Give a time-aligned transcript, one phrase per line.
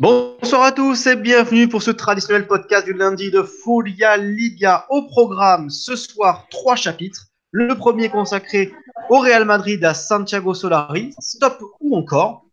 [0.00, 4.86] Bonsoir à tous et bienvenue pour ce traditionnel podcast du lundi de Folia Liga.
[4.88, 7.26] Au programme ce soir, trois chapitres.
[7.50, 8.72] Le premier consacré
[9.10, 12.46] au Real Madrid à Santiago Solari, stop ou encore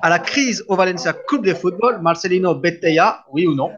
[0.00, 3.72] à la crise au Valencia Coupe de football, Marcelino Betteia, oui ou non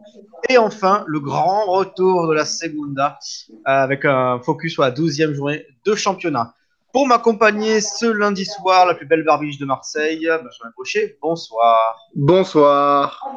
[0.48, 3.18] Et enfin, le grand retour de la Segunda
[3.64, 6.54] avec un focus sur la 12e journée de championnat.
[6.90, 11.98] Pour m'accompagner ce lundi soir, la plus belle barbiche de Marseille, Benjamin Cochet, bonsoir.
[12.14, 13.28] Bonsoir.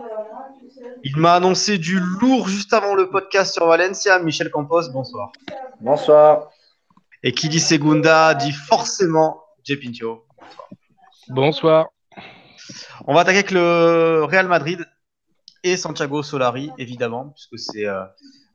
[1.03, 5.33] Il m'a annoncé du lourd juste avant le podcast sur Valencia, Michel Campos, bonsoir.
[5.81, 6.49] Bonsoir.
[7.23, 10.25] Et qui dit Segunda dit forcément Jepincho.
[11.27, 11.89] Bonsoir.
[13.05, 14.87] On va attaquer avec le Real Madrid
[15.63, 18.05] et Santiago Solari, évidemment, puisque c'est euh,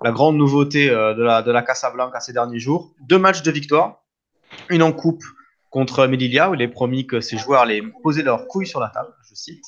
[0.02, 2.94] la grande nouveauté euh, de, la, de la Casablanca ces derniers jours.
[3.02, 4.05] Deux matchs de victoire
[4.68, 5.22] une en coupe
[5.70, 8.88] contre Melilla, où il est promis que ses joueurs allaient poser leurs couilles sur la
[8.88, 9.64] table, je cite,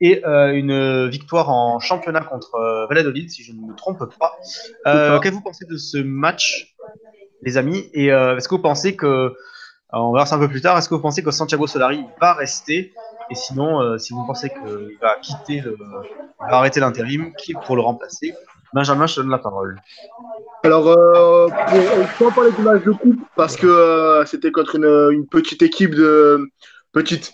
[0.00, 4.32] et euh, une victoire en championnat contre euh, Valladolid, si je ne me trompe pas.
[4.86, 6.74] Euh, Qu'est-ce que vous pensez de ce match,
[7.42, 7.90] les amis?
[7.92, 9.34] Et euh, est-ce que vous pensez que,
[9.92, 12.34] on verra ça un peu plus tard, est-ce que vous pensez que Santiago Solari va
[12.34, 12.92] rester?
[13.30, 15.76] Et sinon, si vous pensez qu'il va quitter, le,
[16.40, 18.34] va arrêter l'intérim, qui pour le remplacer?
[18.74, 19.80] Benjamin, je te donne la parole.
[20.64, 25.26] Alors, euh, pour, pour parler du match de coupe, parce que euh, c'était contre une,
[25.28, 26.50] petite équipe de.
[26.92, 27.32] Petite.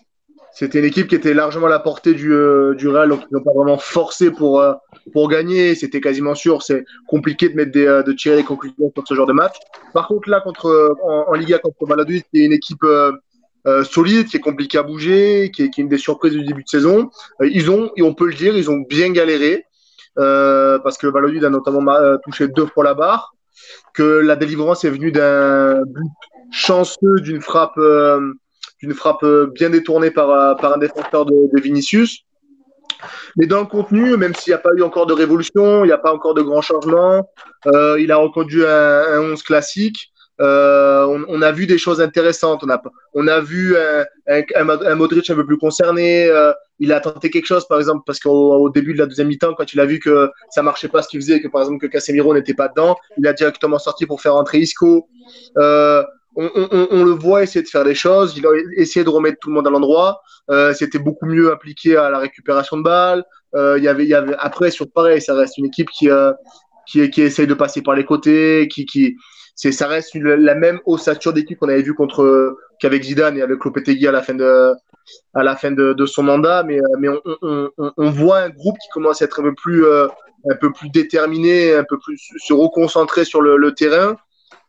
[0.53, 3.35] C'était une équipe qui était largement à la portée du, euh, du Real, donc ils
[3.35, 4.75] n'ont pas vraiment forcé pour, euh,
[5.15, 5.75] pour gagner.
[5.75, 6.63] C'était quasiment sûr.
[6.63, 9.55] C'est compliqué de, mettre des, de tirer des conclusions sur ce genre de match.
[9.95, 12.85] Par contre, là, contre, en, Liga contre Valladolid, c'est une équipe.
[13.85, 16.65] solide, qui est compliqué à bouger, qui est, qui est, une des surprises du début
[16.65, 17.11] de saison.
[17.41, 19.65] ils ont, et on peut le dire, ils ont bien galéré.
[20.19, 23.35] Euh, parce que Valladolid a notamment euh, touché deux fois la barre,
[23.95, 26.11] que la délivrance est venue d'un but
[26.51, 28.33] chanceux d'une frappe, euh,
[28.81, 32.25] d'une frappe bien détournée par, un défenseur de, Vinicius.
[33.37, 35.93] Mais dans le contenu, même s'il n'y a pas eu encore de révolution, il n'y
[35.93, 37.31] a pas encore de grands changements,
[37.65, 40.13] il a reconduit un, un 11 classique.
[40.41, 42.63] Euh, on, a vu des choses intéressantes.
[42.65, 42.83] On a,
[43.15, 44.05] on a vu un,
[44.57, 46.27] un, un Modric un peu plus concerné.
[46.29, 49.29] Euh, il a tenté quelque chose, par exemple, parce qu'au au début de la deuxième
[49.29, 51.79] mi-temps, quand il a vu que ça marchait pas ce qu'il faisait, que par exemple
[51.79, 55.07] que Casemiro n'était pas dedans, il a directement sorti pour faire entrer Isco.
[55.59, 56.03] Euh,
[56.37, 58.35] on, le voit essayer de faire des choses.
[58.39, 60.23] Il a essayé de remettre tout le monde à l'endroit.
[60.51, 63.25] Euh, C'était beaucoup mieux appliqué à la récupération de balles.
[63.55, 66.09] Euh, y avait, y après sur pareil, ça reste une équipe qui,
[66.87, 69.17] qui, qui essaye de passer par les côtés, qui, qui
[69.55, 73.65] c'est ça reste la même ossature d'équipe qu'on avait vu contre qu'avec Zidane et avec
[73.65, 74.73] Lopetegui à la fin de
[75.35, 78.51] à la fin de, de son mandat, mais mais on, on, on, on, voit un
[78.51, 80.07] groupe qui commence à être un peu plus euh,
[80.51, 84.17] un peu plus déterminé, un peu plus se reconcentrer sur le, le terrain.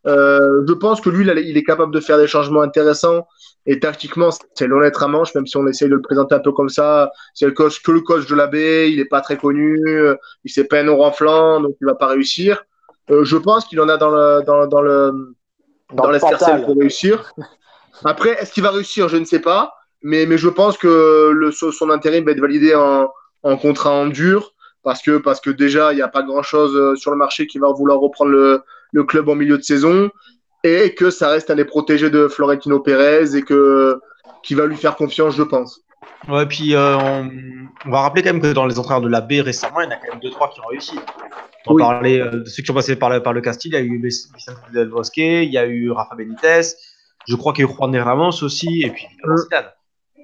[0.07, 3.27] Euh, je pense que lui, il est capable de faire des changements intéressants
[3.67, 6.51] et tactiquement, c'est l'honnête à manche, même si on essaye de le présenter un peu
[6.51, 7.11] comme ça.
[7.35, 9.79] C'est le coach que le coach de la baie, il n'est pas très connu,
[10.43, 12.65] il s'est un au flanc, donc il va pas réussir.
[13.11, 15.35] Euh, je pense qu'il en a dans le dans, dans le
[15.93, 17.33] dans, dans l'escarcelle pour réussir.
[18.05, 19.09] Après, est-ce qu'il va réussir?
[19.09, 22.73] Je ne sais pas, mais mais je pense que le son intérim va être validé
[22.73, 23.11] en,
[23.43, 26.97] en contrat en dur parce que parce que déjà il n'y a pas grand chose
[26.97, 30.09] sur le marché qui va vouloir reprendre le, le club en milieu de saison
[30.63, 33.99] et que ça reste un des protégés de Florentino Pérez et que
[34.43, 35.81] qui va lui faire confiance, je pense.
[36.27, 37.29] Ouais, puis euh, on,
[37.85, 39.87] on, va rappeler quand même que dans les entraîneurs de la B récemment, il y
[39.87, 40.99] en a quand même deux trois qui ont réussi.
[41.67, 41.81] On oui.
[41.81, 43.81] parlait euh, de ceux qui ont passé par le, par le Castille, il y a
[43.81, 46.61] eu Vicente Del Bosque, il y a eu Rafa Benitez,
[47.27, 49.05] je crois qu'il y a eu Juan Ramos aussi, et puis
[49.37, 49.71] Zidane.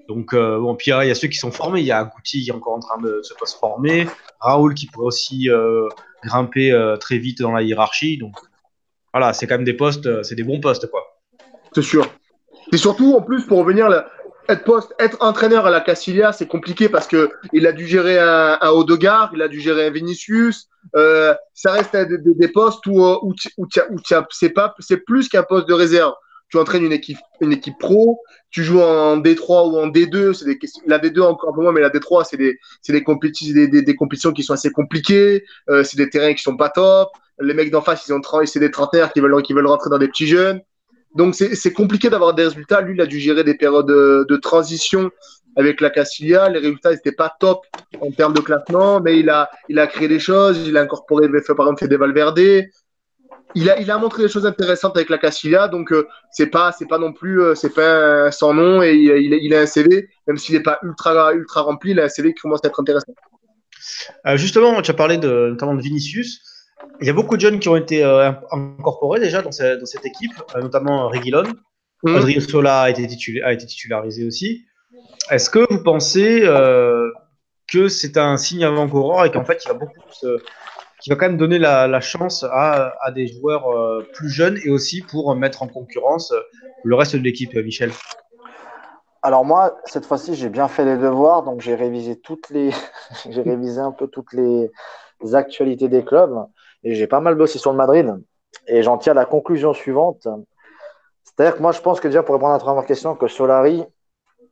[0.08, 1.82] Donc, euh, bon, puis il y a ceux qui sont formés.
[1.82, 4.08] Il y a Goutti qui est encore en train de se former.
[4.40, 5.88] Raoul qui pourrait aussi euh,
[6.24, 8.18] grimper euh, très vite dans la hiérarchie.
[8.18, 8.36] Donc,
[9.14, 11.04] voilà, c'est quand même des postes, c'est des bons postes, quoi.
[11.74, 12.08] C'est sûr.
[12.72, 14.10] Et surtout, en plus, pour revenir, là,
[14.50, 18.20] être, poste, être entraîneur à la Castilla, c'est compliqué parce que il a dû gérer
[18.20, 20.68] un, un Odegaard, il a dû gérer un Vinicius.
[20.96, 23.98] Euh, ça reste des, des, postes où, où, où, où
[24.32, 26.14] c'est pas, c'est plus qu'un poste de réserve
[26.50, 30.46] tu entraînes une équipe, une équipe pro, tu joues en D3 ou en D2, c'est
[30.46, 33.68] des la D2 encore peu moins, mais la D3 c'est des, c'est des, compétitions, des,
[33.68, 37.10] des, des, compétitions qui sont assez compliquées, euh, c'est des terrains qui sont pas top,
[37.40, 39.90] les mecs d'en face ils ont 30, c'est des trentenaires qui veulent, qui veulent rentrer
[39.90, 40.62] dans des petits jeunes,
[41.16, 42.82] donc c'est compliqué d'avoir des résultats.
[42.82, 45.12] Lui il a dû gérer des périodes de, transition
[45.56, 47.66] avec la Castilla, les résultats n'étaient pas top
[48.00, 51.28] en termes de classement, mais il a, il a créé des choses, il a incorporé,
[51.28, 52.40] fait, par exemple, fait des Valverde,
[53.56, 56.72] il a, il a montré des choses intéressantes avec la Castilla, donc euh, c'est pas,
[56.72, 59.62] c'est pas non plus, euh, c'est pas un sans nom et il, il, il, a
[59.62, 62.60] un CV, même s'il n'est pas ultra, ultra rempli, il a un CV qui commence
[62.64, 63.14] à être intéressant.
[64.26, 66.42] Euh, justement, tu as parlé de, notamment de Vinicius.
[67.02, 69.86] Il y a beaucoup de jeunes qui ont été euh, incorporés déjà dans, cette, dans
[69.86, 71.44] cette équipe, notamment Reguilon.
[72.04, 72.16] Mmh.
[72.16, 73.08] Adrien Sola a été,
[73.44, 74.66] a été titularisé aussi.
[75.30, 76.42] Est-ce que vous pensez
[77.68, 80.00] que c'est un signe avant-coureur et qu'en fait, il va beaucoup
[81.00, 84.70] qui va quand même donner la, chance à, à, des joueurs euh, plus jeunes et
[84.70, 86.34] aussi pour mettre en concurrence
[86.84, 87.92] le reste de l'équipe, Michel?
[89.22, 92.72] Alors moi, cette fois-ci, j'ai bien fait les devoirs, donc j'ai révisé toutes les,
[93.30, 94.72] j'ai révisé un peu toutes les
[95.34, 96.46] actualités des clubs
[96.88, 98.16] et j'ai pas mal bossé sur le Madrid
[98.66, 100.26] et j'en tiens la conclusion suivante.
[101.26, 103.84] C'est-à-dire que moi, je pense que déjà pour répondre à la première question, que Solari,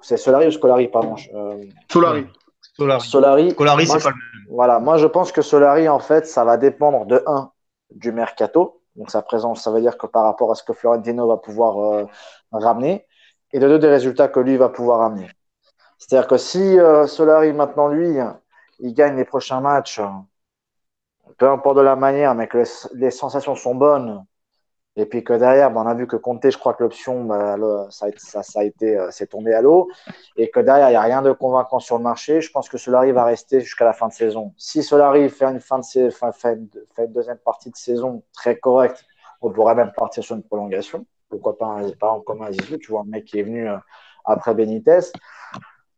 [0.02, 1.16] c'est Solari ou Scolari, pardon.
[1.34, 2.28] Euh, Solari.
[2.74, 3.08] Solari.
[3.08, 4.46] Solari, c'est pas le même.
[4.50, 7.52] Voilà, moi je pense que Solari, en fait, ça va dépendre de 1
[7.92, 11.28] du mercato, donc sa présence, ça veut dire que par rapport à ce que Florentino
[11.30, 12.06] va pouvoir euh,
[12.52, 13.08] ramener,
[13.54, 15.30] et de deux des résultats que lui va pouvoir amener.
[16.00, 18.18] C'est-à-dire que si euh, Solari, maintenant, lui,
[18.80, 20.02] il gagne les prochains matchs,
[21.38, 24.26] peu importe de la manière, mais que les sensations sont bonnes,
[24.98, 27.88] et puis que derrière, ben, on a vu que Conte, je crois que l'option, ben,
[27.90, 28.08] ça,
[28.56, 29.90] a été, euh, c'est tombé à l'eau.
[30.38, 32.40] Et que derrière, il n'y a rien de convaincant sur le marché.
[32.40, 34.54] Je pense que Solari va rester jusqu'à la fin de saison.
[34.58, 39.04] Si Solari fait une, fin de, fait une deuxième partie de saison très correcte,
[39.42, 41.06] on pourrait même partir sur une prolongation.
[41.28, 43.78] Pourquoi pas un, pas comme un Zizou, tu vois, un mec qui est venu euh,
[44.24, 45.12] après Benitez.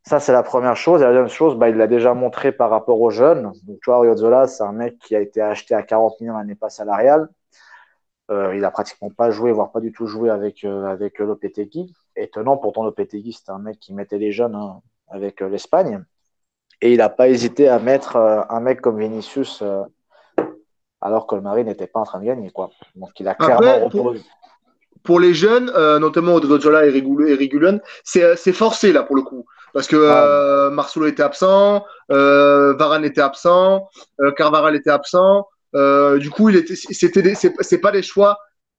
[0.08, 1.02] Ça, c'est la première chose.
[1.02, 3.52] Et la deuxième chose, bah, il l'a déjà montré par rapport aux jeunes.
[3.64, 6.56] Donc, tu vois, Riozola, c'est un mec qui a été acheté à 40 millions l'année
[6.56, 7.28] pas salariale.
[8.32, 11.94] Euh, il a pratiquement pas joué, voire pas du tout joué avec, euh, avec Lopetegui.
[12.16, 16.02] Étonnant, pourtant Lopetegui, c'était un mec qui mettait les jeunes hein, avec euh, l'Espagne.
[16.80, 19.62] Et il n'a pas hésité à mettre un mec comme Vinicius
[21.02, 22.52] alors que le Mari n'était pas en train de gagner.
[22.52, 22.70] Quoi.
[22.96, 23.90] Donc il a clairement
[25.04, 29.46] pour, les jeunes, notamment Odriozola et Rigulen, c'est forcé là pour le coup.
[29.74, 30.70] Parce que ah.
[30.72, 33.88] Marcelo était absent, Varane était absent,
[34.36, 35.46] Carvaral était absent.
[35.76, 38.38] Euh, du coup, il était, c'était, c'est pas des choix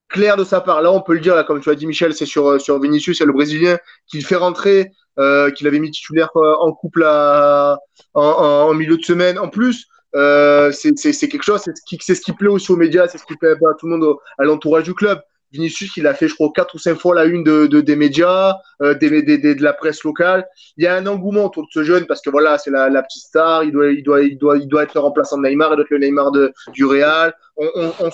[0.09, 0.81] clairs de sa part.
[0.81, 2.79] Là, on peut le dire, là, comme tu as dit, Michel, c'est sur, euh, sur
[2.81, 3.77] Vinicius, c'est le Brésilien
[4.07, 7.77] qui fait rentrer, euh, qu'il avait mis titulaire euh, en couple à,
[8.13, 9.37] en, en, milieu de semaine.
[9.37, 12.77] En plus, euh, c'est, quelque chose, c'est ce, qui, c'est ce qui plaît aussi aux
[12.77, 15.21] médias, c'est ce qui plaît à tout le monde à l'entourage du club.
[15.51, 17.95] Vinicius, il a fait, je crois, quatre ou cinq fois la une de, de des
[17.95, 20.47] médias, euh, des, des, de la presse locale.
[20.77, 23.01] Il y a un engouement autour de ce jeune parce que voilà, c'est la, la,
[23.03, 23.63] petite star.
[23.63, 25.71] Il doit, il doit, il doit, il doit être le remplaçant de Neymar.
[25.71, 27.33] Il doit être le Neymar de, du Real.
[27.57, 28.09] On, on,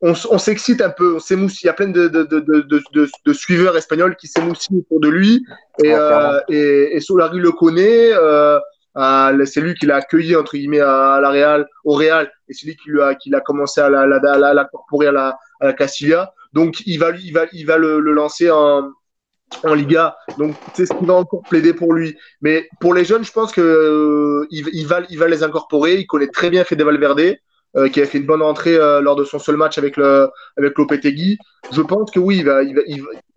[0.00, 1.62] on, on, s'excite un peu, on s'émousse.
[1.62, 5.08] Il y a plein de, de, de, de, de suiveurs espagnols qui s'émoussent autour de
[5.08, 5.44] lui.
[5.82, 8.12] Et, euh, et, et Solari le connaît.
[8.12, 8.58] Euh,
[8.94, 12.76] c'est lui qui l'a accueilli entre guillemets à, la Real, au Real, et c'est lui
[12.76, 16.32] qui l'a commencé à la à la, Castilla.
[16.52, 20.16] Donc il va le, lancer en Liga.
[20.38, 22.16] Donc c'est ce qui va encore plaider pour lui.
[22.40, 25.96] Mais pour les jeunes, je pense que euh, il, va les incorporer.
[25.96, 27.36] Il connaît très bien Fede Valverde.
[27.74, 30.28] Euh, qui a fait une bonne entrée euh, lors de son seul match avec le
[30.58, 31.38] avec Lopetegui.
[31.72, 32.60] Je pense que oui, il va...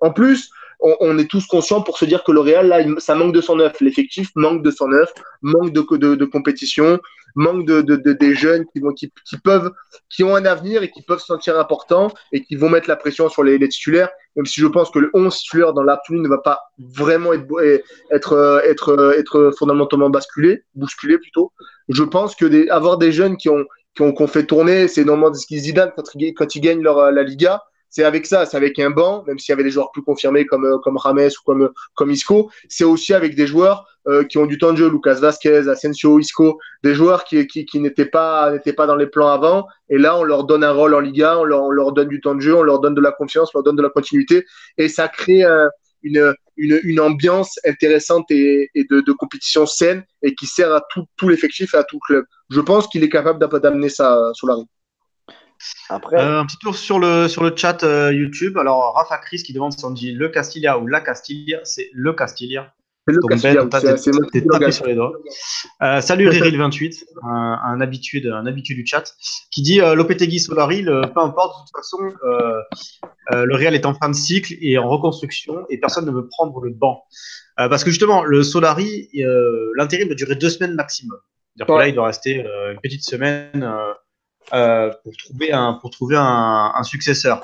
[0.02, 0.50] en plus,
[1.00, 3.60] on, est tous conscients pour se dire que le Real, là, ça manque de son
[3.60, 3.80] œuf.
[3.82, 5.12] L'effectif manque de son œuf,
[5.42, 7.00] manque de, compétition,
[7.36, 9.72] manque de, de, des jeunes qui, qui, peuvent,
[10.10, 12.96] qui ont un avenir et qui peuvent se sentir importants et qui vont mettre la
[12.96, 14.10] pression sur les, titulaires.
[14.36, 17.82] Même si je pense que le 11 titulaire dans l'absolu ne va pas vraiment être,
[18.12, 21.52] être, être, être fondamentalement basculé, bousculé plutôt.
[21.90, 22.68] Je pense que des,
[23.00, 23.66] des jeunes qui ont,
[23.96, 25.74] qui ont, fait tourner, c'est normalement ce qu'ils disent
[26.36, 27.64] quand ils, gagnent leur, la Liga
[27.96, 30.46] c'est avec ça, c'est avec un banc, même s'il y avait des joueurs plus confirmés
[30.46, 34.38] comme, euh, comme Rames ou comme, comme Isco, c'est aussi avec des joueurs euh, qui
[34.38, 38.06] ont du temps de jeu, Lucas Vasquez, Asensio, Isco, des joueurs qui, qui, qui n'étaient
[38.06, 39.66] pas, n'étaient pas dans les plans avant.
[39.88, 42.20] Et là, on leur donne un rôle en Liga, on leur, on leur donne du
[42.20, 44.46] temps de jeu, on leur donne de la confiance, on leur donne de la continuité.
[44.78, 45.46] Et ça crée
[46.04, 50.84] une, une, une, ambiance intéressante et, et de, de, compétition saine et qui sert à
[50.90, 52.26] tout, tout l'effectif et à tout le club.
[52.50, 54.66] Je pense qu'il est capable d'amener ça sur la rue.
[55.90, 56.18] Après...
[56.18, 58.58] Euh, un petit tour sur le, sur le chat euh, YouTube.
[58.58, 61.60] Alors, Rafa Chris qui demande si on dit le Castilla ou la Castilla.
[61.64, 62.74] C'est le Castilla.
[63.08, 65.12] Le Castilla, c'est tapé sur les doigts.
[65.84, 69.04] Euh, salut Ryril28, un, un, habitué un habitué du chat,
[69.52, 72.62] qui dit euh, Lopetegui Solari, le, peu importe, de toute façon, euh,
[73.34, 76.28] euh, le Real est en fin de cycle et en reconstruction et personne ne veut
[76.28, 77.04] prendre le banc.
[77.60, 79.10] Euh, parce que justement, le Solari,
[79.76, 81.18] l'intérim va durer deux semaines maximum.
[81.56, 83.72] C'est-à-dire que là, il doit rester une petite semaine
[84.54, 87.42] euh, pour trouver un, pour trouver un, un successeur.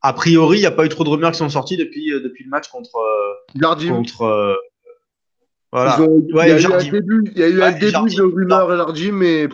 [0.00, 2.20] A priori, il n'y a pas eu trop de rumeurs qui sont sorties depuis, euh,
[2.20, 2.96] depuis le match contre.
[2.96, 3.94] Euh, Jardim.
[3.94, 4.58] Contre.
[5.70, 5.98] voilà.
[5.98, 6.60] il y a eu
[7.36, 9.48] y a eu un début de rumeurs à Jardim, mais.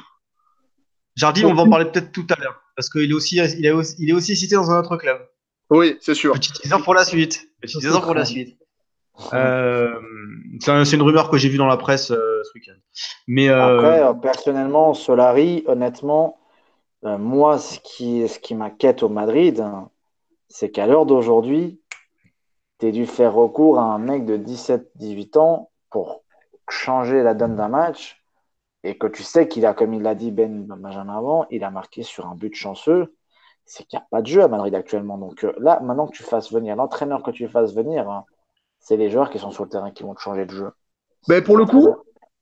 [1.17, 2.61] Jardim, on va en parler peut-être tout à l'heure.
[2.77, 5.19] Parce qu'il est, aussi, il est, aussi, il est aussi cité dans un autre club.
[5.71, 6.33] Oui, c'est sûr.
[6.35, 7.49] Petit teaser pour la suite.
[7.61, 8.57] Petit teaser pour la suite.
[9.33, 10.01] Euh,
[10.61, 12.79] c'est une rumeur que j'ai vue dans la presse euh, ce week-end.
[13.27, 16.39] Mais euh, après, personnellement, Solari, honnêtement,
[17.03, 19.65] moi, ce qui, ce qui m'inquiète au Madrid,
[20.49, 21.81] c'est qu'à l'heure d'aujourd'hui,
[22.79, 26.23] tu as dû faire recours à un mec de 17-18 ans pour,
[26.71, 28.23] changer la donne d'un match
[28.85, 31.71] et que tu sais qu'il a, comme il l'a dit Ben Benjamin avant, il a
[31.71, 33.15] marqué sur un but chanceux,
[33.65, 35.19] c'est qu'il n'y a pas de jeu à Madrid actuellement.
[35.19, 38.25] Donc euh, là, maintenant que tu fasses venir l'entraîneur que tu fasses venir, hein,
[38.89, 40.71] c'est les joueurs qui sont sur le terrain qui vont te changer de jeu.
[41.29, 41.95] Mais pour le coup,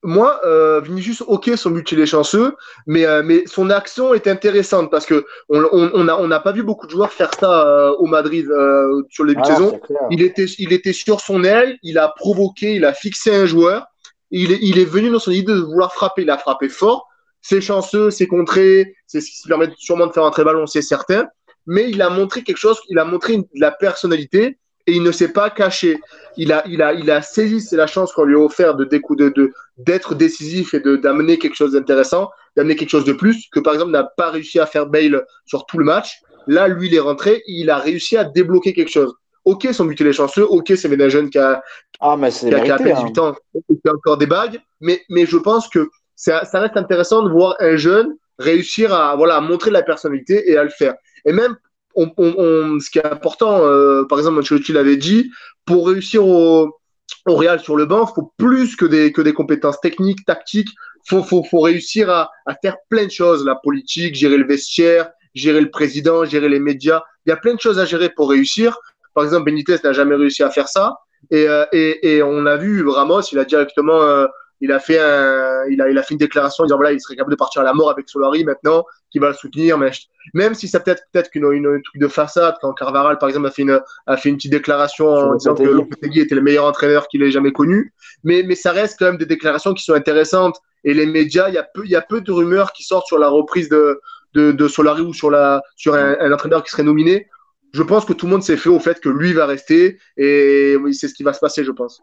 [0.05, 2.55] moi, euh, Vinicius, ok, son but il est chanceux,
[2.87, 6.87] mais, euh, mais son action est intéressante parce que on n'a on, pas vu beaucoup
[6.87, 9.81] de joueurs faire ça euh, au Madrid euh, sur le début de ah, saison.
[10.13, 13.87] Il était, il était sur son aile, il a provoqué, il a fixé un joueur,
[14.31, 17.09] il est, il est venu dans son idée de vouloir frapper, il a frappé fort.
[17.43, 20.83] C'est chanceux, c'est contré, c'est ce qui permet sûrement de faire un très ballon, c'est
[20.83, 21.27] certain.
[21.67, 25.13] Mais il a montré quelque chose, il a montré de la personnalité et il ne
[25.13, 26.01] s'est pas caché.
[26.37, 28.85] Il a, il a, il a saisi, c'est la chance qu'on lui a offert de,
[28.85, 33.61] de, d'être décisif et de, d'amener quelque chose d'intéressant, d'amener quelque chose de plus, que
[33.61, 36.21] par exemple n'a pas réussi à faire Bale sur tout le match.
[36.47, 39.15] Là, lui, il est rentré, il a réussi à débloquer quelque chose.
[39.45, 41.63] Ok, son but il est chanceux, ok, c'est un jeune qui a,
[42.01, 43.23] ah, mais c'est qui a, 18 hein.
[43.23, 47.23] ans, qui a encore des bagues, mais, mais je pense que ça, ça reste intéressant
[47.23, 50.95] de voir un jeune réussir à, voilà, à montrer la personnalité et à le faire.
[51.25, 51.57] Et même
[51.97, 55.31] ce qui est important, euh, par exemple, Ancelotti l'avait dit,
[55.65, 56.79] pour réussir au,
[57.27, 60.69] Real sur le banc, il faut plus que des, compétences techniques, tactiques.
[61.09, 62.31] Faut, faut, réussir à,
[62.63, 67.03] faire plein de choses, la politique, gérer le vestiaire, gérer le président, gérer les médias.
[67.25, 68.79] Il y a plein de choses à gérer pour réussir.
[69.15, 70.99] Par exemple, Benitez n'a jamais réussi à faire ça.
[71.31, 74.27] Et, euh, on a vu Ramos, il a directement euh,
[74.61, 77.01] il a fait un, il a, il a fait une déclaration en disant voilà, il
[77.01, 79.79] serait capable de partir à la mort avec Solari maintenant, qui va le soutenir.
[79.79, 79.91] Mais
[80.35, 83.51] même si ça peut-être peut-être qu'une une, truc de façade, quand Carvaral par exemple a
[83.51, 87.09] fait une, a fait une petite déclaration en disant que Lopetegui était le meilleur entraîneur
[87.09, 87.93] qu'il ait jamais connu.
[88.25, 90.59] Mais, mais ça reste quand même des déclarations qui sont intéressantes.
[90.85, 93.07] Et les médias, il y a peu, il y a peu de rumeurs qui sortent
[93.07, 94.01] sur la reprise de,
[94.35, 97.29] de, de Solari ou sur la, sur un, un entraîneur qui serait nominé.
[97.73, 100.77] Je pense que tout le monde s'est fait au fait que lui va rester et
[100.93, 102.01] c'est ce qui va se passer, je pense.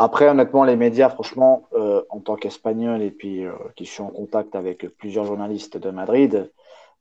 [0.00, 4.10] Après, honnêtement, les médias, franchement, euh, en tant qu'Espagnol et puis euh, qui suis en
[4.10, 6.52] contact avec plusieurs journalistes de Madrid,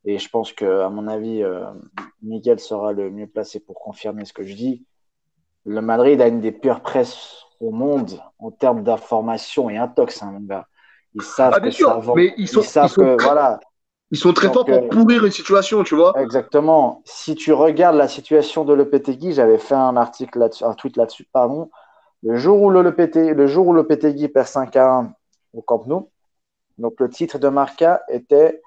[0.03, 1.63] et je pense que, à mon avis, euh,
[2.23, 4.83] Miguel sera le mieux placé pour confirmer ce que je dis.
[5.63, 10.41] Le Madrid a une des pires presses au monde en termes d'information et intox, hein.
[11.13, 13.59] Ils savent ah, que sûr, mais ils sont, ils sont très, voilà.
[14.09, 16.19] Ils sont très forts pour pourrir une situation, tu vois.
[16.19, 17.03] Exactement.
[17.05, 21.27] Si tu regardes la situation de Lopetegui, j'avais fait un article là-dessus, un tweet là-dessus,
[21.31, 21.69] pardon.
[22.23, 25.13] Le jour où le, le jour où perd 5 à 1
[25.53, 26.09] au Camp Nou,
[26.77, 28.61] donc le titre de Marca était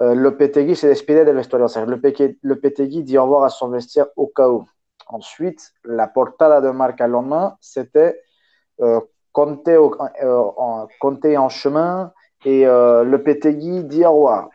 [0.00, 1.66] euh, Lopetegui se despide del vestuario.
[1.86, 4.64] Le Lopetegui dit au revoir à son vestiaire au cas où.
[5.06, 8.22] Ensuite, la portada de Marca le lendemain, c'était
[8.80, 9.00] euh,
[9.38, 12.12] euh, en, chemin
[12.44, 14.48] et euh, Lopetegui dit au revoir.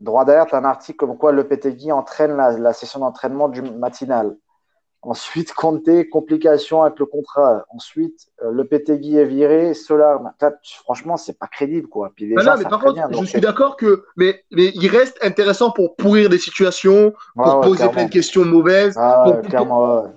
[0.00, 4.36] Droit as un article comme quoi Lopetegui entraîne la session d'entraînement du matinal.
[5.04, 7.66] Ensuite, Conte, complication avec le contrat.
[7.70, 10.20] Ensuite, euh, le PTGui est viré, Solar.
[10.84, 12.12] Franchement, c'est pas crédible, quoi.
[12.14, 15.96] Puis non, mais par contre, je suis d'accord que, mais, mais il reste intéressant pour
[15.96, 20.12] pourrir des situations, pour poser plein de questions mauvaises, ah, pour,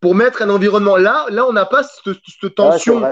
[0.00, 0.96] pour, mettre un environnement.
[0.96, 3.02] Là, là, on n'a pas cette, tension.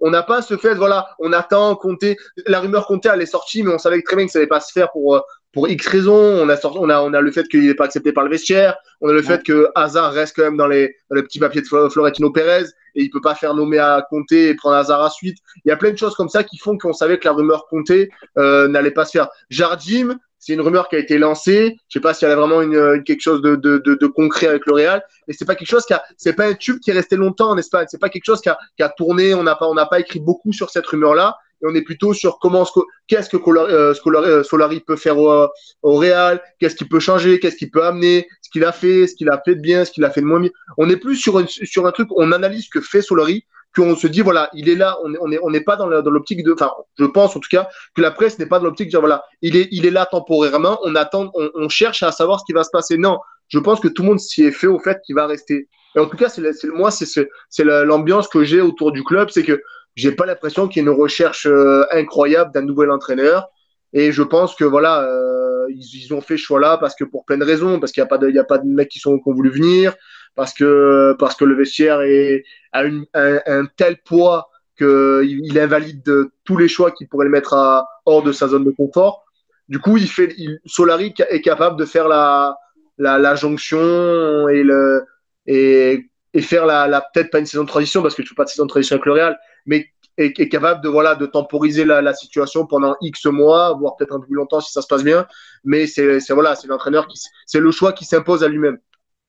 [0.00, 2.16] on n'a pas ce fait, voilà, on attend, compter.
[2.46, 4.60] La rumeur compter, elle est sortie, mais on savait très bien que ça n'allait pas
[4.60, 5.20] se faire pour, euh,
[5.52, 6.14] pour X raisons.
[6.14, 8.76] On a, on a, on a le fait qu'il n'est pas accepté par le vestiaire.
[9.00, 11.62] On a le fait que Hazard reste quand même dans les, dans les petits papiers
[11.62, 12.64] de Florentino Pérez
[12.94, 15.38] et il peut pas faire nommer à Comté et prendre Hazard à suite.
[15.64, 17.66] Il y a plein de choses comme ça qui font qu'on savait que la rumeur
[17.68, 19.28] Comté euh, n'allait pas se faire.
[19.50, 21.76] Jardim, c'est une rumeur qui a été lancée.
[21.88, 24.46] Je sais pas si elle a vraiment une, quelque chose de, de, de, de, concret
[24.46, 26.90] avec le Real, mais c'est pas quelque chose qui a, c'est pas un tube qui
[26.90, 27.86] est resté longtemps en Espagne.
[27.88, 29.34] C'est pas quelque chose qui a, qui a tourné.
[29.34, 32.12] On n'a pas, on n'a pas écrit beaucoup sur cette rumeur-là et on est plutôt
[32.14, 32.66] sur comment
[33.06, 35.48] qu'est-ce que euh, euh, Solari peut faire au,
[35.82, 39.14] au Real, qu'est-ce qu'il peut changer, qu'est-ce qu'il peut amener, ce qu'il a fait, ce
[39.14, 40.50] qu'il a fait de bien, ce qu'il a fait de moins bien.
[40.76, 43.44] On est plus sur, sur un truc, on analyse ce que fait Solari,
[43.76, 45.86] qu'on se dit voilà, il est là, on n'est on est, on est pas dans
[45.86, 48.86] l'optique de, enfin, je pense en tout cas que la presse n'est pas dans l'optique
[48.86, 52.12] de dire voilà, il est, il est là temporairement, on attend, on, on cherche à
[52.12, 52.96] savoir ce qui va se passer.
[52.96, 55.68] Non, je pense que tout le monde s'y est fait au fait qu'il va rester.
[55.96, 59.60] Et en tout cas, c'est moi, c'est l'ambiance que j'ai autour du club, c'est que
[59.98, 63.50] j'ai pas l'impression qu'il y ait une recherche euh, incroyable d'un nouvel entraîneur.
[63.92, 67.36] Et je pense que voilà, euh, ils, ont fait ce choix-là parce que pour plein
[67.36, 69.00] de raisons, parce qu'il n'y a pas de, il y a pas de mecs qui
[69.00, 69.96] sont qui ont voulu venir,
[70.36, 76.30] parce que parce que le vestiaire est a un, tel poids qu'il il invalide de,
[76.44, 79.24] tous les choix qu'il pourrait le mettre à, hors de sa zone de confort.
[79.68, 82.56] Du coup, il fait, il, Solari est capable de faire la,
[82.98, 85.02] la, la jonction et le
[85.46, 88.36] et, et faire la, la peut-être pas une saison de transition parce que tu fais
[88.36, 89.88] pas de saison de transition avec le Real, mais
[90.18, 94.26] est, capable de voilà de temporiser la, situation pendant X mois, voire peut-être un peu
[94.26, 95.26] plus longtemps si ça se passe bien.
[95.64, 98.78] Mais c'est voilà, c'est l'entraîneur qui c'est le choix qui s'impose à lui-même.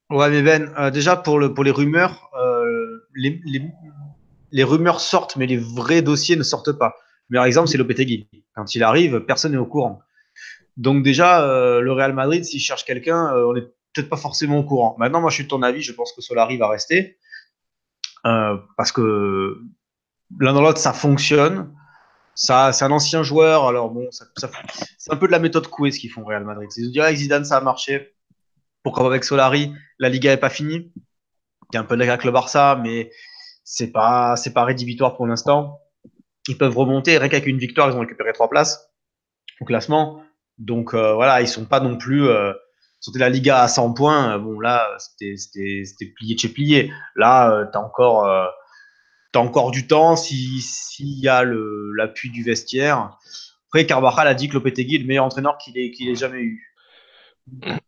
[0.09, 3.41] Ouais, mais Ben, euh, déjà pour le pour les rumeurs, euh, les,
[4.51, 6.95] les, rumeurs sortent, mais les vrais dossiers ne sortent pas.
[7.29, 8.27] Le meilleur exemple, c'est Lopetegui.
[8.55, 10.01] Quand il arrive, personne n'est au courant.
[10.77, 14.63] Donc déjà, euh, le Real Madrid, s'il cherche quelqu'un, on n'est peut-être pas forcément au
[14.63, 14.95] courant.
[14.97, 17.19] Maintenant, moi, je suis de ton avis, je pense que Solari va rester.
[18.23, 19.61] Parce que
[20.39, 21.73] l'un dans l'autre, ça fonctionne.
[22.35, 24.49] Ça, c'est un ancien joueur, alors bon, ça, ça-
[24.97, 26.69] c'est un peu de la méthode Coué ce qu'ils font Real Madrid.
[26.77, 28.13] Ils se dire avec Zidane, ça a marché.
[28.83, 29.73] Pourquoi pas avec Solari?
[29.99, 30.91] La Liga n'est pas finie.
[31.73, 33.11] Il y a un peu de avec le Barça, mais
[33.63, 35.79] c'est pas, c'est pas rédhibitoire pour l'instant.
[36.47, 38.89] Ils peuvent remonter, rien qu'avec une victoire, ils ont récupéré trois places
[39.61, 40.21] au classement.
[40.57, 42.27] Donc euh, voilà, ils sont pas non plus.
[42.27, 42.53] Euh,
[42.99, 44.35] c'était la Liga à 100 points.
[44.35, 46.93] euh, Bon là, c'était, c'était, c'était plié de chez plié.
[47.15, 48.25] Là, euh, t'as encore,
[49.29, 53.17] euh, t'as encore du temps si s'il y a l'appui du vestiaire.
[53.67, 56.41] Après, Carvajal a dit que Lopetegui est le meilleur entraîneur qu'il ait, qu'il ait jamais
[56.41, 56.75] eu.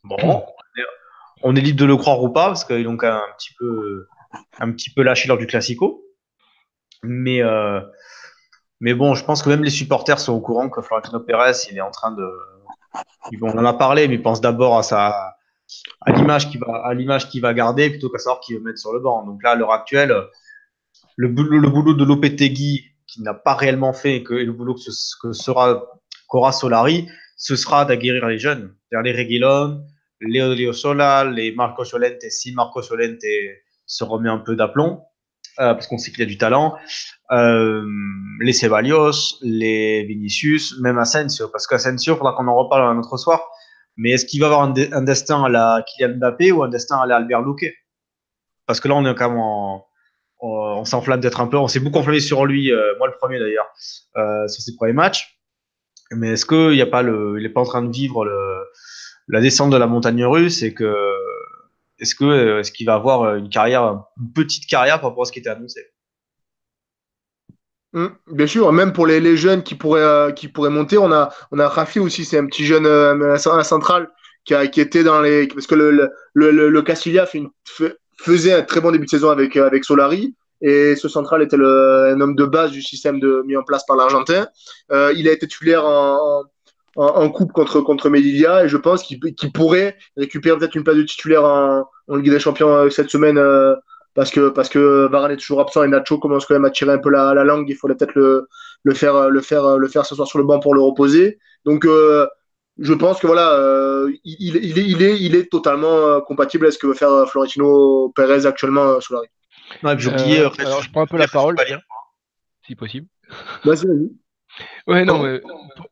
[0.03, 0.86] Bon, on est,
[1.43, 3.53] on est libre de le croire ou pas parce qu'ils ont quand même un petit
[3.57, 4.07] peu,
[4.60, 6.03] un petit peu lâché lors du Classico.
[7.03, 7.81] Mais euh,
[8.79, 11.77] mais bon, je pense que même les supporters sont au courant que Florentino Pérez, il
[11.77, 12.27] est en train de.
[13.41, 15.38] On en a parlé, mais il pense d'abord à sa
[16.01, 18.79] à l'image qu'il va à l'image qu'il va garder plutôt qu'à savoir qu'il va mettre
[18.79, 19.24] sur le banc.
[19.24, 20.13] Donc là, à l'heure actuelle,
[21.21, 25.85] le boulot, de Lopetegui qui n'a pas réellement fait et que le boulot que, sera
[26.27, 29.83] qu'aura Solari, ce sera d'aguerrir les jeunes, les Reguilon,
[30.21, 33.21] Leo Leo Sola, les Marco Solente, si Marco Solente
[33.85, 35.03] se remet un peu d'aplomb,
[35.59, 36.75] euh, parce qu'on sait qu'il a du talent,
[37.31, 37.83] euh,
[38.39, 43.17] les Ceballos, les Vinicius, même Asensio, parce qu'Asensio, il faudra qu'on en reparle un autre
[43.17, 43.41] soir,
[43.97, 47.05] mais est-ce qu'il va avoir un destin à la Kylian Mbappé ou un destin à
[47.05, 47.65] la Albert Luque?
[48.65, 49.85] Parce que là, on est quand même en,
[50.41, 50.48] on,
[50.81, 53.39] on s'enflamme d'être un peu, on s'est beaucoup enflammé sur lui, euh, moi le premier
[53.39, 53.67] d'ailleurs,
[54.17, 55.39] euh, sur ses premiers matchs.
[56.12, 58.27] Mais est-ce qu'il a pas en train de vivre
[59.27, 61.15] la descente de la montagne russe et que euh,
[62.00, 63.83] est-ce qu'il va avoir une carrière,
[64.19, 65.86] une petite carrière par rapport à ce qui était annoncé?
[67.93, 70.33] Hum, bien sûr, même pour les, jeunes qui pourraient,
[70.70, 74.09] monter, on a, Rafi aussi, c'est un petit jeune un, un central
[74.44, 75.48] qui, était dans les.
[75.48, 77.44] Parce que le, Castilla fait
[78.18, 80.35] faisait un très bon début de saison avec, avec Solari.
[80.61, 83.95] Et ce central était un homme de base du système de, mis en place par
[83.97, 84.47] l'Argentin.
[84.91, 89.19] Euh, il a été titulaire en, coupe contre, contre Melilla et je pense qu'il
[89.53, 93.37] pourrait récupérer peut-être une place de titulaire en, en Ligue des Champions euh, cette semaine
[93.37, 93.75] euh,
[94.13, 96.91] parce que, parce que Varane est toujours absent et Nacho commence quand même à tirer
[96.91, 97.67] un peu la, la langue.
[97.69, 98.47] Il faudrait peut-être le,
[98.93, 101.39] faire, le, faire, le faire ce sur le banc pour le reposer.
[101.65, 101.87] Donc,
[102.77, 103.57] je pense que voilà,
[104.25, 108.45] il, il, est, il, est, est totalement compatible à ce que veut faire Florentino Pérez
[108.45, 109.29] actuellement sur la rive.
[109.79, 111.57] Puis Euh, alors, je prends un peu la parole,
[112.66, 113.07] si possible.
[113.64, 114.10] Vas-y, vas-y.
[114.88, 115.42] Ouais, non, mais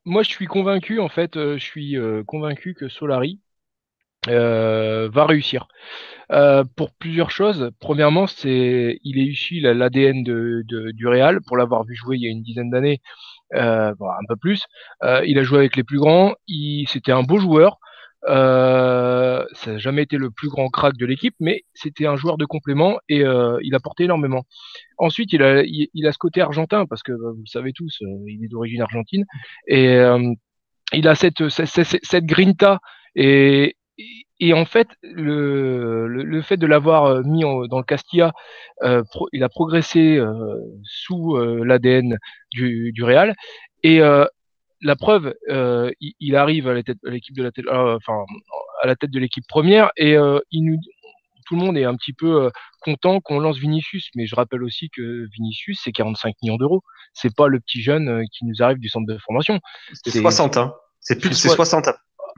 [0.06, 3.40] moi je suis convaincu, en fait, euh, je suis euh, convaincu que Solari
[4.30, 5.68] euh, va réussir.
[6.32, 7.72] Euh, pour plusieurs choses.
[7.80, 12.18] Premièrement, c'est il est issu la- l'ADN de, de- du Real, pour l'avoir vu jouer
[12.18, 13.02] il y a une dizaine d'années,
[13.56, 14.64] euh, bon, un peu plus.
[15.04, 16.36] Euh, il a joué avec les plus grands.
[16.48, 17.80] Il, c'était un beau joueur.
[18.28, 22.38] Euh, ça n'a jamais été le plus grand crack de l'équipe, mais c'était un joueur
[22.38, 24.44] de complément et euh, il a porté énormément.
[24.98, 28.06] Ensuite, il a, il, a ce côté argentin parce que vous le savez tous, euh,
[28.28, 29.26] il est d'origine argentine
[29.68, 30.34] et euh,
[30.92, 32.80] il a cette, cette, cette, grinta
[33.16, 33.78] et,
[34.40, 38.34] et en fait, le, le, le fait de l'avoir mis dans le Castilla,
[38.84, 40.20] il a progressé
[40.84, 42.18] sous l'ADN
[42.52, 43.36] du, du Real.
[43.84, 44.02] Et
[44.82, 48.26] la preuve, euh, il, il, arrive à l'équipe de la tête, euh, enfin
[48.82, 50.80] à la tête de l'équipe première et euh, il nous,
[51.50, 54.64] tout le monde est un petit peu euh, content qu'on lance Vinicius, mais je rappelle
[54.64, 56.84] aussi que Vinicius c'est 45 millions d'euros.
[57.14, 59.60] C'est pas le petit jeune euh, qui nous arrive du centre de formation.
[59.94, 60.76] C'est 60, hein.
[61.02, 61.88] C'est plus, c'est 60.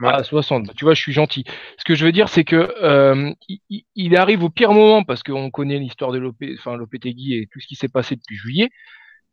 [0.00, 0.10] Ouais.
[0.10, 0.74] Ah, 60.
[0.74, 1.44] Tu vois, je suis gentil.
[1.76, 5.22] Ce que je veux dire, c'est que euh, il, il, arrive au pire moment parce
[5.22, 8.70] qu'on connaît l'histoire de Lopé, enfin Lopetegui et tout ce qui s'est passé depuis juillet.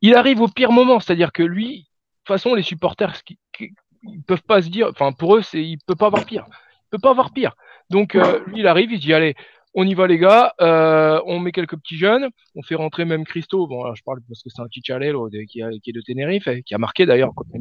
[0.02, 1.89] Il arrive au pire moment, c'est-à-dire que lui,
[2.30, 3.14] façon, les supporters,
[3.60, 6.46] ils peuvent pas se dire, enfin pour eux, c'est, il peut pas avoir pire.
[6.48, 7.56] Il peut pas avoir pire.
[7.90, 9.36] Donc euh, lui, il arrive, il dit allez,
[9.76, 13.24] on y va les gars, euh, on met quelques petits jeunes, on fait rentrer même
[13.24, 16.02] Christo, bon alors je parle parce que c'est un Chicharello qui, a, qui est de
[16.02, 17.52] Tenerife, qui a marqué d'ailleurs contre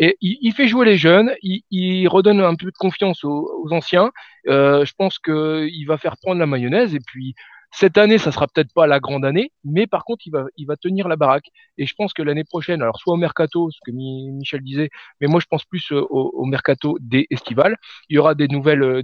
[0.00, 4.10] et il, fait jouer les jeunes, il, redonne un peu de confiance aux, anciens,
[4.48, 7.34] euh, je pense qu'il va faire prendre la mayonnaise, et puis
[7.76, 11.08] cette année, ça sera peut-être pas la grande année, mais par contre, il va, tenir
[11.08, 11.46] la baraque.
[11.76, 15.26] Et je pense que l'année prochaine, alors soit au mercato, ce que Michel disait, mais
[15.26, 17.76] moi je pense plus au, au mercato des estivales,
[18.08, 19.02] il y aura des nouvelles,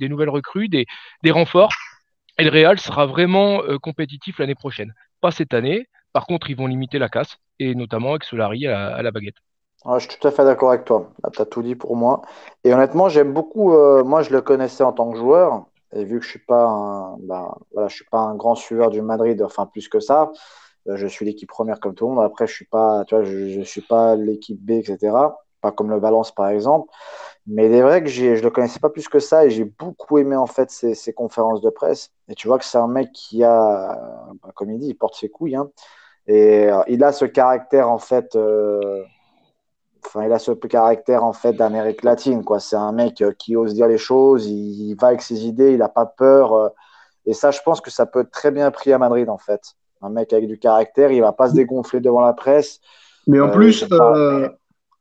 [0.00, 0.86] nouvelles recrues, des,
[1.30, 1.72] renforts,
[2.38, 4.92] et le Real sera vraiment euh, compétitif l'année prochaine.
[5.22, 5.86] Pas cette année.
[6.12, 9.36] Par contre, ils vont limiter la casse, et notamment avec Solari à, la baguette.
[9.94, 11.10] Je suis tout à fait d'accord avec toi.
[11.32, 12.20] Tu as tout dit pour moi.
[12.64, 13.72] Et honnêtement, j'aime beaucoup.
[13.72, 15.69] Euh, moi, je le connaissais en tant que joueur.
[15.92, 19.02] Et vu que je suis pas ben, voilà, je suis pas un grand suiveur du
[19.02, 20.32] Madrid, enfin plus que ça,
[20.86, 22.24] je suis l'équipe première comme tout le monde.
[22.24, 25.16] Après, je suis pas, tu vois, je, suis pas l'équipe B, etc.
[25.60, 26.90] Pas comme le Valence, par exemple.
[27.46, 30.18] Mais il est vrai que je le connaissais pas plus que ça et j'ai beaucoup
[30.18, 32.12] aimé en fait ses, conférences de presse.
[32.28, 33.98] Et tu vois que c'est un mec qui a,
[34.42, 35.56] bah, comme il dit, il porte ses couilles.
[35.56, 35.70] Hein.
[36.26, 39.02] et euh, il a ce caractère en fait, euh,
[40.06, 42.60] enfin il a ce caractère en fait d'Amérique latine quoi.
[42.60, 45.78] C'est un mec euh, qui ose dire les choses, il, va avec ses idées, il
[45.78, 46.72] n'a pas peur.
[47.26, 49.60] et ça, je pense que ça peut être très bien pris à Madrid en fait.
[50.02, 52.80] Un mec avec du caractère, il va pas se dégonfler devant la presse.
[53.26, 53.84] Mais en plus,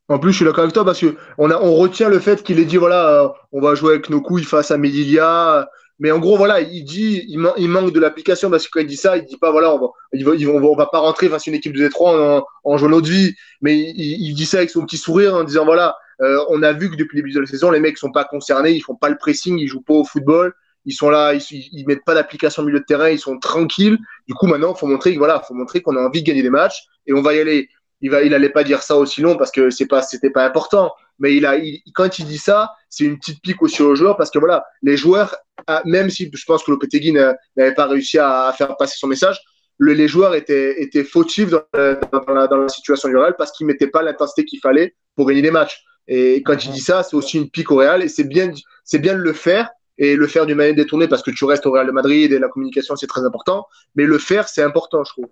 [0.09, 2.41] en plus, je suis d'accord avec toi parce que on, a, on retient le fait
[2.41, 5.69] qu'il ait dit voilà, euh, on va jouer avec nos couilles face à Medilia.
[5.99, 8.95] Mais en gros, voilà, il dit il, manque de l'application parce que quand il dit
[8.95, 11.51] ça, il dit pas voilà, on va, il va, on va pas rentrer face à
[11.51, 13.35] une équipe de Détroit en, en jouant notre vie.
[13.62, 16.71] Mais il, il, dit ça avec son petit sourire en disant voilà, euh, on a
[16.71, 18.95] vu que depuis le début de la saison, les mecs sont pas concernés, ils font
[18.95, 20.53] pas le pressing, ils jouent pas au football.
[20.85, 23.97] Ils sont là, ils, ils mettent pas d'application au milieu de terrain, ils sont tranquilles.
[24.27, 26.85] Du coup, maintenant, faut montrer, voilà, faut montrer qu'on a envie de gagner des matchs
[27.05, 27.69] et on va y aller
[28.01, 30.45] il va, il allait pas dire ça aussi long parce que c'est pas, c'était pas
[30.45, 30.93] important.
[31.19, 31.55] Mais il a,
[31.93, 34.97] quand il dit ça, c'est une petite pique aussi aux joueurs parce que voilà, les
[34.97, 35.36] joueurs,
[35.67, 39.39] ah, même si je pense que Lopetegui n'avait pas réussi à faire passer son message,
[39.79, 43.88] les joueurs étaient, étaient fautifs dans, la, dans la, situation du Real parce qu'ils mettaient
[43.88, 45.82] pas l'intensité qu'il fallait pour gagner des matchs.
[46.08, 48.51] Et quand il dit ça, c'est aussi une pique au Real et c'est bien,
[48.84, 51.65] c'est bien de le faire et le faire d'une manière détournée parce que tu restes
[51.65, 53.67] au Real de Madrid et la communication c'est très important.
[53.95, 55.29] Mais le faire, c'est important, je trouve.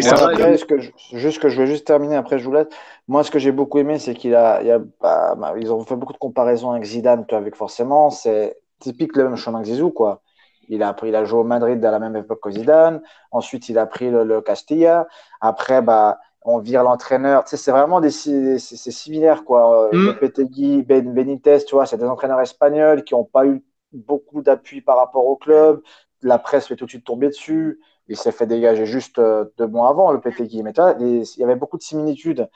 [0.00, 2.68] Ça, après, ce que je, juste que je veux juste terminer, après je vous laisse.
[3.08, 5.84] Moi, ce que j'ai beaucoup aimé, c'est qu'il a, il a bah, bah, ils ont
[5.84, 9.66] fait beaucoup de comparaisons avec Zidane, toi, avec forcément, c'est typique le même chemin que
[9.66, 10.22] Zizou, quoi.
[10.68, 13.02] Il a, pris, il a joué au Madrid à la même époque que Zidane.
[13.30, 15.08] Ensuite, il a pris le, Castilla.
[15.40, 17.44] Après, bah, on vire l'entraîneur.
[17.44, 19.90] Tu sais, c'est vraiment des, c'est, similaire, quoi.
[19.92, 20.06] Mm.
[20.06, 24.80] Lopetegui, ben, Benitez, tu vois, c'est des entraîneurs espagnols qui n'ont pas eu beaucoup d'appui
[24.80, 25.82] par rapport au club.
[26.22, 29.66] La presse fait tout de suite tomber dessus il s'est fait dégager juste euh, deux
[29.66, 30.62] mois avant, le PTG.
[30.62, 32.48] Mais il y avait beaucoup de similitudes.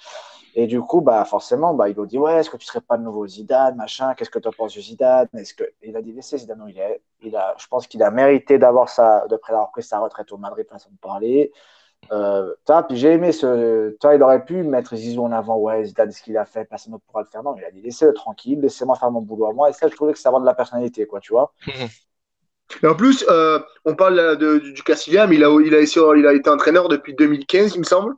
[0.58, 2.96] Et du coup, bah, forcément, bah, il a dit Ouais, est-ce que tu serais pas
[2.96, 4.14] le nouveau Zidane machin?
[4.14, 5.28] Qu'est-ce que tu penses de Zidane?
[5.34, 5.64] Est-ce que...
[5.82, 8.88] Il a dit Laissez Zidane, il, est, il a, je pense qu'il a mérité d'avoir
[8.88, 11.52] sa, de d'avoir pris sa retraite au Madrid, façon de parler.
[12.12, 12.54] Euh,
[12.88, 13.90] puis j'ai aimé ce.
[13.98, 16.94] Toi, il aurait pu mettre Zizou en avant, ouais, Zidane, ce qu'il a fait, personne
[16.94, 17.42] ne pourra le faire.
[17.42, 19.68] Non, il a dit laissez-le tranquille, laissez-moi faire mon boulot à moi.
[19.68, 21.52] Et ça, je trouvais que ça rend de la personnalité, quoi, tu vois.
[22.82, 25.80] Et en plus, euh, on parle de, du Castilla, mais il a, il, a,
[26.16, 28.14] il a été entraîneur depuis 2015, il me semble.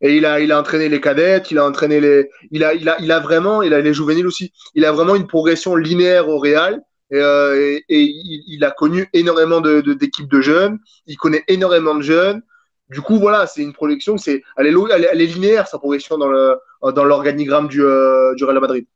[0.00, 2.28] Et il a, il a entraîné les cadettes, il a entraîné les.
[2.50, 4.52] Il a, il a, il a vraiment, il a les juvéniles aussi.
[4.74, 6.82] Il a vraiment une progression linéaire au Real.
[7.10, 8.12] Et, euh, et,
[8.46, 10.78] il, a connu énormément d'équipes de, de, jeunes.
[11.06, 12.42] Il connaît énormément de jeunes.
[12.90, 14.18] Du coup, voilà, c'est une progression.
[14.18, 16.56] C'est, elle, est, elle, est linéaire, sa progression dans, le,
[16.92, 18.86] dans l'organigramme du, euh, du Real Madrid.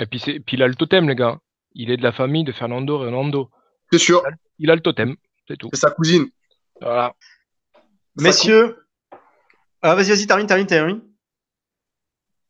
[0.00, 1.38] Et puis, c'est, puis il a le totem, les gars.
[1.74, 3.48] Il est de la famille de Fernando Ronaldo.
[3.92, 4.22] C'est sûr.
[4.58, 5.16] Il a le totem,
[5.46, 5.68] c'est tout.
[5.72, 6.26] C'est sa cousine.
[6.80, 7.14] Voilà.
[8.16, 8.84] Messieurs.
[9.82, 11.00] Ah, vas-y, vas-y, termine, termine, termine.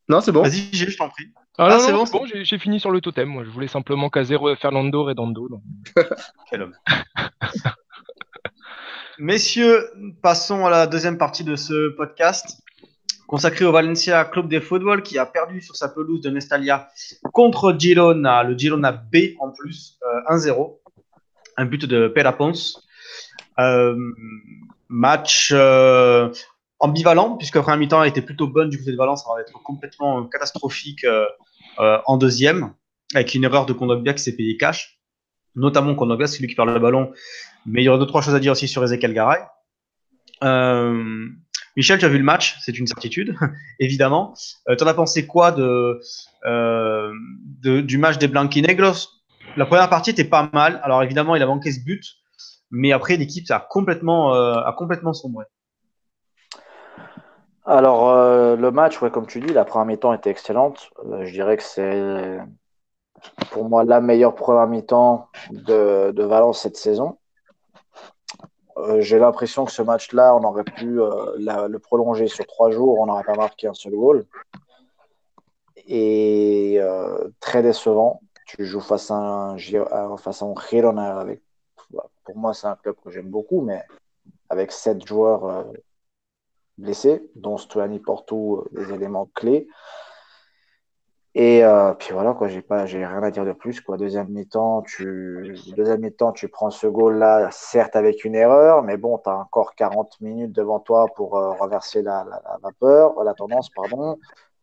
[0.07, 0.41] Non, c'est bon.
[0.41, 1.31] Vas-y, je t'en prie.
[1.57, 3.29] Ah, ah c'est bon, bon j'ai fini sur le totem.
[3.29, 5.49] Moi, je voulais simplement caser Fernando Redondo.
[5.49, 5.61] Donc...
[6.49, 6.75] Quel homme.
[9.19, 9.85] Messieurs,
[10.23, 12.61] passons à la deuxième partie de ce podcast
[13.27, 16.87] consacré au Valencia Club de Football qui a perdu sur sa pelouse de Mestalia
[17.31, 20.78] contre Girona, le Girona B en plus, 1-0.
[21.59, 22.87] Un but de Pera Pons.
[23.59, 23.93] Euh,
[24.87, 26.29] match euh,
[26.79, 29.51] ambivalent, puisque la première mi-temps été plutôt bonne du côté de Valence, ça va être
[29.61, 32.73] complètement catastrophique euh, en deuxième,
[33.13, 35.01] avec une erreur de Kondogbia qui s'est payé cash.
[35.55, 37.11] Notamment Kondogbia, c'est lui qui perd le ballon.
[37.65, 39.41] Mais il y aurait deux, trois choses à dire aussi sur Ezekiel Garay.
[41.75, 43.35] Michel, tu as vu le match, c'est une certitude,
[43.79, 44.33] évidemment.
[44.65, 45.99] tu en as pensé quoi de,
[47.81, 49.18] du match des Blanquinegros
[49.59, 50.79] la première partie était pas mal.
[50.83, 52.15] Alors évidemment, il a manqué ce but,
[52.71, 55.45] mais après l'équipe a complètement, euh, a complètement sombré.
[57.65, 60.91] Alors euh, le match, ouais, comme tu dis, la première mi-temps était excellente.
[61.05, 62.39] Euh, je dirais que c'est
[63.51, 67.17] pour moi la meilleure première mi-temps de, de, Valence cette saison.
[68.99, 73.25] J'ai l'impression que ce match-là, on aurait pu le prolonger sur trois jours, on n'aurait
[73.25, 74.25] pas marqué un seul goal.
[75.85, 76.79] Et
[77.41, 78.21] très décevant
[78.55, 79.57] tu joues face à un,
[80.17, 81.41] face à un Girona avec,
[82.23, 83.83] pour moi, c'est un club que j'aime beaucoup, mais
[84.49, 85.63] avec sept joueurs euh,
[86.77, 89.67] blessés, dont Stuani Porto, euh, des éléments clés.
[91.35, 93.81] Et euh, puis voilà, quoi, j'ai pas, j'ai rien à dire de plus.
[93.81, 93.97] Quoi.
[93.97, 99.19] Deuxième mi-temps, tu, deuxième mi-temps, tu prends ce goal-là, certes avec une erreur, mais bon,
[99.19, 102.59] tu as encore 40 minutes devant toi pour renverser la, la,
[103.23, 104.17] la, tendance, pardon.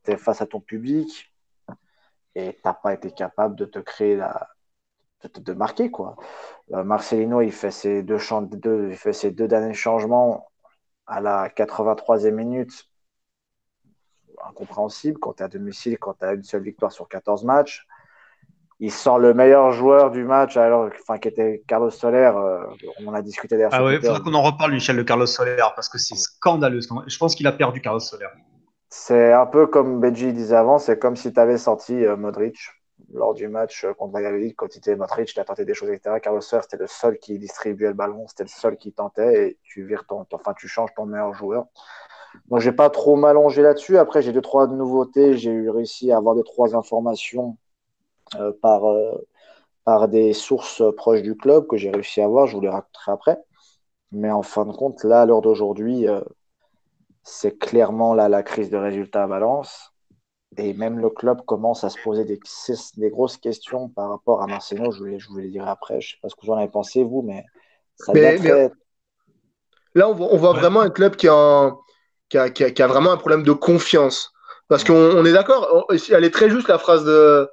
[0.05, 1.33] Tu es face à ton public
[2.37, 4.49] et tu n'as pas été capable de te créer la,
[5.35, 6.17] de, marquer quoi.
[6.73, 8.19] Euh, Marcelino il fait ses deux,
[8.53, 10.47] deux, il fait ses deux derniers changements,
[11.07, 12.89] à la 83e minute,
[14.47, 17.87] incompréhensible quand tu es à domicile, quand tu as une seule victoire sur 14 matchs.
[18.79, 22.31] Il sort le meilleur joueur du match, alors, enfin, qui était Carlos Soler.
[22.35, 22.67] Euh,
[23.01, 23.71] on en a discuté d'ailleurs.
[23.73, 26.81] Ah oui, il faudra qu'on en reparle, Michel, de Carlos Soler, parce que c'est scandaleux.
[27.07, 28.27] Je pense qu'il a perdu Carlos Soler.
[28.99, 32.57] C'est un peu comme Benji disait avant, c'est comme si tu avais sorti euh, Modric
[33.13, 35.91] lors du match euh, contre Valladolid, quand il était Modric, il a tenté des choses,
[35.91, 36.19] etc.
[36.19, 39.59] Carlos Soler, c'était le seul qui distribuait le ballon, c'était le seul qui tentait, et
[39.63, 41.67] tu vires enfin, tu changes ton meilleur joueur.
[42.49, 43.99] Donc, j'ai pas trop m'allonger là-dessus.
[43.99, 45.37] Après, j'ai deux, trois nouveautés.
[45.37, 47.59] J'ai réussi à avoir deux, trois informations
[48.37, 48.83] euh, par,
[49.85, 52.47] par des sources proches du club que j'ai réussi à avoir.
[52.47, 53.39] Je vous les raconterai après.
[54.13, 56.07] Mais en fin de compte, là, à l'heure d'aujourd'hui,
[57.27, 59.93] c'est clairement là la crise de résultats à Valence.
[60.59, 62.39] Et même le club commence à se poser des,
[62.97, 64.93] des grosses questions par rapport à Marcelo.
[64.93, 66.01] Je, voulais, je vous les dirai après.
[66.01, 67.45] Je ne sais pas ce que vous en avez pensé, vous, mais
[67.97, 68.13] ça
[69.95, 71.75] Là, on voit, vraiment un club qui a,
[72.29, 74.33] qui, a, qui, a, vraiment un problème de confiance.
[74.69, 77.51] Parce qu'on est d'accord, elle est très juste la phrase de,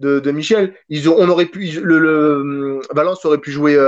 [0.00, 0.74] de, Michel.
[0.88, 3.78] Ils on aurait pu, le, Valence aurait pu jouer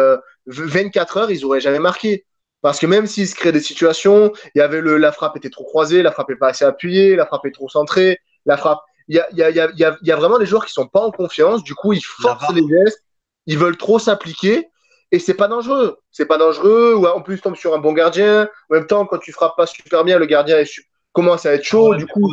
[0.46, 2.24] 24 euh, heures, ils n'auraient jamais marqué.
[2.62, 5.50] Parce que même s'il se crée des situations, il y avait le, la frappe était
[5.50, 8.80] trop croisée, la frappe n'est pas assez appuyée, la frappe est trop centrée, la frappe.
[9.08, 11.00] Il y a, y, a, y, a, y a, vraiment des joueurs qui sont pas
[11.00, 13.04] en confiance, du coup ils forcent les gestes,
[13.46, 14.68] ils veulent trop s'appliquer
[15.12, 15.98] et c'est pas dangereux.
[16.10, 18.48] C'est pas dangereux, ou en plus tu tombes sur un bon gardien.
[18.70, 20.62] En même temps, quand tu frappes pas super bien, le gardien
[21.12, 21.94] commence à être chaud.
[21.94, 22.32] du coup,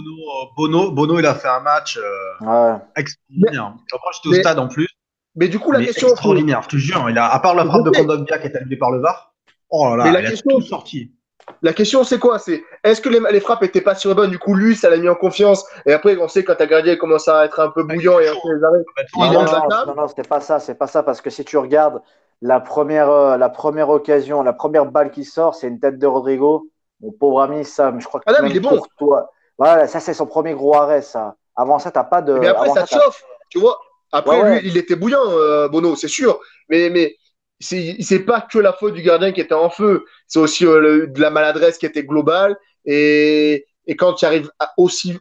[0.58, 3.74] Bono, Bono, il a fait un match euh, extraordinaire.
[4.14, 4.88] j'étais au stade en plus.
[5.36, 6.10] Mais du coup, la question.
[6.10, 7.10] Extraordinaire, je te jure.
[7.10, 9.33] Il a, à part la frappe de Kondogbia qui est annulée par le VAR,
[9.76, 11.12] Oh là, la question, sorti.
[11.64, 12.38] La question, c'est quoi?
[12.38, 14.98] C'est est-ce que les, les frappes étaient pas sur bonnes Du coup, lui, ça l'a
[14.98, 15.66] mis en confiance.
[15.88, 18.54] Et après, on sait quand ta gardien commence à être un peu bouillant et après
[18.56, 18.84] les arrêts.
[19.18, 20.60] Non, non, non, non, c'est pas ça.
[20.60, 22.04] C'est pas ça parce que si tu regardes
[22.44, 26.06] la première, euh, la première occasion, la première balle qui sort, c'est une tête de
[26.06, 26.68] Rodrigo.
[27.02, 28.80] Mon pauvre ami, ça, je crois que ah non, il est bon.
[29.00, 31.36] toi, voilà, ça c'est son premier gros arrêt, ça.
[31.56, 32.34] Avant ça, t'as pas de.
[32.34, 33.80] Mais après, ça, chauffe, tu vois?
[34.12, 36.40] Après, lui, il était bouillant, euh, Bono, c'est sûr.
[36.70, 37.16] Mais, mais
[37.64, 41.22] c'est pas que la faute du gardien qui était en feu, c'est aussi euh, de
[41.22, 42.58] la maladresse qui était globale.
[42.86, 43.66] Et,
[43.98, 45.18] quand tu arrives à aussi,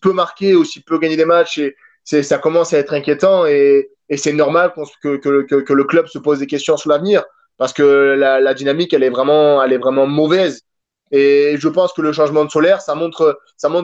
[0.00, 1.60] peu marquer, aussi peu gagner des matchs,
[2.04, 3.46] ça commence à être inquiétant.
[3.46, 7.24] Et, c'est normal que, le club se pose des questions sur l'avenir
[7.56, 10.62] parce que la, dynamique, elle est, vraiment, mauvaise.
[11.10, 13.38] Et je pense que le changement de solaire, ça montre,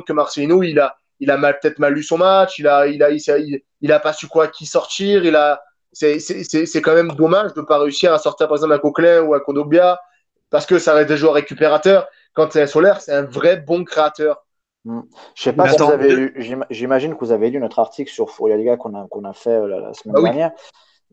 [0.06, 4.12] que Marcelino, il a, il peut-être mal lu son match, il a, il a pas
[4.12, 5.60] su quoi qui sortir, il a,
[5.92, 9.34] c'est quand même dommage de ne pas réussir à sortir par exemple un Coquelin ou
[9.34, 10.00] un Kondobia
[10.50, 12.08] parce que ça reste des joueurs récupérateurs.
[12.34, 14.44] Quand c'est un Solaire, c'est un vrai bon créateur.
[14.84, 15.02] Hmm.
[15.34, 18.30] Je sais pas si vous avez lu, j'imagine que vous avez lu notre article sur
[18.30, 20.52] Fouria Liga qu'on a, qu'on a fait euh, la, semaine ah dernière.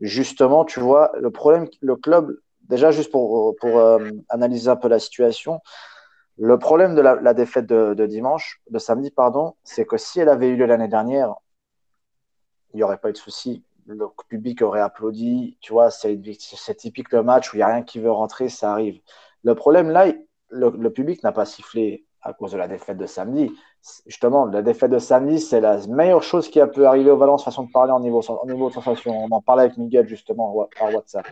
[0.00, 4.88] Justement, tu vois, le problème, le club, déjà juste pour, pour euh, analyser un peu
[4.88, 5.60] la situation,
[6.38, 10.28] le problème de la, défaite de, de, dimanche, de samedi, pardon, c'est que si elle
[10.28, 11.34] avait eu lieu l'année dernière,
[12.72, 15.56] il n'y aurait pas eu de souci le public aurait applaudi.
[15.60, 16.20] Tu vois, c'est
[16.76, 19.00] typique le match où il n'y a rien qui veut rentrer, ça arrive.
[19.42, 20.12] Le problème là,
[20.50, 23.52] le, public n'a pas sifflé à cause de la défaite de samedi.
[24.06, 27.44] Justement, la défaite de samedi, c'est la meilleure chose qui a pu arriver au Valence,
[27.44, 29.24] façon de parler, en niveau, en niveau de sensation.
[29.24, 31.26] On en parlait avec Miguel justement par WhatsApp.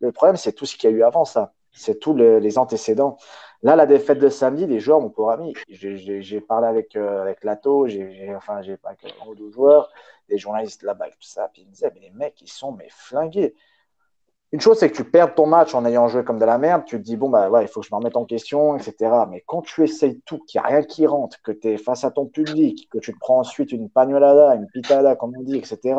[0.00, 1.52] Le problème, c'est tout ce qu'il y a eu avant ça.
[1.72, 3.18] C'est tous les, antécédents.
[3.62, 7.42] Là, la défaite de samedi, les joueurs, mon pauvre ami, j'ai parlé avec, euh, avec
[7.42, 8.78] Lato, j'ai enfin, avec
[9.22, 9.90] un ou deux joueurs
[10.28, 11.48] des journalistes là-bas, tout ça.
[11.52, 13.54] Puis ils me disaient, mais les mecs, ils sont mais flingués.
[14.52, 16.84] Une chose, c'est que tu perds ton match en ayant joué comme de la merde.
[16.86, 19.12] Tu te dis, bon, bah ouais, il faut que je me remette en question, etc.
[19.28, 22.04] Mais quand tu essayes tout, qu'il n'y a rien qui rentre, que tu es face
[22.04, 25.56] à ton public, que tu te prends ensuite une pagnolada, une pitada, comme on dit,
[25.56, 25.98] etc.,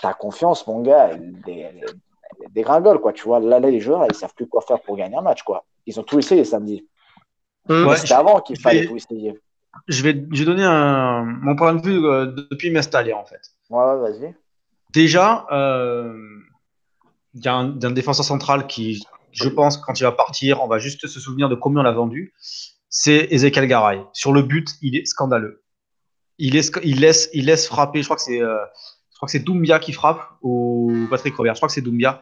[0.00, 1.84] ta confiance, mon gars, elle,
[2.50, 3.12] dégringole, quoi.
[3.12, 5.64] Tu vois, là, les joueurs, ils savent plus quoi faire pour gagner un match, quoi.
[5.86, 6.86] Ils ont tout essayé samedi.
[7.68, 7.94] Mmh.
[7.96, 9.40] C'était avant qu'il fallait tout essayer
[9.88, 13.40] je vais, donner un, mon point de vue euh, depuis m'installer en fait.
[13.70, 14.34] Ouais, vas-y.
[14.92, 16.14] Déjà, euh,
[17.34, 20.78] il y a un, défenseur central qui, je pense, quand il va partir, on va
[20.78, 22.34] juste se souvenir de combien on l'a vendu.
[22.88, 24.00] C'est Ezekiel Garay.
[24.12, 25.64] Sur le but, il est scandaleux.
[26.38, 28.02] Il, est, il, laisse, il laisse frapper.
[28.02, 28.64] Je crois que c'est, euh,
[29.14, 31.54] je crois que c'est Doumbia qui frappe ou Patrick Robert.
[31.54, 32.20] Je crois que c'est Doumbia.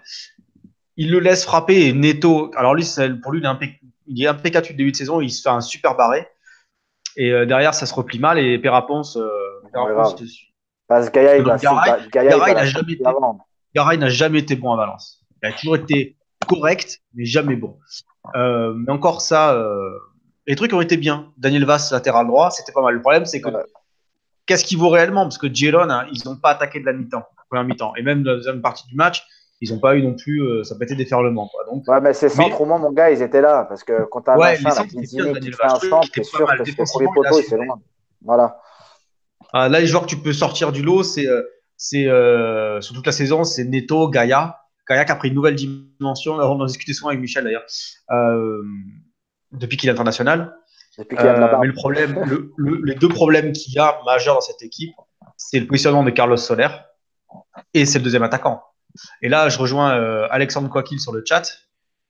[0.98, 2.50] Il le laisse frapper et Neto.
[2.54, 2.84] Alors lui,
[3.22, 5.22] pour lui, il est, impec, il est impeccable début de saison.
[5.22, 6.28] Il se fait un super barré.
[7.16, 9.16] Et euh, derrière, ça se replie mal et Péraponce.
[9.16, 9.26] Euh,
[10.86, 11.56] Parce que Gaïa, il n'a
[14.10, 15.24] jamais, été bon à Valence.
[15.42, 17.78] Il a toujours été correct, mais jamais bon.
[18.36, 19.58] Euh, mais encore ça,
[20.46, 21.32] les trucs ont été bien.
[21.38, 22.92] Daniel Vass, latéral droit, c'était pas mal.
[22.92, 23.48] Le problème, c'est que
[24.46, 25.22] qu'est-ce qu'il vaut réellement?
[25.22, 27.94] Parce que Giron, hein, ils n'ont pas attaqué de la mi-temps, première mi-temps.
[27.96, 29.24] Et même dans la deuxième partie du match,
[29.60, 31.48] ils n'ont pas eu non plus, euh, ça peut être déferlement.
[31.48, 31.64] Quoi.
[31.72, 33.64] Donc, ouais, mais ces centres, au moins, mon gars, ils étaient là.
[33.68, 36.10] Parce que quand tu as Ouais, un les machin, qui c'est qui fait un centre,
[36.10, 37.54] qui est c'est sûr mal que c'est le défensivement, premier il a poteau, il fait
[37.54, 37.66] assuré.
[37.66, 37.80] loin.
[38.24, 38.58] Voilà.
[39.52, 41.42] Ah, là, les joueurs que tu peux sortir du lot, c'est euh,
[41.76, 44.58] c'est euh, sur toute la saison, c'est Neto, Gaïa.
[44.88, 46.34] Gaïa qui a pris une nouvelle dimension.
[46.34, 47.64] On en discutait souvent avec Michel d'ailleurs,
[48.10, 48.62] euh,
[49.52, 50.56] depuis qu'il est international.
[50.98, 53.52] Depuis qu'il y a de la Euh, mais le problème, le- le- les deux problèmes
[53.52, 54.94] qu'il y a majeurs dans cette équipe,
[55.36, 56.68] c'est le positionnement de Carlos Soler
[57.74, 58.62] et c'est le deuxième attaquant.
[59.22, 61.44] Et là, je rejoins euh, Alexandre Coaquil sur le chat,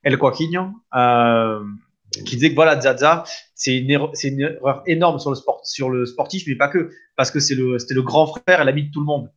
[0.02, 1.60] El Coaquinho, euh,
[2.26, 5.60] qui disait que voilà, Zaza, c'est une, erreur- c'est une erreur énorme sur le, sport,
[5.64, 8.64] sur le sportif, mais pas que, parce que c'est le, c'était le grand frère et
[8.64, 9.30] l'ami de tout le monde.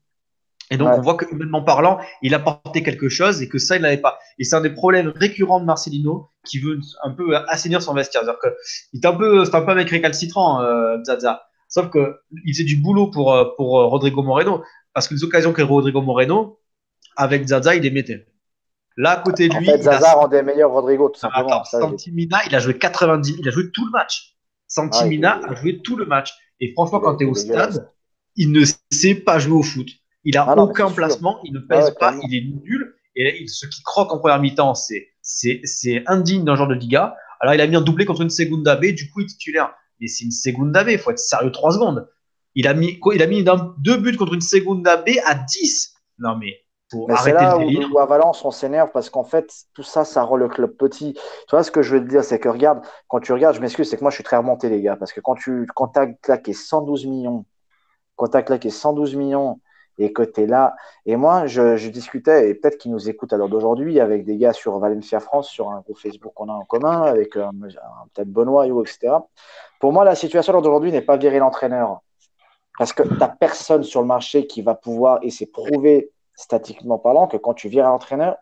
[0.72, 0.96] Et donc, Ouais.
[0.98, 3.98] on voit que, humainement parlant, il a apporté quelque chose et que ça, il n'avait
[3.98, 4.18] pas.
[4.40, 8.24] Et c'est un des problèmes récurrents de Marcelino qui veut un peu assainir son vestiaire.
[8.24, 8.56] C'est-à-dire que
[8.94, 11.44] il est un peu, c'est un peu un mec récalcitrant, euh, Zaza.
[11.68, 14.64] Sauf que il faisait du boulot pour, euh, pour euh, Rodrigo Moreno.
[14.94, 16.60] Parce que les occasions qu'a Rodrigo Moreno,
[17.16, 18.26] avec Zaza, il les mettait.
[18.98, 21.48] Là, à côté de En lui, fait, il a Zaza rendait meilleur Rodrigo, tout simplement.
[21.48, 24.36] Attends, Ça, je- Santimina, il a joué 90, il a joué tout le match.
[24.68, 26.34] Santimina Ah, il a joué tout le match.
[26.62, 27.92] Et franchement, il quand tu es au stade,
[28.38, 29.88] il ne sait pas jouer au foot.
[30.26, 32.24] Il a Ah non, aucun placement, il ne Ah pèse ouais, pas, clairement.
[32.30, 32.96] il est nul.
[33.16, 36.74] Et il- ce qui croque en première mi-temps, c'est, c'est, c'est indigne d'un genre de
[36.74, 37.16] Liga.
[37.40, 39.74] Alors, il a mis un doublé contre une Segunda B, du coup, il est titulaire.
[40.02, 42.10] Mais c'est une Segunda B, il faut être sérieux trois secondes.
[42.56, 45.36] Il a mis, quoi, il a mis d'un- deux buts contre une Segunda B à
[45.36, 45.94] 10.
[46.20, 46.54] Non, mais
[46.92, 50.36] c'est arrêter là où à Valence on s'énerve parce qu'en fait tout ça ça rend
[50.38, 51.14] le club petit.
[51.14, 53.60] Tu vois ce que je veux te dire c'est que regarde quand tu regardes je
[53.62, 55.98] m'excuse c'est que moi je suis très remonté les gars parce que quand tu quand
[55.98, 57.46] as claqué 112 millions
[58.16, 59.60] quand tu as claqué 112 millions
[59.98, 63.38] et que tu es là et moi je, discutais et peut-être qu'ils nous écoutent à
[63.38, 66.66] l'heure d'aujourd'hui avec des gars sur Valencia France sur un groupe Facebook qu'on a en
[66.66, 69.14] commun avec peut-être Benoît etc.
[69.80, 72.02] Pour moi la situation à l'heure d'aujourd'hui n'est pas virer l'entraîneur
[72.78, 76.98] parce que tu n'as personne sur le marché qui va pouvoir, et c'est prouvé statistiquement
[76.98, 78.38] parlant, que quand tu vires un entraîneur,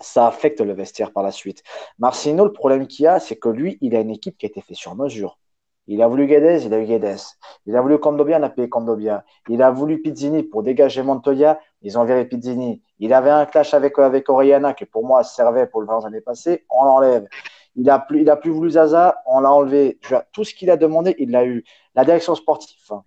[0.00, 1.62] ça affecte le vestiaire par la suite.
[1.98, 4.60] Marcino, le problème qu'il a, c'est que lui, il a une équipe qui a été
[4.60, 5.38] faite sur mesure.
[5.86, 7.20] Il a voulu Guedes, il a eu Guedes.
[7.66, 9.24] Il a voulu Condobia, il a payé Condobia.
[9.48, 12.82] Il a voulu Pizzini pour dégager Montoya, ils ont viré Pizzini.
[12.98, 16.22] Il avait un clash avec, avec Oriana, qui pour moi servait pour le Valence l'année
[16.22, 17.28] passée, on l'enlève.
[17.76, 19.98] Il a plus, plus voulu Zaza, on l'a enlevé.
[20.32, 21.64] Tout ce qu'il a demandé, il l'a eu.
[21.94, 23.02] La direction sportive, hein,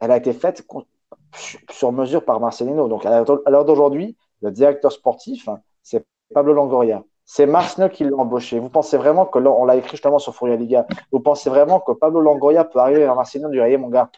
[0.00, 0.66] elle a été faite
[1.70, 2.88] sur mesure par Marcelino.
[2.88, 7.02] Donc, à l'heure d'aujourd'hui, le directeur sportif, hein, c'est Pablo Longoria.
[7.24, 8.58] C'est Marcelino qui l'a embauché.
[8.58, 11.92] Vous pensez vraiment que, on l'a écrit justement sur Furia Liga, vous pensez vraiment que
[11.92, 14.10] Pablo Longoria peut arriver à lui dire, Hey, mon gars,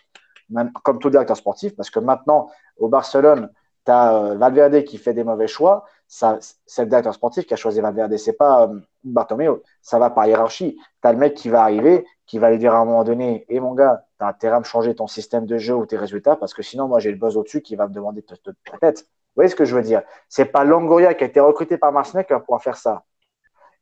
[0.83, 3.51] comme tout directeur sportif, parce que maintenant, au Barcelone,
[3.85, 5.85] tu as Valverde qui fait des mauvais choix.
[6.09, 8.16] C'est le directeur sportif qui a choisi Valverde.
[8.16, 9.57] C'est pas euh.
[9.83, 10.77] Ça va par hiérarchie.
[11.03, 13.45] Tu as le mec qui va arriver, qui va lui dire à un moment donné
[13.49, 15.97] Et mon gars, tu as intérêt à me changer ton système de jeu ou tes
[15.97, 18.51] résultats parce que sinon, moi, j'ai le buzz au-dessus qui va me demander de te
[18.81, 19.07] tête.
[19.37, 20.03] Vous voyez ce que je veux dire?
[20.31, 23.05] C'est pas Longoria qui a été recruté par qui va pouvoir faire ça.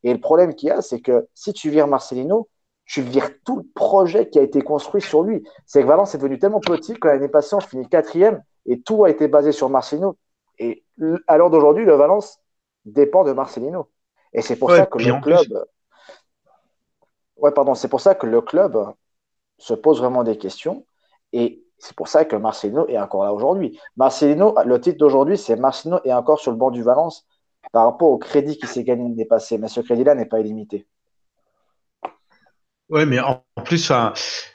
[0.03, 2.49] Et le problème qu'il y a, c'est que si tu vires Marcelino,
[2.87, 5.47] tu vires tout le projet qui a été construit sur lui.
[5.65, 9.05] C'est que Valence est devenu tellement petit que l'année passée, on finit quatrième et tout
[9.05, 10.17] a été basé sur Marcelino.
[10.59, 10.85] Et
[11.29, 12.41] à l'heure d'aujourd'hui, le Valence
[12.85, 13.89] dépend de Marcelino.
[14.33, 15.47] Et c'est pour Ouais, ça que le club.
[15.47, 15.59] plus-
[17.37, 18.77] Ouais, pardon, c'est pour ça que le club
[19.59, 20.85] se pose vraiment des questions.
[21.33, 23.79] Et c'est pour ça que Marcelino est encore là aujourd'hui.
[23.99, 27.27] Marcelino, le titre d'aujourd'hui, c'est Marcelino est encore sur le banc du Valence
[27.73, 29.59] par rapport au crédit qui s'est gagné l'année passée.
[29.59, 30.87] Mais ce crédit-là n'est pas illimité.
[32.89, 33.93] Ouais, mais en plus,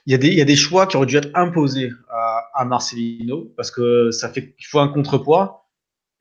[0.07, 4.09] il y, a des- choix qui auraient dû être imposés à, à Marcelino parce que
[4.09, 5.67] ça fait qu'il faut un contrepoids.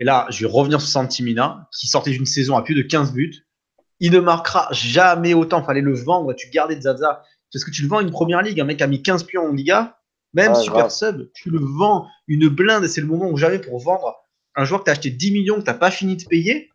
[0.01, 3.15] Et là, je vais revenir sur Santimina qui sortait d'une saison à plus de 15
[3.15, 3.47] buts.
[4.01, 5.63] Il ne marquera jamais autant.
[5.63, 6.35] Fallait le vendre.
[6.35, 7.23] Tu gardais Zaza.
[7.51, 8.61] Parce que tu le vends une première ligue.
[8.61, 9.98] Un mec a mis 15 pions en Liga,
[10.35, 10.91] même super grave.
[10.91, 12.85] sub, tu le vends une blinde.
[12.85, 14.17] Et c'est le moment où jamais pour vendre
[14.55, 16.71] un joueur que tu as acheté 10 millions, que tu n'as pas fini de payer.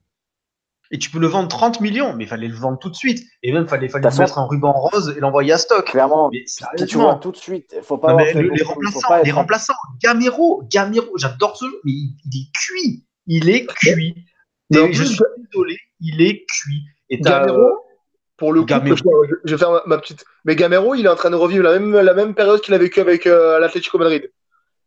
[0.91, 3.25] Et tu peux le vendre 30 millions, mais il fallait le vendre tout de suite.
[3.41, 5.85] Et même, fallait, fallait toute lui mettre un ruban rose et l'envoyer à stock.
[5.85, 6.45] Clairement, Mais
[6.85, 9.07] tu vois tout de suite, il faut pas non, avoir le- les il faut remplaçants,
[9.07, 13.05] pas les être- remplaçants, Gamero, Gamero, j'adore ce jeu, mais il, il est cuit.
[13.25, 14.13] Il est cuit.
[14.75, 15.17] En Et je suis
[15.51, 16.83] désolé, il est cuit.
[17.09, 17.73] Et Gamero, euh,
[18.37, 18.95] pour le coup, Gamero.
[19.43, 20.25] je, vais faire ma, ma petite.
[20.45, 22.77] Mais Gamero, il est en train de revivre la même, la même période qu'il a
[22.77, 24.29] vécu avec euh, l'Atlético Madrid.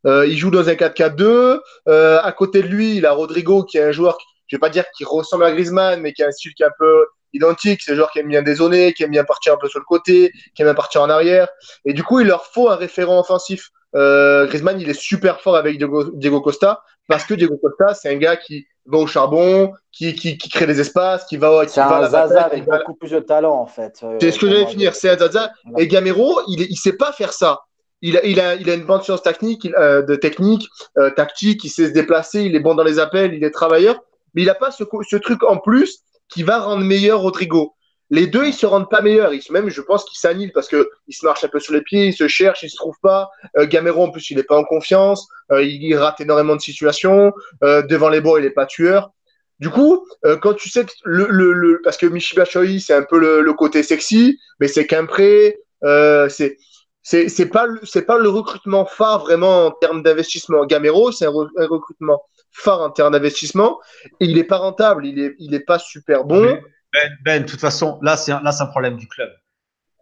[0.07, 1.61] Euh, il joue dans un 4-4-2.
[1.89, 4.69] Euh, à côté de lui, il a Rodrigo, qui est un joueur, je vais pas
[4.69, 7.83] dire qui ressemble à Griezmann, mais qui a un style qui est un peu identique.
[7.83, 9.85] C'est un joueur qui aime bien dézoner, qui aime bien partir un peu sur le
[9.85, 11.49] côté, qui aime bien partir en arrière.
[11.85, 13.71] Et du coup, il leur faut un référent offensif.
[13.95, 18.11] Euh, Griezmann, il est super fort avec Diego, Diego Costa, parce que Diego Costa, c'est
[18.11, 21.73] un gars qui va au charbon, qui, qui, qui crée des espaces, qui va, qui
[21.73, 24.01] C'est va à un la Zaza bataille, avec va- beaucoup plus de talent, en fait.
[24.03, 25.53] euh, c'est ce que j'allais finir, c'est un Zaza.
[25.65, 25.83] Voilà.
[25.85, 27.61] Et Gamero, il, il sait pas faire ça.
[28.03, 30.69] Il a, il a, il a une bonne science technique, il- euh, de technique,
[30.99, 34.01] euh, tactique, il sait se déplacer, il est bon dans les appels, il est travailleur.
[34.35, 37.75] mais il n'a pas ce, ce truc en plus qui va rendre meilleur Rodrigo.
[38.11, 39.35] Les deux, ils se rendent pas meilleurs.
[39.35, 41.83] Ils, même, je pense qu'ils s'annulent parce que ils se marchent un peu sur les
[41.83, 43.31] pieds, ils se cherchent, ils se trouvent pas.
[43.57, 45.27] Euh, Gamero, en plus, il est pas en confiance.
[45.51, 47.33] Euh, il, rate énormément de situations.
[47.65, 49.11] Euh, devant les bords, il est pas tueur.
[49.59, 52.93] Du coup, euh, quand tu sais que le, le, le parce que Mishiba Choi, c'est
[52.93, 55.59] un peu le, le, côté sexy, mais c'est qu'un prêt.
[55.85, 56.59] Euh, c'est
[57.03, 60.67] c'est c'est pas c'est pas le recrutement phare vraiment en termes d'investissement.
[60.67, 63.79] Gamero, c'est un, recrutement phare en termes d'investissement
[64.21, 65.07] il est pas rentable.
[65.07, 66.59] Il est il est pas super bon.
[66.97, 69.31] Ben, ben, de toute façon, là, c'est un, là, c'est un problème du club.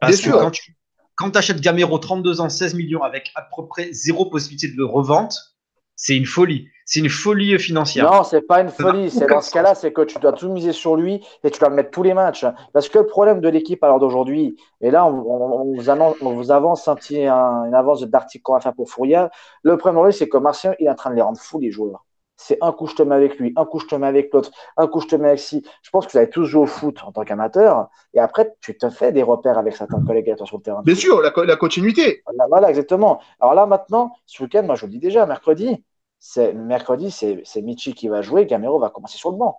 [0.00, 0.40] Parce Bien que sûr.
[0.40, 0.76] quand tu
[1.16, 4.84] quand achètes Gamero 32 ans, 16 millions avec à peu près zéro possibilité de le
[4.84, 5.34] revente,
[5.96, 6.68] c'est une folie.
[6.86, 8.10] C'est une folie financière.
[8.10, 9.10] Non, c'est pas une folie.
[9.10, 11.68] C'est dans ce cas-là, c'est que tu dois tout miser sur lui et tu dois
[11.68, 12.44] le mettre tous les matchs.
[12.72, 15.88] Parce que le problème de l'équipe à l'heure d'aujourd'hui, et là, on, on- on vous
[15.88, 19.26] annonce, on vous avance un petit, un- une avance d'article qu'on va faire pour Fourier.
[19.62, 22.04] Le problème c'est que Martien, il est en train de les rendre fous, les joueurs.
[22.36, 24.50] C'est un coup, je te mets avec lui, un coup, je te mets avec l'autre,
[24.76, 25.64] un coup, je te mets avec ci.
[25.82, 27.88] Je pense que vous avez tous joué au foot en tant qu'amateur.
[28.12, 30.84] Et après, tu te fais des repères avec certains collègues sur le terrain.
[30.84, 32.22] Bien sûr, la, co- la continuité.
[32.26, 33.20] Voilà, voilà, exactement.
[33.40, 35.84] Alors là, maintenant, ce week-end, moi, je vous le dis déjà, mercredi,
[36.18, 39.58] c'est mercredi, c'est Michi qui va jouer, Gamero va commencer sur le banc.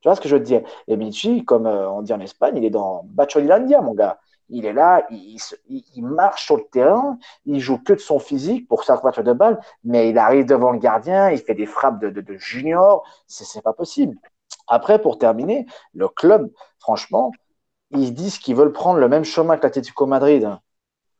[0.00, 0.62] Tu vois ce que je veux te dire?
[0.88, 4.20] Et Michi, comme euh, on dit en Espagne, il est dans Bacholilandia, mon gars.
[4.48, 5.38] Il est là, il,
[6.02, 10.10] marche sur le terrain, il joue que de son physique pour sa de balle, mais
[10.10, 14.16] il arrive devant le gardien, il fait des frappes de, de, junior, c'est pas possible.
[14.68, 17.32] Après, pour terminer, le club, franchement,
[17.90, 20.48] ils disent qu'ils veulent prendre le même chemin que l'Atlético Madrid.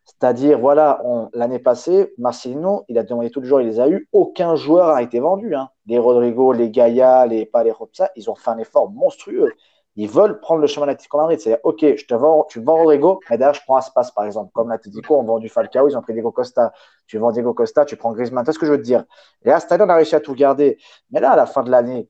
[0.04, 1.00] C'est-à-dire, voilà,
[1.32, 4.08] l'année passée, Marcelino, il a demandé tous les joueurs, il les a eu.
[4.12, 5.54] Aucun joueur a été vendu.
[5.54, 5.68] Hein.
[5.86, 9.52] Les Rodrigo, les Gaia, les Ropsa, ils ont fait un effort monstrueux.
[9.96, 11.40] Ils veulent prendre le chemin de l'Atlético Madrid.
[11.40, 14.50] C'est-à-dire, OK, je te vends, tu vends Rodrigo, mais derrière, je prends Aspas, par exemple.
[14.54, 16.72] Comme l'Atlético ont vendu Falcao, ils ont pris Diego Costa.
[17.06, 18.44] Tu vends Diego Costa, tu prends Griezmann.
[18.44, 19.04] Tu vois ce que je veux te dire?
[19.44, 20.78] Et là, cette année, on a réussi à tout garder.
[21.10, 22.08] Mais là, à la fin de l'année,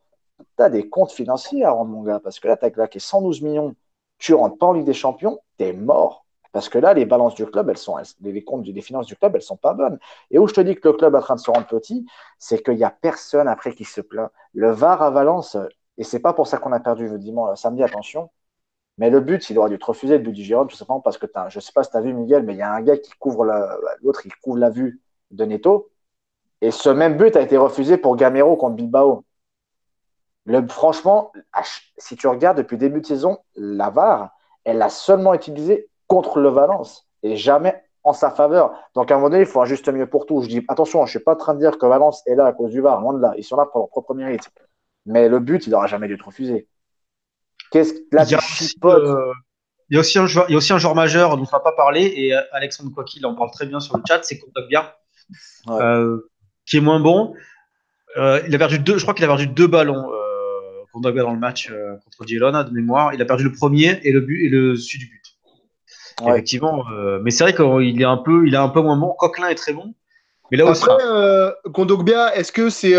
[0.57, 2.21] tu as des comptes financiers à rendre, mon gars.
[2.21, 3.75] Parce que là, tu as claqué 112 millions.
[4.19, 6.25] Tu rentres pas en Ligue des Champions, tu es mort.
[6.53, 9.35] Parce que là, les balances du club, elles sont, les comptes des finances du club,
[9.35, 9.99] elles sont pas bonnes.
[10.31, 12.07] Et où je te dis que le club est en train de se rendre petit,
[12.39, 14.31] c'est qu'il n'y a personne après qui se plaint.
[14.53, 15.57] Le VAR à Valence,
[15.99, 18.31] et c'est pas pour ça qu'on a perdu le dimanche, samedi, attention.
[18.99, 21.19] Mais le but, il aurait dû te refuser le but du Gironde, tout simplement parce
[21.19, 22.83] que t'as- je sais pas si tu as vu Miguel, mais il y a un
[22.83, 25.91] gars qui couvre la- l'autre, il couvre la vue de Neto.
[26.61, 29.25] Et ce même but a été refusé pour Gamero contre Bilbao.
[30.45, 31.33] Le, franchement,
[31.97, 36.49] si tu regardes depuis début de saison, la VAR, elle l'a seulement utilisé contre le
[36.49, 38.75] Valence et jamais en sa faveur.
[38.95, 40.43] Donc à un moment donné, il faut un juste mieux pour tout.
[40.43, 42.47] Je dis attention, je ne suis pas en train de dire que Valence est là
[42.47, 43.35] à cause du VAR, loin de là.
[43.37, 44.51] Ils sont là pour leur propre mérite.
[45.07, 46.69] Mais le but, il n'aura jamais dû être refusé.
[47.71, 49.03] Qu'est-ce que là, il, y a tu aussi, chipotes.
[49.03, 49.33] euh,
[49.91, 51.51] il y a aussi un joueur, il y a aussi un joueur majeur dont on
[51.57, 54.39] va pas parler et euh, Alexandre Coquille en parle très bien sur le chat, c'est
[54.39, 54.97] Kondogbia,
[55.67, 55.83] Ouais.
[55.83, 56.31] euh,
[56.67, 57.35] qui est moins bon.
[58.17, 61.33] Euh, il a perdu deux, je crois qu'il a perdu deux ballons euh, Kondogbia dans
[61.33, 63.15] le match euh, contre Girona de mémoire.
[63.15, 65.23] Il a perdu le premier et le but et le celui du but.
[66.23, 66.33] Ouais.
[66.33, 69.15] Effectivement, euh, mais c'est vrai qu'il est un peu, il est un peu moins bon.
[69.19, 69.95] Coquelin est très bon,
[70.51, 70.85] mais là aussi.
[70.85, 72.95] Après, euh, Kondogbia, est-ce que c'est.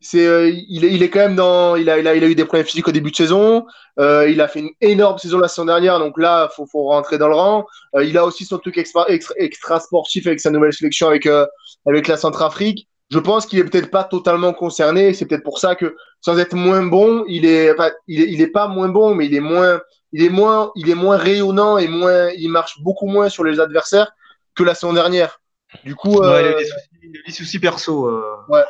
[0.00, 1.74] C'est, euh, il, est, il est quand même dans.
[1.76, 3.66] Il a, il, a, il a eu des problèmes physiques au début de saison.
[3.98, 7.18] Euh, il a fait une énorme saison la saison dernière, donc là, faut, faut rentrer
[7.18, 7.66] dans le rang.
[7.96, 11.26] Euh, il a aussi son truc extra, extra, extra sportif avec sa nouvelle sélection avec,
[11.26, 11.46] euh,
[11.84, 12.86] avec la Centrafrique.
[13.10, 15.14] Je pense qu'il est peut-être pas totalement concerné.
[15.14, 18.40] C'est peut-être pour ça que, sans être moins bon, il est, enfin, il est, il
[18.40, 19.80] est pas moins bon, mais il est moins,
[20.12, 23.58] il est moins, il est moins rayonnant et moins, il marche beaucoup moins sur les
[23.58, 24.12] adversaires
[24.54, 25.40] que la saison dernière.
[25.84, 28.06] Du coup, Ouais, il a euh, eu des soucis, des soucis perso.
[28.06, 28.62] Euh, Ouais.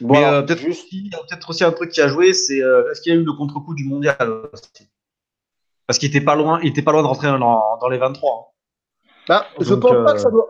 [0.00, 2.08] Bon, mais euh, peut-être juste, aussi, il y a peut-être aussi un truc qui a
[2.08, 4.16] joué, c'est euh, est-ce qu'il y a eu le contre-coup du mondial
[4.52, 4.88] aussi?
[5.86, 8.54] Parce qu'il était pas loin, il était pas loin de rentrer dans, dans les 23.
[9.28, 10.48] Bah, je Donc, pense euh, pas que ça doit.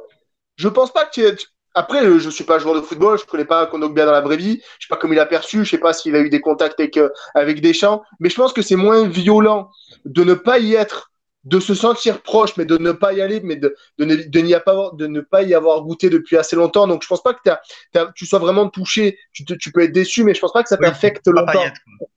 [0.57, 1.37] Je pense pas que tu.
[1.37, 4.20] tu- Après, euh, je suis pas joueur de football, je connais pas Kondogbia dans la
[4.20, 6.28] vraie vie, je sais pas comment il a perçu, je sais pas s'il a eu
[6.28, 9.70] des contacts avec euh, avec Deschamps, mais je pense que c'est moins violent
[10.05, 11.09] de ne pas y être,
[11.45, 14.41] de se sentir proche, mais de ne pas y aller, mais de de ne, de
[14.41, 16.86] n'y avoir- de ne pas y avoir goûté depuis assez longtemps.
[16.86, 17.61] Donc je pense pas que t'as-
[17.93, 19.18] t'as- tu sois vraiment touché.
[19.32, 21.53] Tu, te- tu peux être déçu, mais je pense pas que ça Oui, t'affecte longtemps.
[21.53, 22.09] Payet, quoi.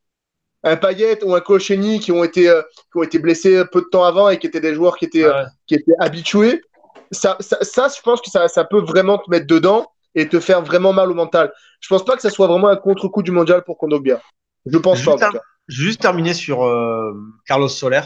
[0.66, 2.62] Un Payet ou un Koscielny qui ont été euh,
[2.92, 5.24] qui ont été blessés peu de temps avant et qui étaient des joueurs qui étaient
[5.26, 5.46] euh, Ouais.
[5.68, 6.62] qui étaient habitués,
[7.12, 10.40] ça, ça, ça, je pense que ça, ça peut vraiment te mettre dedans et te
[10.40, 11.52] faire vraiment mal au mental.
[11.82, 14.22] Je pense pas que ça soit vraiment un contre-coup du mondial pour Kondogbia.
[14.66, 15.28] Je pense Juste pas.
[15.28, 15.44] En tout cas.
[15.68, 17.14] Juste terminer sur euh,
[17.46, 18.02] Carlos Soler.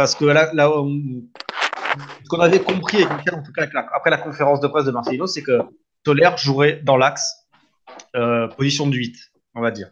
[0.00, 4.86] Parce que là, ce qu'on avait compris en tout cas après la conférence de presse
[4.86, 5.60] de Marcelino, c'est que
[6.06, 7.46] Soler jouerait dans l'axe,
[8.16, 9.14] euh, position de 8,
[9.56, 9.90] on va dire.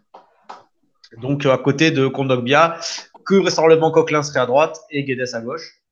[1.18, 2.80] Donc euh, à côté de Kondogbia,
[3.26, 5.82] que vraisemblablement Coquelin serait à droite et Guedes à gauche.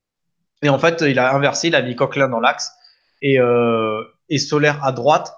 [0.63, 2.73] Et en fait, il a inversé, il a mis Coquelin dans l'axe
[3.21, 5.31] et, euh, et Soler à droite.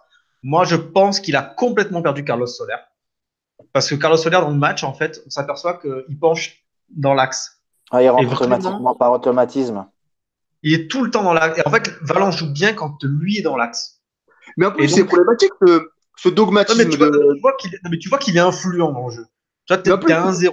[0.44, 2.78] Moi, je pense qu'il a complètement perdu Carlos Soler.
[3.72, 7.57] Parce que Carlos Soler, dans le match, en fait, on s'aperçoit qu'il penche dans l'axe.
[7.90, 9.86] Ah, il rentre vraiment- automatiquement par automatisme.
[10.62, 11.58] Il est tout le temps dans l'axe.
[11.58, 14.00] Et en fait, Valence joue bien quand lui est dans l'axe.
[14.56, 17.32] Mais en plus, c'est problématique ce, ce Non, dogmatisme mais tu vois, de.
[17.34, 19.26] tu vois qu'il non, mais tu vois qu'il est influent dans le jeu.
[19.66, 20.52] Tu vois, t'es à 1-0.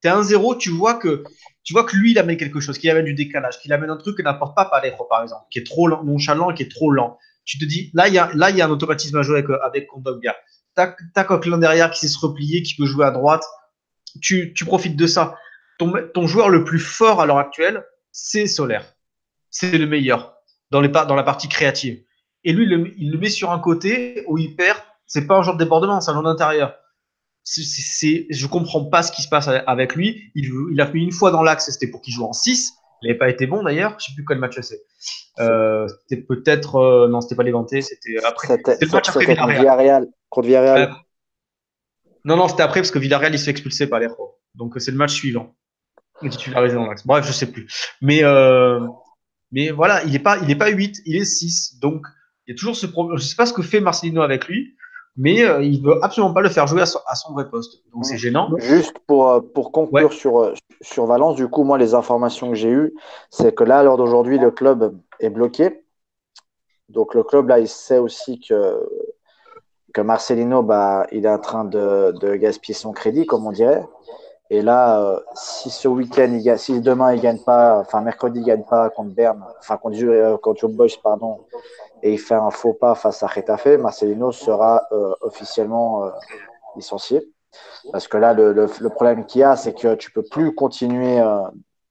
[0.00, 1.24] T'es à 1-0, tu vois que
[1.62, 3.96] tu vois que lui, il amène quelque chose, qu'il amène du décalage, qu'il amène un
[3.96, 6.70] truc que n'apporte pas Parejo, par exemple, qui est trop lent- nonchalant et qui est
[6.70, 7.18] trop lent.
[7.46, 9.38] Tu te dis, là, il y a, là, il y a un automatisme à jouer
[9.38, 10.34] avec, avec Kondogbia.
[10.74, 13.44] T'as t'as Coquelin derrière qui sait se replier, qui peut jouer à droite.
[14.20, 15.36] Tu, tu profites de ça.
[15.78, 18.94] Ton, ton joueur le plus fort à l'heure actuelle, c'est Solaire.
[19.50, 20.36] C'est le meilleur
[20.70, 22.02] dans, les, par- dans la partie créative.
[22.44, 24.78] Et lui, il le, il le met sur un côté où il perd.
[25.06, 26.74] C'est pas un genre de débordement, c'est un genre d'intérieur.
[27.42, 30.30] C'est, c'est, c'est- je comprends pas ce qui se passe avec lui.
[30.34, 32.72] Il, il a fait une fois dans l'axe, c'était pour qu'il joue en 6.
[33.02, 33.96] Il n'avait pas été bon d'ailleurs.
[33.98, 34.80] Je sais plus quel match c'est.
[35.40, 36.76] Euh, c'était peut-être.
[36.76, 38.48] euh, non, c'était pas l'éventé, c'était après.
[38.48, 39.58] C'était C'était le match après Villarreal.
[39.58, 40.06] Villarreal.
[40.30, 40.90] Contre Villarreal.
[40.90, 40.96] Ouais.
[42.24, 44.38] Non, non, c'était après parce que Villarreal il se fait expulser par l'Hérault.
[44.54, 45.54] Donc euh, c'est le match suivant.
[46.22, 47.06] Il titularisé dans l'axe.
[47.06, 47.68] Bref, je sais plus.
[48.00, 48.80] Mais, euh,
[49.52, 51.78] mais voilà, il n'est pas, il est pas 8, il est 6.
[51.80, 52.06] Donc
[52.46, 53.18] il y a toujours ce problème.
[53.18, 54.76] Je sais pas ce que fait Marcelino avec lui,
[55.16, 57.82] mais euh, il veut absolument pas le faire jouer à son, à son vrai poste.
[57.92, 58.50] Donc c'est gênant.
[58.58, 62.56] Juste pour, euh, pour conclure sur, euh, sur Valence, du coup, moi, les informations que
[62.56, 62.94] j'ai eues,
[63.30, 65.84] c'est que là, à l'heure d'aujourd'hui, le club est bloqué.
[66.88, 68.80] Donc, le club, là, il sait aussi que,
[69.94, 73.84] que Marcelino, bah, il est en train de, de gaspiller son crédit, comme on dirait.
[74.54, 78.62] Et là, euh, si ce week-end, si demain, il gagne pas, enfin, mercredi, il gagne
[78.62, 80.68] pas contre Berne, enfin, contre, euh, contre
[81.02, 81.40] pardon,
[82.04, 86.10] et il fait un faux pas face à Retafe, Marcelino sera euh, officiellement euh,
[86.76, 87.20] licencié.
[87.90, 91.20] Parce que là, le, problème qu'il y a, c'est que tu peux plus continuer,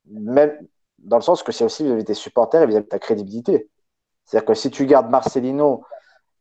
[0.06, 0.58] même
[1.00, 3.70] dans le sens que c'est aussi vis-à-vis des supporters et vis-à-vis de ta crédibilité.
[4.24, 5.84] C'est-à-dire que si tu gardes Marcelino,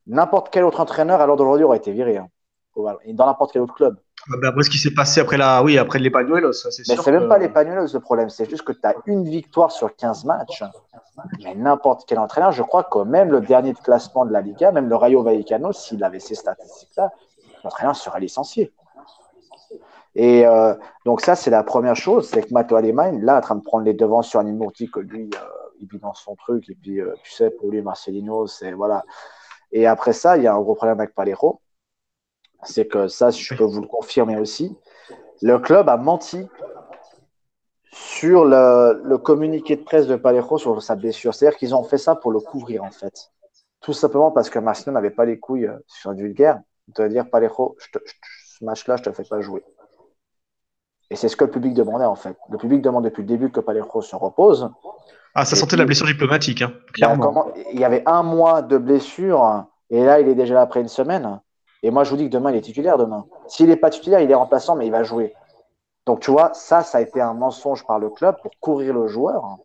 [0.06, 2.16] n'importe quel autre entraîneur à l'heure d'aujourd'hui aurait été viré.
[2.18, 2.28] Hein,
[2.76, 3.96] dans n'importe quel autre club.
[4.30, 6.10] Ah ben, après ce qui s'est passé après la, oui, après les
[6.52, 8.94] c'est Mais c'est même que- pas les Panuelos le problème, c'est juste que tu as
[9.06, 10.62] une victoire sur 15 matchs.
[11.42, 14.70] Mais n'importe quel entraîneur, je crois que même le dernier de classement de la Liga,
[14.70, 17.10] même le Rayo Vallecano, s'il avait ces statistiques-là,
[17.64, 18.72] l'entraîneur serait licencié.
[20.14, 23.54] Et euh, donc ça, c'est la première chose, c'est que Matteo Alemany, là, en train
[23.56, 25.46] de prendre les devants sur un Immorti que lui, euh,
[25.80, 29.04] il vit dans son truc, et puis, euh, tu sais, pour lui, Marcelino, c'est, voilà.
[29.72, 31.61] Et après ça, il y a un gros problème avec Palero,
[32.64, 34.76] c'est que ça, je peux vous le confirmer aussi,
[35.42, 36.46] le club a menti
[37.92, 41.34] sur le, le communiqué de presse de Palero sur sa blessure.
[41.34, 43.30] C'est-à-dire qu'ils ont fait ça pour le couvrir, en fait.
[43.80, 46.60] Tout simplement parce que Marcelino n'avait pas les couilles euh, sur un vulgaire
[46.96, 48.18] de dire Palero, je te- je te-
[48.58, 49.62] ce match-là, je te fais pas jouer.
[51.10, 52.36] Et c'est ce que le public demandait, en fait.
[52.48, 54.70] Le public demande depuis le début que Palero se repose.
[55.34, 57.22] Ah, ça sentait puis- la blessure diplomatique, hein, Bah, clairement.
[57.22, 60.80] comment- il y avait un mois de blessure et là, il est déjà là après
[60.80, 61.40] une semaine.
[61.82, 63.26] Et moi, je vous dis que demain, il est titulaire demain.
[63.48, 65.34] S'il n'est pas titulaire, il est remplaçant, mais il va jouer.
[66.06, 69.06] Donc, tu vois, ça, ça a été un mensonge par le club pour couvrir le
[69.06, 69.58] joueur hein,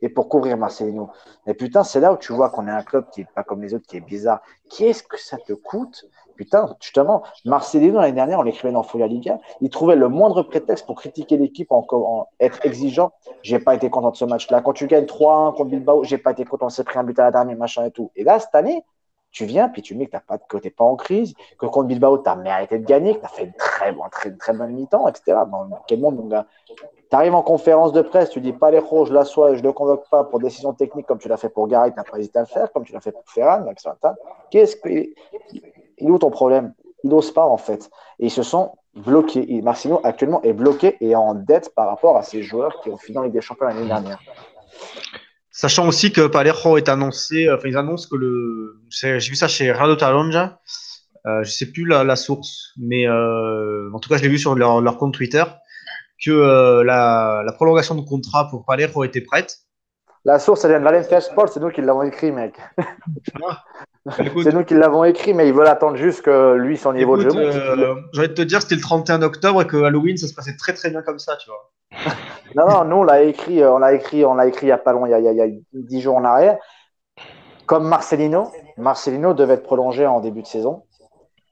[0.00, 1.10] et pour couvrir Marcelino.
[1.46, 3.62] Et putain, c'est là où tu vois qu'on est un club qui n'est pas comme
[3.62, 4.40] les autres, qui est bizarre.
[4.70, 6.04] Qu'est-ce que ça te coûte?
[6.36, 10.86] Putain, justement, Marcelino, l'année dernière, on l'écrivait dans Folia Liga, il trouvait le moindre prétexte
[10.86, 13.12] pour critiquer l'équipe, en, en être exigeant.
[13.42, 14.62] J'ai pas été content de ce match-là.
[14.62, 17.18] Quand tu gagnes 3-1 contre Bilbao, j'ai pas été content, on s'est pris un but
[17.18, 18.10] à la dernière, machin et tout.
[18.16, 18.84] Et là, cette année,
[19.32, 22.18] tu viens, puis tu me dis que tu n'es pas en crise, que contre Bilbao,
[22.18, 24.72] tu as mérité de gagner, que tu as fait une très, bon, très, très bonne
[24.72, 25.38] mi-temps, etc.
[25.46, 26.46] Bon, quel monde, mon gars?
[27.10, 29.66] Tu arrives en conférence de presse, tu dis pas les rouges, je l'assois, je ne
[29.66, 32.18] le convoque pas pour décision technique comme tu l'as fait pour Gary, tu n'as pas
[32.18, 33.64] hésité à le faire, comme tu l'as fait pour Ferran.
[34.50, 34.88] Qu'est-ce que.
[35.98, 36.74] Il est où ton problème?
[37.04, 37.90] Il n'ose pas, en fait.
[38.18, 39.60] Et ils se sont bloqués.
[39.62, 43.18] Marcino, actuellement, est bloqué et en dette par rapport à ces joueurs qui ont fini
[43.18, 44.20] en Ligue des Champions l'année dernière.
[45.52, 49.70] Sachant aussi que Palermo est annoncé, enfin ils annoncent que le, j'ai vu ça chez
[49.70, 50.58] Radio Talonja,
[51.26, 54.38] euh, je sais plus la, la source, mais euh, en tout cas je l'ai vu
[54.38, 55.44] sur leur, leur compte Twitter,
[56.24, 59.58] que euh, la, la prolongation de contrat pour Palermo était prête.
[60.24, 62.54] La source, elle vient de Valencia Sport, c'est nous qui l'avons écrit, mec.
[64.24, 67.16] Écoute, C'est nous qui l'avons écrit, mais ils veulent attendre juste que lui, son niveau
[67.16, 67.38] écoute, de jeu.
[67.38, 70.34] euh, j'ai envie de te dire, c'était le 31 octobre et que Halloween ça se
[70.34, 71.72] passait très très bien comme ça, tu vois.
[72.54, 74.72] Non, non, nous, on l'a écrit, euh, on l'a écrit, on l'a écrit il y
[74.72, 76.24] a pas long, il y a, il y a- il y a 10 jours en
[76.24, 76.58] arrière.
[77.66, 80.84] Comme Marcelino, Marcelino devait être prolongé en début de saison.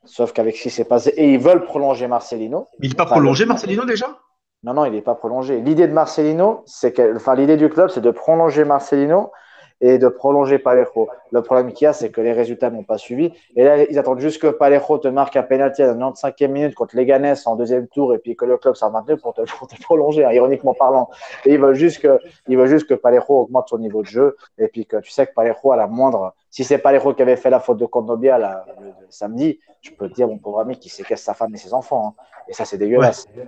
[0.05, 2.69] Sauf qu'avec ce qui s'est passé, et ils veulent prolonger Marcelino.
[2.81, 4.19] Mais il n'est pas Enfin, prolongé, Marcelino déjà?
[4.63, 5.61] Non, non, il n'est pas prolongé.
[5.61, 9.33] L'idée de Marcelino, c'est que, enfin, l'idée du club, c'est de prolonger Marcelino
[9.81, 11.09] et de prolonger Parejo.
[11.31, 13.33] Le problème qu'il y a, c'est que les résultats n'ont pas suivi.
[13.57, 16.75] Et là, ils attendent juste que Parejo te marque un pénalty à la 95e minute
[16.75, 19.69] contre Leganés en deuxième tour et puis que le club s'en maintenu pour te, pour
[19.69, 21.09] te prolonger, hein, ironiquement parlant.
[21.45, 22.19] Et ils veulent juste que,
[22.49, 25.27] ils veulent juste que Parejo augmente son niveau de jeu et puis que tu sais
[25.27, 28.39] que Parejo, à la moindre, si c'est Parejo qui avait fait la faute de Condobia
[28.39, 31.59] là, le, samedi, je peux te dire, mon pauvre ami, qu'il séquestre sa femme et
[31.59, 32.15] ses enfants.
[32.19, 32.23] hein.
[32.49, 33.27] Et ça, c'est dégueulasse.
[33.37, 33.45] Ouais,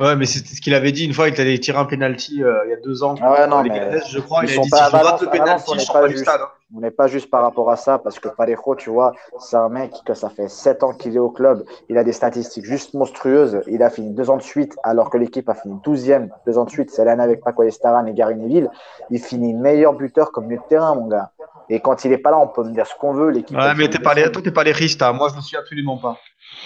[0.00, 2.70] mais c'est ce qu'il avait dit une fois, il allait tirer un penalty euh, il
[2.70, 3.14] y a deux ans.
[3.20, 4.92] Ah ouais, non, les mais je crois, il a sont dit pas si à je
[4.92, 6.40] rate Valence, le à Valence, penalty, on je n'est pas du stade.
[6.42, 6.48] hein.
[6.76, 9.68] On n'est pas juste par rapport à ça, parce que Parejo, tu vois, c'est un
[9.68, 11.64] mec que ça fait 7 ans qu'il est au club.
[11.88, 13.60] Il a des statistiques juste monstrueuses.
[13.68, 16.30] Il a fini deux ans de suite, alors que l'équipe a fini 12e.
[16.46, 18.70] Deux ans de suite, c'est l'année avec Paco Estaran et Gary Neville.
[19.10, 21.30] Il finit meilleur buteur comme milieu de terrain, mon gars.
[21.68, 23.30] Et quand il est pas là, on peut me dire ce qu'on veut.
[23.30, 23.56] L'équipe.
[23.56, 25.12] Ouais, mais t'es pas les, toi, pas les Rista.
[25.12, 26.18] Moi, je ne suis absolument pas.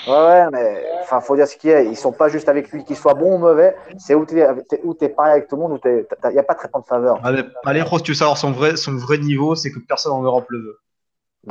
[0.06, 1.82] Ouais, mais enfin, faut dire ce qu'il y a.
[1.82, 3.76] Ils sont pas juste avec lui, qu'ils soient bons ou mauvais.
[3.98, 6.42] C'est où t'es, t'es- où t'es pareil avec tout le monde, où il n'y a
[6.42, 7.20] pas de traitement de faveur.
[7.22, 10.12] Ah, mais Parejo, si tu veux savoir son vrai, son vrai niveau, c'est que personne
[10.12, 10.78] en Europe le veut.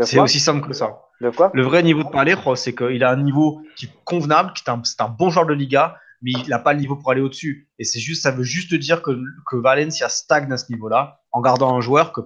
[0.06, 1.00] C'est aussi simple que ça.
[1.22, 4.52] De quoi Le vrai niveau de Parejo, c'est qu'il a un niveau qui est convenable,
[4.54, 6.96] qui est un, c'est un bon joueur de Liga, mais il n'a pas le niveau
[6.96, 7.70] pour aller au-dessus.
[7.80, 9.12] Et c'est juste, ça veut juste dire que,
[9.50, 12.22] que Valencia stagne à ce niveau-là, en gardant un joueur que,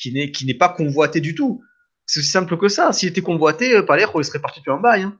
[0.00, 1.60] qui n'est qui n'est pas convoité du tout.
[2.06, 2.92] C'est aussi simple que ça.
[2.92, 5.02] S'il était convoité, euh, Parejo, il serait parti depuis un bail.
[5.02, 5.14] hein.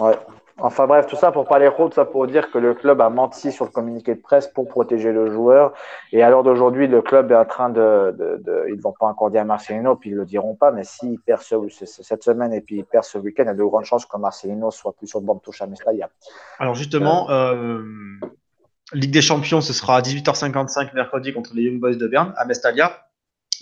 [0.00, 0.18] Ouais.
[0.62, 3.50] Enfin bref, tout ça pour les tout ça pour dire que le club a menti
[3.50, 5.72] sur le communiqué de presse pour protéger le joueur.
[6.12, 8.92] Et à l'heure d'aujourd'hui, le club est en train de, de, de ils ne vont
[9.00, 12.02] pas encore dire à Marcelino, puis ils le diront pas, mais s'il perd ce- ce-
[12.02, 14.18] cette semaine et puis il perd ce week-end, il y a de grandes chances que
[14.18, 16.10] Marcelino soit plus sur le banc de touche à Mestalla.
[16.58, 17.82] Alors justement, euh,
[18.92, 22.44] Ligue des Champions, ce sera à 18h55 mercredi contre les Young Boys de Berne à
[22.44, 23.06] Mestalia.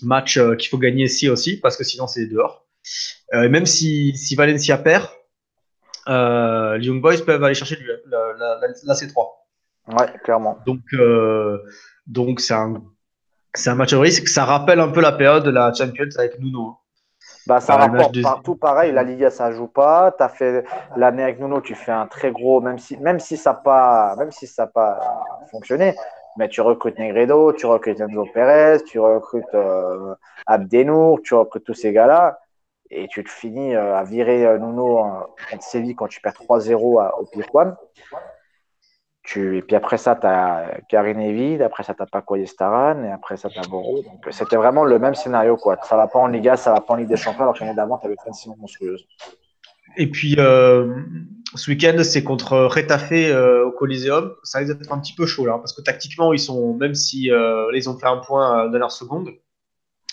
[0.03, 2.64] Match euh, qu'il faut gagner ici aussi, parce que sinon c'est dehors.
[3.34, 5.07] Euh, et même si, si Valencia perd,
[6.09, 9.26] euh, les Young Boys peuvent aller chercher du- la, la- la- la C3.
[9.88, 10.59] Ouais, clairement.
[10.66, 11.59] Donc euh,
[12.07, 12.82] donc c'est un
[13.55, 14.28] c'est un match à risque.
[14.28, 16.66] Ça rappelle un peu la période de la Champions avec Nuno.
[16.68, 16.76] hein.
[17.46, 18.92] Bah, ça rapporte de- partout pareil.
[18.92, 20.14] La Liga, ça joue pas.
[20.16, 20.64] Tu as fait
[20.96, 24.16] l'année avec Nuno, tu fais un très gros, même si, même si ça n'a pas,
[24.16, 25.96] même si ça pas fonctionné.
[26.39, 30.14] Mais tu recrutes Negredo, tu recrutes Enzo Perez, tu recrutes euh,
[30.47, 32.39] Abdenour, tu recrutes tous ces gars-là.
[32.91, 35.03] Et tu te finis euh, à virer euh, Nuno
[35.51, 37.74] contre Séville quand tu perds 3-0 à- au Pirquan.
[39.36, 43.11] Et puis après ça, tu as Karim Evide, après ça, tu as Paco Ayestaran, et
[43.11, 44.01] après ça, tu as Boro.
[44.03, 45.57] Donc euh, c'était vraiment le même scénario.
[45.59, 45.76] Quoi.
[45.82, 47.74] Ça va pas en Liga, ça va pas en Ligue des Champions, alors que l'année
[47.76, 49.07] d'avant, tu avais plein de saisons monstrueuses.
[49.99, 51.03] Et puis euh,
[51.55, 54.34] ce week-end, c'est contre Retafe euh, au Coliseum.
[54.42, 57.30] Ça risque d'être un petit peu chaud là, parce que tactiquement, ils sont, même si
[57.30, 59.30] euh, ils ont fait un point à la dernière seconde,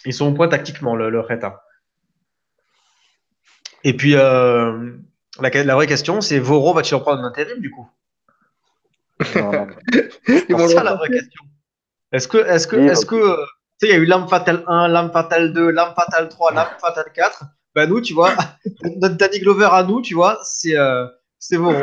[0.05, 1.63] ils sont au point tactiquement, le, le Reta.
[3.83, 4.91] Et puis euh,
[5.41, 7.89] la, la vraie question, c'est Voro va-t-il reprendre un intérim du coup?
[9.35, 9.67] Non, non.
[10.25, 11.43] C'est le ça la vraie question.
[12.11, 13.45] Est-ce que, est-ce que, est-ce que, euh,
[13.79, 16.53] tu sais, il y a eu Lame Fatale 1, Lame Fatale 2, Lame Fatale 3,
[16.53, 17.43] Lame Fatale 4.
[17.75, 18.33] Ben nous, tu vois,
[18.97, 21.07] notre Danny Glover à nous, tu vois, c'est euh,
[21.49, 21.73] c'est Voro.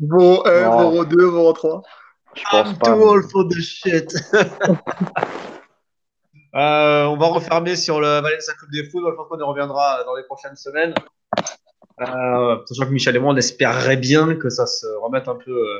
[0.00, 0.64] Voro 1, Ouais.
[0.64, 1.82] Voro 2, Voro 3.
[2.34, 2.86] Je pense I'm pas.
[2.94, 4.12] too old for the shit.
[6.54, 9.04] Euh, on va refermer sur le Valencia Club des Foot.
[9.10, 10.94] Je pense qu'on y reviendra dans les prochaines semaines.
[12.00, 15.50] Euh, sachant que Michel et moi, on espérerait bien que ça se remette un peu,
[15.50, 15.78] euh,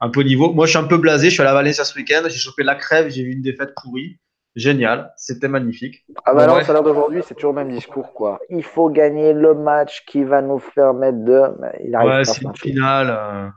[0.00, 0.52] un peu au niveau.
[0.52, 1.28] Moi, je suis un peu blasé.
[1.28, 2.22] Je suis allé à Valencia ce week-end.
[2.26, 3.08] J'ai chopé la crève.
[3.08, 4.18] J'ai vu une défaite pourrie.
[4.58, 5.12] Génial.
[5.16, 6.04] C'était magnifique.
[6.24, 6.68] Ah bah non, bref.
[6.68, 8.12] à l'heure d'aujourd'hui, c'est toujours le même discours.
[8.12, 8.40] quoi.
[8.50, 11.42] Il faut gagner le match qui va nous permettre de.
[11.84, 13.08] Il arrive Ouais, c'est ce une finale.
[13.10, 13.48] euh.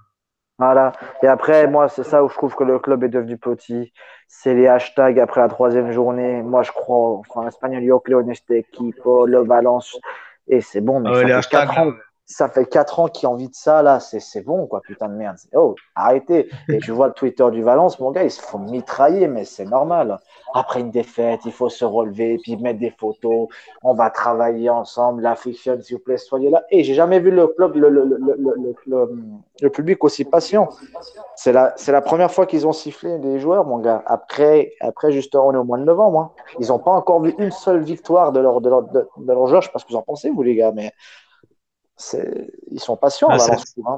[0.60, 0.92] Voilà.
[1.24, 3.94] Et après, moi, c'est ça où je trouve que le club est devenu petit.
[4.28, 6.44] C'est les hashtags après la troisième journée.
[6.44, 10.00] Moi, je crois, enfin, espagnol, yo creo en este equipo, le Valence.
[10.48, 11.70] Et c'est bon, mais Ah ça, les fait hashtags.
[11.80, 11.92] ans,
[12.26, 14.00] ça fait 4 ans qu'il a envie de ça, là.
[14.00, 15.38] C'est bon, quoi, putain de merde.
[15.54, 16.50] Oh, arrêtez.
[16.70, 19.66] Et tu vois le Twitter du Valence, mon gars, ils se font mitrailler, mais c'est
[19.66, 20.18] normal.
[20.54, 23.48] Après une défaite, il faut se relever, puis mettre des photos.
[23.84, 25.22] On va travailler ensemble.
[25.22, 26.64] La fiction, s'il vous plaît, soyez là.
[26.70, 30.70] Et j'ai jamais vu le club, le, public aussi patient.
[31.36, 34.04] C'est la, la première fois qu'ils ont sifflé des joueurs, mon gars.
[34.06, 36.20] Après, après justement, on est au mois de novembre.
[36.20, 36.32] hein.
[36.60, 38.84] Ils n'ont pas encore vu une seule victoire de leur, de leur,
[39.26, 39.62] leur joueur.
[39.62, 40.92] Je sais pas ce que vous en pensez, vous, les gars, mais
[42.72, 43.76] ils sont patients, Ah, à c'est- Valence.
[43.88, 43.98] hein.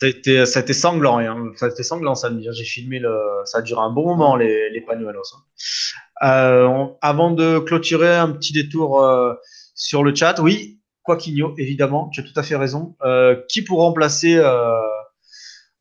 [0.00, 1.52] Ça a été, ça a été sanglant, hein.
[1.56, 2.48] ça a été sanglant samedi.
[2.52, 5.22] J'ai filmé le, ça a duré un bon moment les, les pañuelos.
[5.36, 6.26] hein.
[6.26, 9.34] Euh, on- avant de clôturer, un petit détour euh,
[9.74, 10.40] sur le chat.
[10.40, 12.96] Oui, Quaquinho, évidemment, tu as tout à fait raison.
[13.04, 14.72] Euh, qui pour remplacer euh,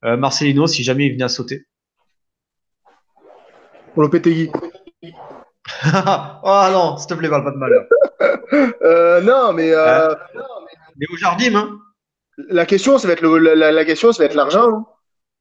[0.05, 1.65] euh, Marcelino si jamais il venait à sauter?
[3.93, 4.51] Pour Lopetegui.
[6.43, 7.85] Oh non, s'il te plaît, parle pas de malheur.
[8.83, 10.13] Euh, non, mais euh,
[11.09, 11.79] Au jardin, hein
[12.49, 14.69] la question, ça va être la, question, ça va être l'argent.
[14.69, 14.85] hein.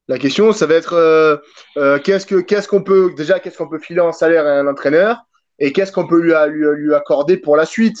[0.07, 1.37] La question, ça va être euh,
[1.77, 4.67] euh, qu'est-ce que qu'est-ce qu'on peut déjà qu'est-ce qu'on peut filer en salaire à un
[4.67, 5.23] entraîneur
[5.59, 7.97] et qu'est-ce qu'on peut lui, lui, lui, accorder pour la suite?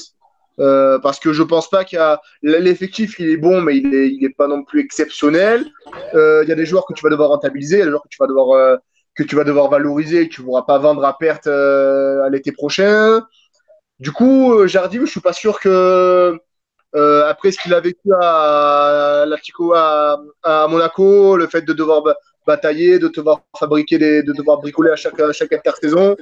[0.59, 3.95] Euh, parce que je pense pas qu'il y a l'effectif il est bon mais il
[3.95, 5.65] est, il est pas non plus exceptionnel.
[6.13, 8.27] Il y a des joueurs que tu vas devoir rentabiliser, des joueurs que tu vas
[8.27, 8.79] devoir
[9.15, 12.51] que tu vas devoir valoriser, que tu ne pourras pas vendre à perte à l'été
[12.51, 13.25] prochain.
[13.99, 16.37] Du coup, Jardim, je suis pas sûr que
[16.93, 22.03] après ce qu'il a vécu à l'Attico à, à, Monaco, le fait de devoir
[22.45, 26.15] batailler, de devoir fabriquer des, de devoir bricoler à chaque, à chaque intersaison,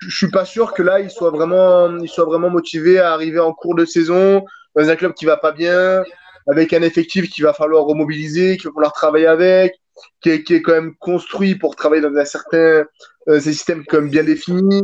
[0.00, 3.40] je suis pas sûr que là, il soit vraiment, il soit vraiment motivé à arriver
[3.40, 4.44] en cours de saison
[4.76, 6.02] dans un club qui va pas bien,
[6.48, 9.74] avec un effectif qu'il va falloir remobiliser, qu'il va falloir travailler avec,
[10.20, 12.84] qui est, qui est, quand même construit pour travailler dans un certain
[13.28, 14.82] euh, système comme bien défini.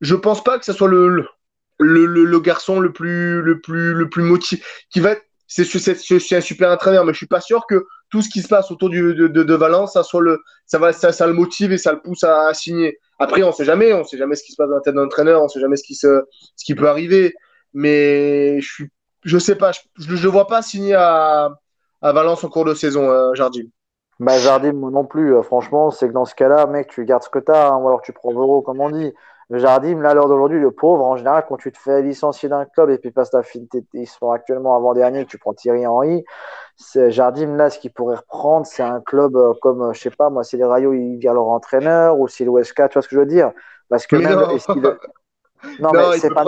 [0.00, 1.26] Je pense pas que ce soit le,
[1.78, 5.14] le, le, le, garçon le plus, le plus, le plus motivé, qui va
[5.48, 8.48] c'est, c'est, un super entraîneur, mais je suis pas sûr que tout ce qui se
[8.48, 11.32] passe autour du, de, de, de Valence, ça, soit le, ça, va, ça, ça le
[11.32, 12.98] motive et ça le pousse à, signer.
[13.18, 15.04] Après, on sait jamais, on sait jamais ce qui se passe dans la tête d'un
[15.04, 16.24] entraîneur, on sait jamais ce qui, se,
[16.56, 17.34] ce qui peut arriver.
[17.74, 18.88] Mais je suis,
[19.24, 21.50] je sais pas, je ne vois pas signer à,
[22.02, 23.66] à Valence en cours de saison, euh, Jardim.
[24.18, 25.34] Bah, Jardim, non plus.
[25.34, 27.76] Euh, franchement, c'est que dans ce cas-là, mec, tu gardes ce que tu as, hein,
[27.76, 29.12] ou alors tu prends Vero, comme on dit.
[29.50, 32.64] Jardim, là, à l'heure d'aujourd'hui, le pauvre, en général, quand tu te fais licencier d'un
[32.64, 33.36] club et puis parce que
[33.94, 36.24] ils sont actuellement avant-dernier, tu prends Thierry Henry,
[36.94, 40.30] Jardim, là, ce qu'il pourrait reprendre, c'est un club euh, comme, euh, je sais pas,
[40.30, 43.14] moi, c'est les Rayos, il vient leur entraîneur, ou c'est l'OSK, tu vois ce que
[43.14, 43.52] je veux dire?
[43.88, 44.34] Parce que même,
[45.80, 46.44] non, non, mais c'est pas.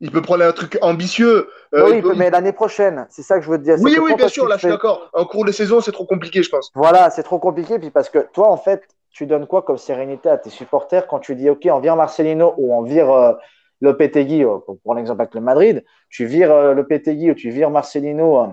[0.00, 1.48] Il peut prendre un truc ambitieux.
[1.74, 2.14] Euh, oui, peut...
[2.14, 3.76] mais l'année prochaine, c'est ça que je veux te dire.
[3.80, 5.08] Oui, oui, bien sûr, là, je suis d'accord.
[5.14, 6.70] En cours de saison, c'est trop compliqué, je pense.
[6.74, 7.78] Voilà, c'est trop compliqué.
[7.78, 8.82] Puis parce que toi, en fait,
[9.14, 12.52] tu donnes quoi comme sérénité à tes supporters quand tu dis OK, on vire Marcelino
[12.58, 13.32] ou on vire euh,
[13.80, 17.70] Lopetegui, euh, pour prendre l'exemple avec le Madrid, tu vires euh, Lopetegui ou tu vires
[17.70, 18.46] Marcelino euh,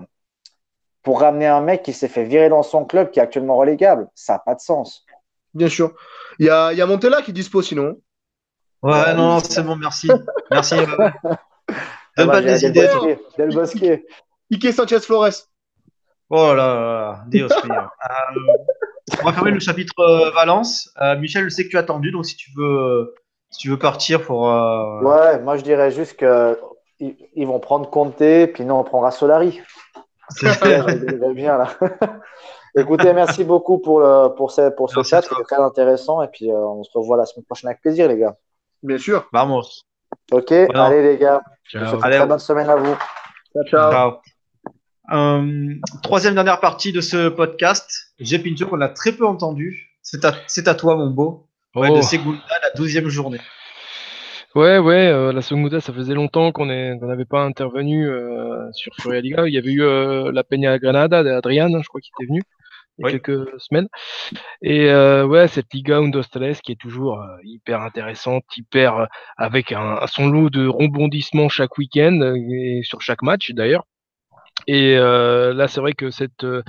[1.02, 4.08] pour ramener un mec qui s'est fait virer dans son club qui est actuellement relégable,
[4.14, 5.04] ça n'a pas de sens.
[5.52, 5.94] Bien sûr.
[6.38, 7.96] Il y a, y a Montella qui dispose sinon.
[8.82, 10.08] Ouais, non, c'est bon, merci.
[10.50, 10.76] merci.
[12.16, 12.88] Donne pas des idées.
[13.36, 13.84] Del Bosque.
[14.50, 15.48] Ike Sanchez Flores.
[16.34, 17.74] Oh là là, Dios mío.
[19.20, 20.90] on va fermer le chapitre euh, Valence.
[21.02, 23.14] Euh, Michel, je sais que tu as attendu, donc si tu veux,
[23.50, 24.48] si tu veux partir pour.
[24.48, 25.02] Euh...
[25.02, 26.58] Ouais, moi je dirais juste que
[27.00, 28.16] ils, vont prendre Conte,
[28.54, 29.60] puis nous on prendra Solari.
[30.30, 30.58] C'est
[31.34, 31.68] bien là.
[32.74, 36.22] Écoutez, merci beaucoup pour, le, pour ce, pour ce chat, c'était très intéressant.
[36.22, 38.36] Et puis euh, on se revoit la semaine prochaine avec plaisir, les gars.
[38.82, 39.28] Bien sûr.
[39.34, 39.84] Vamos.
[40.30, 41.42] Ok, allez les gars.
[41.68, 41.98] Ciao.
[42.02, 42.96] Allez, très bonne semaine à vous.
[43.52, 43.64] ciao.
[43.66, 43.92] ciao.
[43.92, 44.22] ciao.
[45.10, 48.12] Euh, troisième dernière partie de ce podcast.
[48.20, 49.90] J'ai Pinto qu'on a très peu entendu.
[50.02, 50.34] C'est à,
[50.66, 51.48] à toi, mon beau.
[51.74, 51.96] Ouais, Oh.
[51.96, 53.40] De Segunda, la douzième journée.
[54.54, 59.20] Ouais, ouais, euh, la Segunda, ça faisait longtemps qu'on n'avait pas intervenu euh, sur Furia
[59.22, 59.46] Liga.
[59.48, 59.80] Il y avait eu
[60.32, 62.42] la Peña Granada d'Adrian, je crois, qui était venu
[62.98, 63.20] il y a Oui.
[63.20, 63.88] quelques semaines.
[64.60, 69.06] Et euh, ouais, cette Liga Undostales qui est toujours euh, hyper intéressante, hyper euh,
[69.38, 73.84] avec un, son lot de rebondissements chaque week-end et sur chaque match d'ailleurs.
[74.66, 76.62] Et euh, là, c'est vrai que cette euh,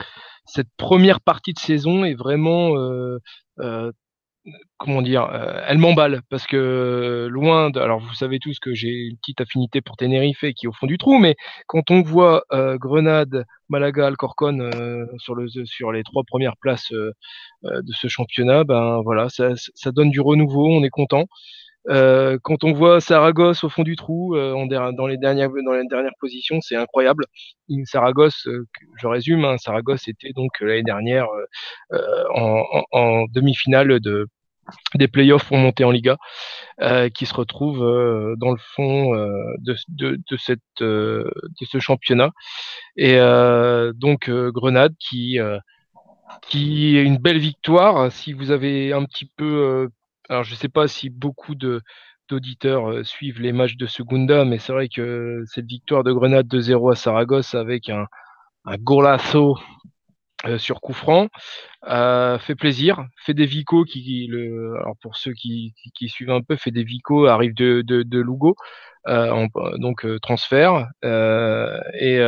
[0.45, 3.91] cette première partie de saison est vraiment euh,
[4.77, 5.29] comment dire,
[5.67, 9.79] elle m'emballe parce que loin de, alors vous savez tous que j'ai une petite affinité
[9.79, 11.35] pour Tenerife qui est au fond du trou, mais
[11.67, 14.69] quand on voit Grenade, Malaga, Alcorcon
[15.17, 20.19] sur le sur les trois premières places de ce championnat, ben voilà, ça donne du
[20.19, 21.27] renouveau, on est content.
[21.89, 24.53] Euh, quand on voit Saragosse au fond du trou, euh,
[24.93, 25.49] dans les dernières
[26.19, 27.25] positions, c'est incroyable.
[27.85, 28.65] Saragosse, euh,
[28.97, 31.27] je résume, hein, Saragosse était donc l'année dernière
[32.33, 34.27] en, demi-finale de
[34.95, 36.17] des playoffs pour monter en Liga,
[37.13, 37.79] qui se retrouve
[38.37, 39.11] dans le fond
[39.59, 39.75] de,
[40.37, 42.31] ce championnat.
[42.95, 43.17] Et
[43.95, 48.09] donc Grenade qui est une belle victoire.
[48.11, 49.89] Si vous avez un petit peu,
[50.29, 54.73] alors je sais pas si beaucoup d'auditeurs euh, suivent les matchs de Segunda, mais c'est
[54.73, 58.07] vrai que cette victoire de Grenade 2-0 à Saragosse avec un,
[58.65, 59.57] un golazo
[60.45, 61.29] euh, sur coup franc
[61.87, 63.05] euh, fait plaisir.
[63.25, 65.73] Fait des Vico qui, le, alors pour ceux qui,
[66.07, 67.83] suivent un peu, fait des Vico arrive de,
[68.19, 68.55] Lugo,
[69.05, 72.19] donc transfert et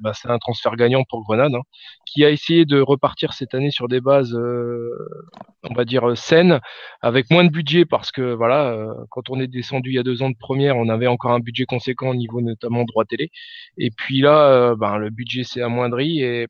[0.00, 1.62] bah, c'est un transfert gagnant pour Grenade, hein,
[2.06, 4.90] qui a essayé de repartir cette année sur des bases, euh,
[5.68, 6.60] on va dire, euh, saines,
[7.02, 10.02] avec moins de budget, parce que voilà, euh, quand on est descendu il y a
[10.02, 13.30] deux ans de première, on avait encore un budget conséquent au niveau notamment droit télé.
[13.78, 16.46] Et puis là, ben, le budget s'est amoindri et,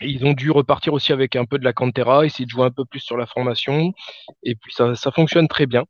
[0.00, 2.70] ils ont dû repartir aussi avec un peu de la cantera, essayer de jouer un
[2.70, 3.92] peu plus sur la formation.
[4.44, 5.84] Et puis ça, ça fonctionne très bien.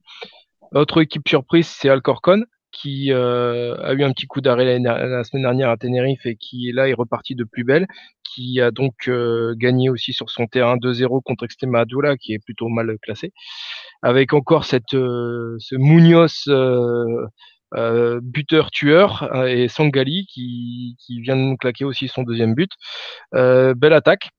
[0.75, 2.45] Autre équipe surprise, c'est Alcorcon
[2.75, 6.73] qui euh, a eu un petit coup d'arrêt la, semaine dernière à Tenerife et qui
[6.73, 7.87] là est reparti de plus belle,
[8.25, 12.69] qui a donc euh, gagné aussi sur son terrain 2-0 contre Extremadura, qui est plutôt
[12.69, 13.33] mal classé,
[14.03, 16.51] avec encore cette ce Munoz
[18.23, 22.71] buteur tueur et Sangali qui vient de nous claquer aussi son deuxième but.
[23.33, 24.31] belle attaque.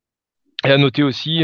[0.66, 1.44] Et à noter aussi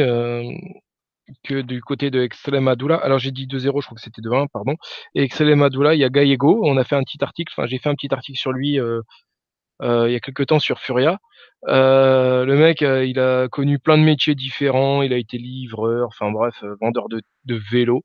[1.43, 4.75] que du côté de Extremadura, alors j'ai dit 2-0, je crois que c'était 2-1, pardon.
[5.15, 6.61] Et Extremadura, il y a Gallego.
[6.63, 9.01] On a fait un petit article, enfin j'ai fait un petit article sur lui euh,
[9.83, 11.19] euh, il y a quelques temps sur Furia.
[11.67, 15.01] Euh, le mec, il a connu plein de métiers différents.
[15.03, 18.03] Il a été livreur, enfin bref, vendeur de, de vélo,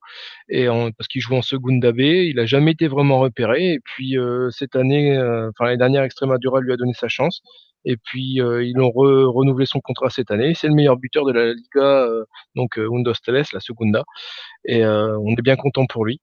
[0.49, 2.01] et parce qu'il joue en Segunda B.
[2.01, 3.75] Il a jamais été vraiment repéré.
[3.75, 4.17] Et puis
[4.51, 7.43] cette année, enfin l'année dernière, Extremadura lui a donné sa chance.
[7.87, 10.55] Et puis euh, ils ont renouvelé son contrat cette année.
[10.55, 12.25] C'est le meilleur buteur de la Liga, euh,
[12.57, 14.05] donc euh, Undos Teles, la Segunda.
[14.65, 16.21] Et on est bien content pour lui.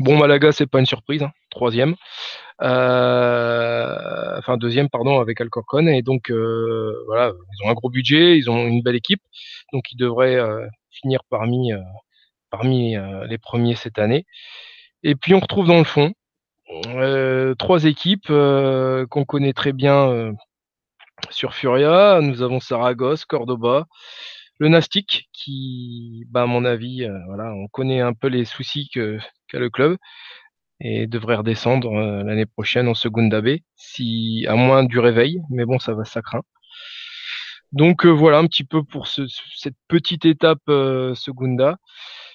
[0.00, 1.32] Bon, Malaga, c'est pas une surprise, hein.
[1.50, 1.94] troisième,
[2.60, 5.86] enfin deuxième, pardon, avec Alcorcon.
[5.88, 9.22] Et donc voilà, ils ont un gros budget, ils ont une belle équipe,
[9.72, 10.38] donc ils devraient
[10.90, 11.72] finir parmi
[12.50, 12.96] parmi
[13.28, 14.26] les premiers cette année.
[15.02, 16.12] Et puis on retrouve dans le fond
[17.58, 20.34] trois équipes qu'on connaît très bien
[21.30, 23.86] sur Furia, nous avons Saragosse, Cordoba,
[24.58, 28.88] le Nastic, qui, bah, à mon avis, euh, voilà, on connaît un peu les soucis
[28.92, 29.96] qu'a le club
[30.80, 35.64] et devrait redescendre euh, l'année prochaine en Segunda B, si, à moins du réveil, mais
[35.64, 36.42] bon, ça va, ça craint.
[37.72, 40.62] Donc euh, voilà un petit peu pour cette petite étape
[41.14, 41.76] Segunda.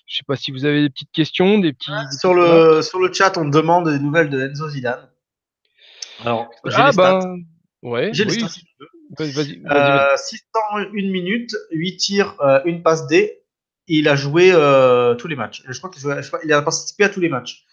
[0.06, 1.92] Je sais pas si vous avez des petites questions, des petits.
[2.20, 5.10] sur le sur le chat, on demande des nouvelles de Enzo Zidane.
[6.24, 7.38] Alors, ah ben,
[7.84, 8.44] Ouais, J'ai oui.
[9.18, 9.62] Vas-y, vas-y.
[9.70, 13.44] Euh, 601 minutes, 8 tirs, euh, une passe D.
[13.88, 15.62] Il a joué euh, tous les matchs.
[15.68, 17.66] Je crois qu'il a participé à tous les matchs.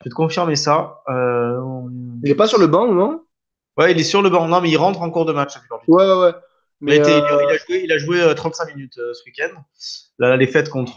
[0.00, 1.00] Je vais te confirmer ça.
[1.08, 1.58] Euh,
[2.22, 3.24] il n'est pas sur le banc, non?
[3.78, 4.46] Ouais, il est sur le banc.
[4.46, 5.54] Non, mais il rentre en cours de match.
[5.88, 6.32] Ouais, ouais, ouais.
[6.80, 9.58] Mais il, a joué, il a joué 35 minutes ce week-end.
[10.18, 10.96] Là, les fêtes contre,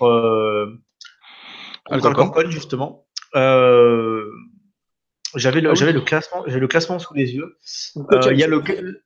[1.86, 3.07] contre Alcorcon, justement.
[3.36, 4.32] Euh,
[5.36, 7.57] j'avais le, ah j'avais le classement, j'ai le classement sous les yeux.
[7.97, 8.61] Euh, il y a le,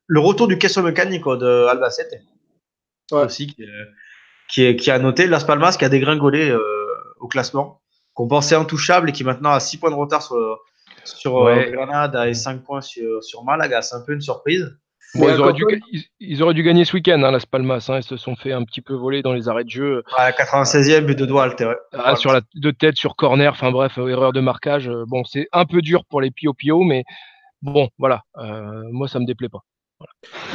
[0.05, 2.21] le retour du Queso Mecánico de Albacete
[3.11, 3.47] aussi
[4.47, 6.59] qui, est, qui, a noté Las Palmas qui a dégringolé euh,
[7.19, 7.81] au classement,
[8.13, 10.59] qu'on pensait intouchable et qui maintenant a 6 points de retard sur,
[11.03, 13.81] sur euh, Granada et 5 points sur, sur Malaga.
[13.81, 14.77] C'est un peu une surprise
[15.15, 15.65] ils, auraient dû,
[16.19, 17.85] ils, auraient dû, gagner ce week-end, hein, Las Palmas.
[17.89, 20.03] Hein, ils se sont fait un petit peu voler dans les arrêts de jeu.
[20.15, 21.75] À 96e, but de doigt altéré.
[21.93, 24.87] Ah, sur la de tête, sur corner, enfin bref, euh, erreur de marquage.
[24.87, 27.03] Euh, bon, c'est un peu dur pour les Pio Pio, mais
[27.61, 28.21] bon, voilà.
[28.37, 29.63] Euh, moi, ça me déplaît pas.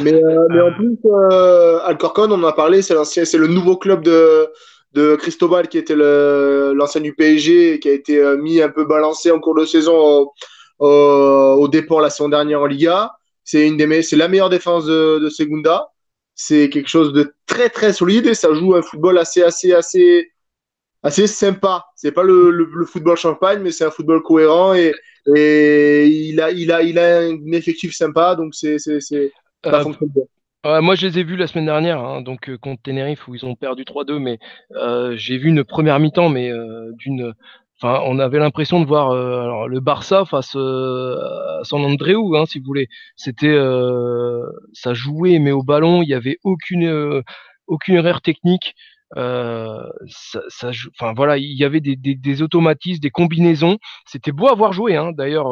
[0.00, 2.94] Mais, euh, mais, en plus, euh, Alcorcon, on en a parlé, c'est
[3.34, 4.50] le nouveau club de,
[4.92, 9.38] de Cristobal qui était l'ancien du PSG qui a été mis un peu balancé en
[9.38, 10.32] cours de saison au,
[10.78, 13.12] au, au départ la saison dernière en Liga.
[13.46, 15.92] C'est une des c'est la meilleure défense de, de Segunda.
[16.34, 20.32] C'est quelque chose de très très solide et ça joue un football assez assez assez
[21.04, 21.86] assez sympa.
[21.94, 24.92] C'est pas le, le, football champagne, mais c'est un football cohérent et,
[25.36, 29.32] et il a il a il a un effectif sympa, donc c'est c'est c'est
[29.64, 30.80] ça euh, fonctionne bien.
[30.80, 33.46] moi, je les ai vus la semaine dernière, hein, donc euh, contre Tenerife où ils
[33.46, 34.40] ont perdu 3-2, mais
[34.72, 37.32] euh, j'ai vu une première mi-temps, mais euh, d'une
[37.80, 41.16] Enfin, on avait l'impression de voir euh, alors, le Barça face euh,
[41.60, 42.88] à San Andreu, hein, si vous voulez.
[43.16, 47.22] C'était, euh, ça jouait, mais au ballon, il y avait aucune
[47.66, 48.74] aucune erreur technique.
[49.14, 53.78] ça, ça, enfin voilà, il y avait des, des, des automatismes, des combinaisons.
[54.06, 55.50] C'était beau à voir jouer, hein, d'ailleurs.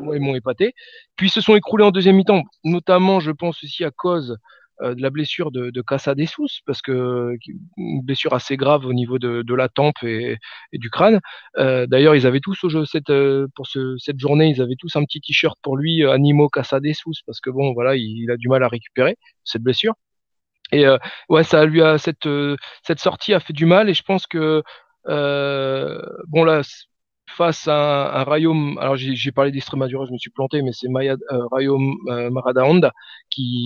[0.00, 0.74] Moi, ils m'ont épaté.
[1.16, 4.36] Puis ils se sont écroulés en deuxième mi-temps, notamment, je pense aussi à cause euh,
[4.82, 7.36] de la blessure de, de Casa Sous, parce que
[7.76, 10.36] une blessure assez grave au niveau de, de la tempe et,
[10.72, 11.20] et du crâne.
[11.58, 14.76] Euh, D'ailleurs, ils avaient tous au jeu cette euh, pour ce, cette journée, ils avaient
[14.78, 18.30] tous un petit t-shirt pour lui, euh, Animo Casa Sous, parce que bon, voilà, il,
[18.30, 19.94] a du mal à récupérer cette blessure.
[20.72, 20.84] Et
[21.28, 22.28] ouais, ça lui a cette
[22.82, 24.62] cette sortie a fait du mal, et je pense que
[25.04, 26.62] bon là
[27.28, 31.46] face à un, un alors j'ai parlé d'Extremadura, je me suis planté, mais c'est euh,
[31.50, 32.92] Rayom euh, Maradaonda
[33.30, 33.64] qui,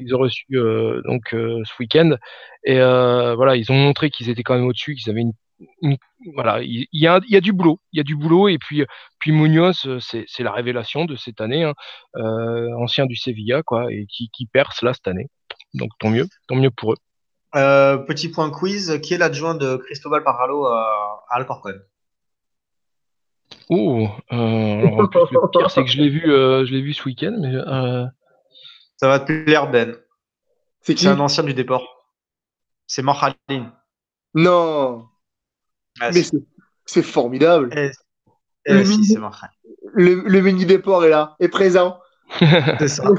[0.00, 2.16] ils ont reçu euh, donc euh, ce week-end.
[2.64, 5.96] Et euh, voilà, ils ont montré qu'ils étaient quand même au-dessus, qu'ils avaient une,
[6.34, 8.48] voilà, il y, a, il y a du boulot, il y a du boulot.
[8.48, 8.84] Et puis,
[9.18, 11.74] puis Munoz, c'est la révélation de cette année, hein,
[12.78, 15.28] ancien du Sevilla, quoi, et qui, qui perce là cette année.
[15.74, 16.96] Donc tant mieux, tant mieux pour eux.
[18.06, 21.80] petit point quiz, qui est l'adjoint de Cristobal Parralo à Alcorcon?
[23.70, 24.36] Oh, euh,
[24.86, 25.02] alors
[25.32, 28.04] le pire, c'est que je l'ai vu, euh, je l'ai vu ce week-end, mais euh...
[28.96, 29.96] ça va te plaire, Ben.
[30.82, 32.12] C'est un ancien du déport.
[32.86, 33.72] C'est Marhalin.
[34.34, 35.06] Non.
[36.00, 36.22] Ah, mais
[36.84, 37.70] c'est formidable.
[37.74, 37.90] Eh,
[38.66, 39.52] eh, si, c'est Marhalin.
[39.94, 41.98] le, le mini déport est là, est présent.
[42.78, 43.04] C'est ça.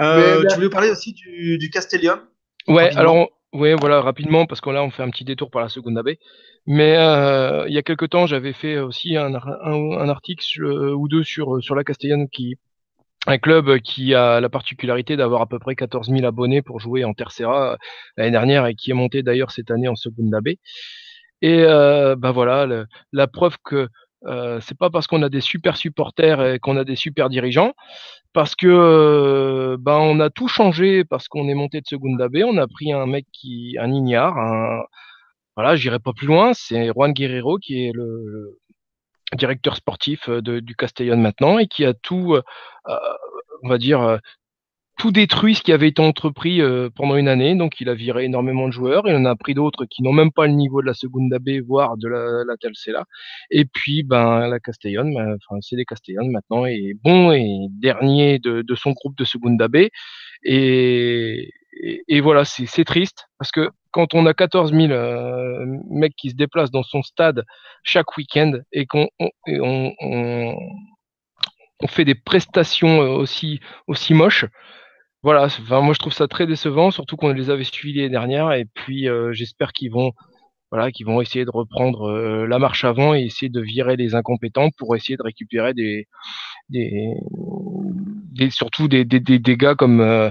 [0.00, 2.18] Euh, tu voulais parler aussi du, du Castellium?
[2.66, 3.00] Ouais, Rapidement.
[3.00, 5.98] alors, ouais, voilà, rapidement, parce que là, on fait un petit détour par la seconde
[5.98, 6.10] AB.
[6.66, 10.64] Mais euh, il y a quelque temps, j'avais fait aussi un, ar- un, un article
[10.64, 12.26] euh, ou deux sur, la Castellane,
[13.26, 17.04] un club qui a la particularité d'avoir à peu près 14 000 abonnés pour jouer
[17.04, 17.76] en Tercera euh,
[18.16, 20.48] l'année dernière et qui est monté d'ailleurs cette année en seconde AB.
[21.42, 23.88] Et ben voilà, la preuve que
[24.26, 27.72] euh, c'est pas parce qu'on a des super supporters et qu'on a des super dirigeants,
[28.32, 32.38] parce que euh, ben on a tout changé parce qu'on est monté de seconde AB,
[32.44, 34.82] on a pris un mec qui un ignare, un
[35.56, 38.58] voilà, j'irai pas plus loin, c'est Juan Guerrero qui est le,
[39.36, 42.36] directeur sportif euh, du Castellón maintenant et qui a tout,
[43.62, 44.18] on va dire,
[45.02, 47.56] tout détruit ce qui avait été entrepris euh, pendant une année.
[47.56, 49.08] Donc, il a viré énormément de joueurs.
[49.08, 51.58] Il en a pris d'autres qui n'ont même pas le niveau de la seconde AB,
[51.66, 53.04] voire de la, la.
[53.50, 58.38] Et puis, ben, la Castellón, ben, enfin, c'est des Castellón maintenant, est bon et dernier
[58.38, 59.88] de, son groupe de seconde AB.
[60.44, 61.50] Et,
[61.82, 66.30] et, et voilà, c'est triste parce que quand on a 14 000 euh, mecs qui
[66.30, 67.42] se déplacent dans son stade
[67.82, 70.56] chaque week-end et qu'on on, et on, on,
[71.80, 74.46] on fait des prestations euh, aussi, aussi moches,
[75.22, 78.10] voilà, c'est- enfin, moi je trouve ça très décevant, surtout qu'on les avait suivis l'année
[78.10, 80.12] dernière, et puis euh, j'espère qu'ils vont,
[80.70, 84.14] voilà, qu'ils vont essayer de reprendre euh, la marche avant et essayer de virer les
[84.14, 86.08] incompétents pour essayer de récupérer des,
[86.70, 86.90] des,
[88.32, 90.30] des surtout des, des, des, des gars comme euh,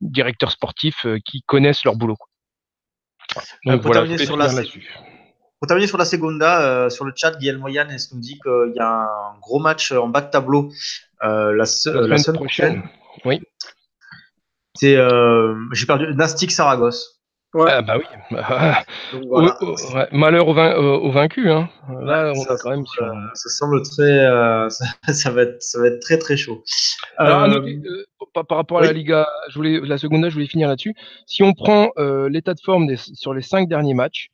[0.00, 2.16] directeurs sportifs qui connaissent leur boulot.
[2.16, 3.42] quoi.
[3.66, 4.94] Donc pour voilà, terminer sur la- finir là-dessus.
[5.60, 9.38] Pour terminer sur la Segunda, sur le chat, est-ce nous dit qu'il y a un
[9.40, 10.70] gros match en bas de tableau
[11.20, 12.82] la, se- La la semaine semaine prochaine.
[13.20, 13.42] prochaine?
[14.74, 17.14] C'est, euh, j'ai perdu, Nastic Saragosse.
[17.54, 17.70] Ouais.
[17.72, 18.04] Ah bah oui.
[19.12, 19.56] Donc, Au- voilà.
[19.62, 21.50] au- ouais, malheur aux, vain- aux- aux vaincus.
[21.50, 21.68] Hein.
[22.02, 23.02] Là, on ça, est quand même sur.
[23.04, 26.62] euh, ça semble très, euh, ça, ça va être, ça va être très très chaud.
[27.16, 28.04] Alors, Euh, euh,
[28.34, 28.92] par, par rapport à la.
[28.92, 30.94] Liga, je voulais, la seconde, je voulais finir là-dessus.
[31.26, 34.28] Si on prend euh, l'état de forme des- sur les cinq derniers matchs,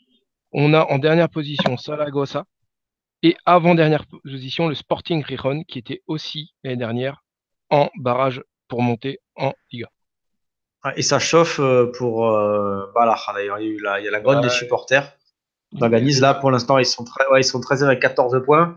[0.53, 2.45] on a en dernière position Saragossa
[3.23, 7.23] et avant-dernière position le Sporting Rijon qui était aussi l'année dernière
[7.71, 9.87] en barrage pour monter en Liga.
[10.85, 13.59] Ouais, Et ça chauffe euh, pour euh, Balaja d'ailleurs.
[13.61, 14.43] Il y a, la, il y a la grogne Ouais.
[14.43, 15.13] des supporters
[15.73, 16.21] d'Organise.
[16.21, 18.77] Là, pour l'instant, ils sont, très, ouais, ils sont 13e avec 14 points.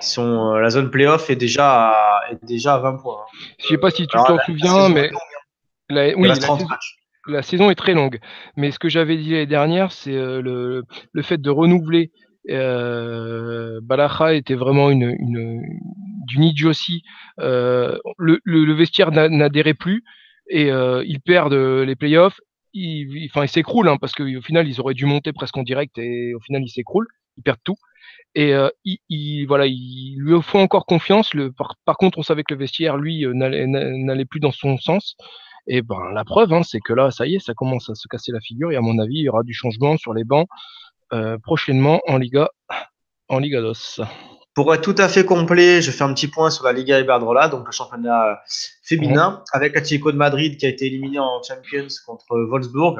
[0.00, 3.18] Ils sont, euh, la zone playoff est déjà à, est déjà à 20 points.
[3.20, 3.38] hein.
[3.60, 5.18] Je sais pas si tu t'en souviens, mais hein.
[5.90, 6.96] la, oui, la reste 30 saison, matchs.
[7.26, 8.18] la saison est très longue.
[8.56, 12.10] Mais ce que j'avais dit l'année dernière, c'est le, le fait de renouveler.
[12.50, 15.62] Euh, Balaja était vraiment une, une
[16.26, 17.02] d'une idiotie.
[17.40, 20.02] Euh, le, le, le vestiaire n'a- n'adhérait plus
[20.48, 22.40] et euh, ils perdent euh, les playoffs.
[22.72, 25.96] Ils, enfin, ils s'écroulent hein, parce qu'au final, ils auraient dû monter presque en direct
[25.98, 27.06] et au final, ils s'écroulent.
[27.36, 27.76] Ils perdent tout.
[28.34, 31.32] Et euh, il, il- voilà, il lui faut encore confiance.
[31.86, 35.16] Par, contre, on savait que le vestiaire, lui, n'allait plus dans son sens.
[35.66, 38.08] Et ben la preuve, hein, c'est que là, ça y est, ça commence à se
[38.08, 38.72] casser la figure.
[38.72, 40.48] Et à mon avis, il y aura du changement sur les bancs
[41.42, 42.50] prochainement en Liga,
[43.28, 44.00] en Liga DOS.
[44.54, 47.48] Pour être tout à fait complet, je fais un petit point sur la Liga Iberdrola,
[47.48, 48.34] donc le championnat euh,
[48.84, 52.98] féminin, avec Atlético de Madrid qui a été éliminé en Champions contre Wolfsburg.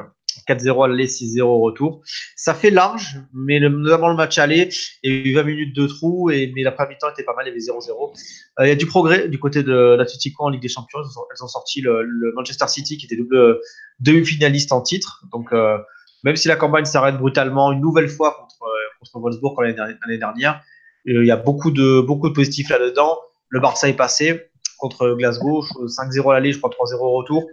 [0.49, 2.03] 4-0 aller, 6-0 au retour.
[2.35, 4.69] Ça fait large, mais le, notamment le match aller,
[5.03, 7.35] il y a eu 20 minutes de trou, et, mais la première mi-temps était pas
[7.35, 8.13] mal, il y avait 0-0.
[8.59, 10.99] Euh, il y a du progrès du côté de l'Atlético en Ligue des Champions.
[11.01, 13.61] Elles ont, elles ont sorti le, le Manchester City qui était double
[14.01, 15.25] demi-finaliste en titre.
[15.33, 15.79] Donc, euh,
[16.25, 20.55] même si la campagne s'arrête brutalement une nouvelle fois contre, euh, contre Wolfsburg l'année dernière,
[20.55, 20.74] euh,
[21.05, 23.19] il y a beaucoup de, beaucoup de positifs là-dedans.
[23.49, 27.45] Le Barça est passé contre Glasgow, 5-0 à l'aller, je crois 3-0 au retour.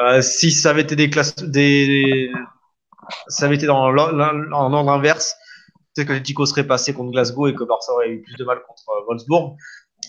[0.00, 2.30] Euh, si ça avait été des classes, des,
[3.28, 5.34] ça avait été dans l'or- en ordre inverse,
[5.94, 8.60] peut-être que l'Atlético serait passé contre Glasgow et que Barça aurait eu plus de mal
[8.66, 9.56] contre euh, Wolfsburg.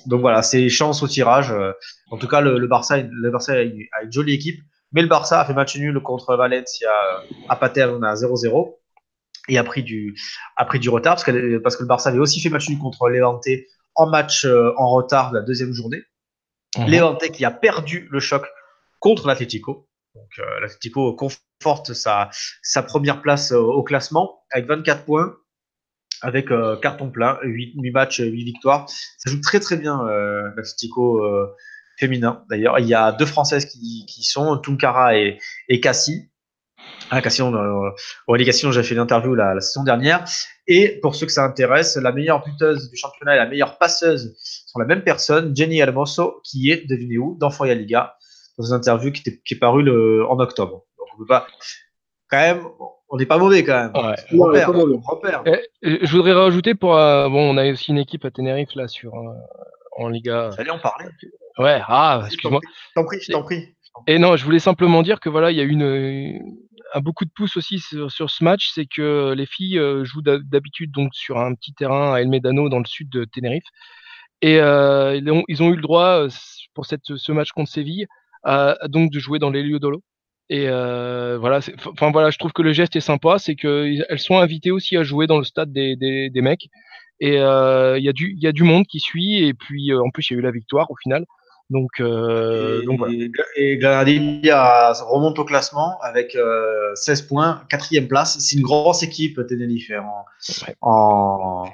[0.06, 1.52] Donc voilà, c'est chance au tirage.
[1.52, 1.72] Euh,
[2.12, 5.46] En tout cas, le, Barça, le Barça a une, jolie équipe, mais le Barça a
[5.46, 7.20] fait match nul contre Valencia euh,
[7.50, 8.76] à Paterna à 0-0
[9.50, 10.16] et a pris du,
[10.56, 12.80] a pris du retard parce que, parce que le Barça avait aussi fait match nul
[12.80, 13.46] contre Levante
[13.96, 16.04] en match euh, en retard de la deuxième journée.
[16.78, 16.90] Mhm.
[16.90, 18.46] Levante qui a perdu le choc
[19.00, 19.88] contre l'Atlético.
[20.16, 22.30] Donc euh, l'Atlético conforte sa,
[22.62, 25.36] sa première place euh, au classement avec 24 points,
[26.22, 28.88] avec euh, carton plein, 8, 8 matchs, 8 victoires.
[28.90, 30.02] Ça joue très très bien
[30.56, 31.22] l'Atlético
[31.98, 32.44] féminin.
[32.50, 35.40] D'ailleurs, il y a deux Françaises qui, qui sont, Tunkara et,
[35.70, 36.32] et Cassie.
[37.12, 37.90] Ah, Cassie, on, euh,
[38.28, 40.26] au Ligue Cassie, j'ai fait une interview la, la saison dernière.
[40.68, 44.36] Et pour ceux que ça intéresse, la meilleure buteuse du championnat et la meilleure passeuse
[44.40, 48.16] sont la même personne, Jenny Hermoso, qui est, devinez où, dans Foya Liga,
[48.58, 50.86] dans une interview qui, était, qui est parue le, en octobre.
[50.98, 51.48] Donc on peut pas.
[52.30, 52.66] quand même,
[53.10, 53.92] on n'est pas mauvais quand même.
[53.94, 54.16] Ouais.
[54.34, 54.96] On repère, pas mauvais.
[54.96, 55.44] on repère.
[55.46, 58.74] Et, et je voudrais rajouter pour euh, bon, on a aussi une équipe à Tenerife
[58.76, 59.34] là sur euh,
[59.98, 60.50] en Liga.
[60.58, 61.06] J'allais en parler.
[61.60, 62.60] Ouais, ah, t'en excuse-moi.
[62.60, 63.76] prie, je t'en prie, je t'en prie.
[64.08, 65.76] Et non, je voulais simplement dire que voilà, il y a eu
[66.94, 70.48] un beaucoup de pouces aussi sur, ce match, c'est que les filles euh, jouent d'hab-
[70.48, 73.66] d'habitude donc sur un petit terrain à El Médano dans le sud de Tenerife,
[74.42, 75.16] et euh,
[75.48, 76.30] ils, ont, eu le droit euh,
[76.74, 78.08] pour cette, ce match contre Séville,
[78.44, 80.02] à- donc de jouer dans l'Heliodoro.
[80.50, 84.38] Et euh, voilà, enfin voilà, je trouve que le geste est sympa, c'est qu'elles sont
[84.38, 86.68] invitées aussi à jouer dans le stade des, mecs.
[87.20, 90.10] Et euh, il y a du, y a du monde qui suit, et puis en
[90.12, 91.26] plus il y a eu la victoire au final.
[91.70, 93.14] Donc, euh, et, donc voilà.
[93.56, 98.38] et Granadilla remonte au classement avec euh, 16 points, quatrième place.
[98.40, 100.26] C'est une grosse équipe Tenerife hein, en,
[100.68, 100.76] Ouais.
[100.82, 101.66] en,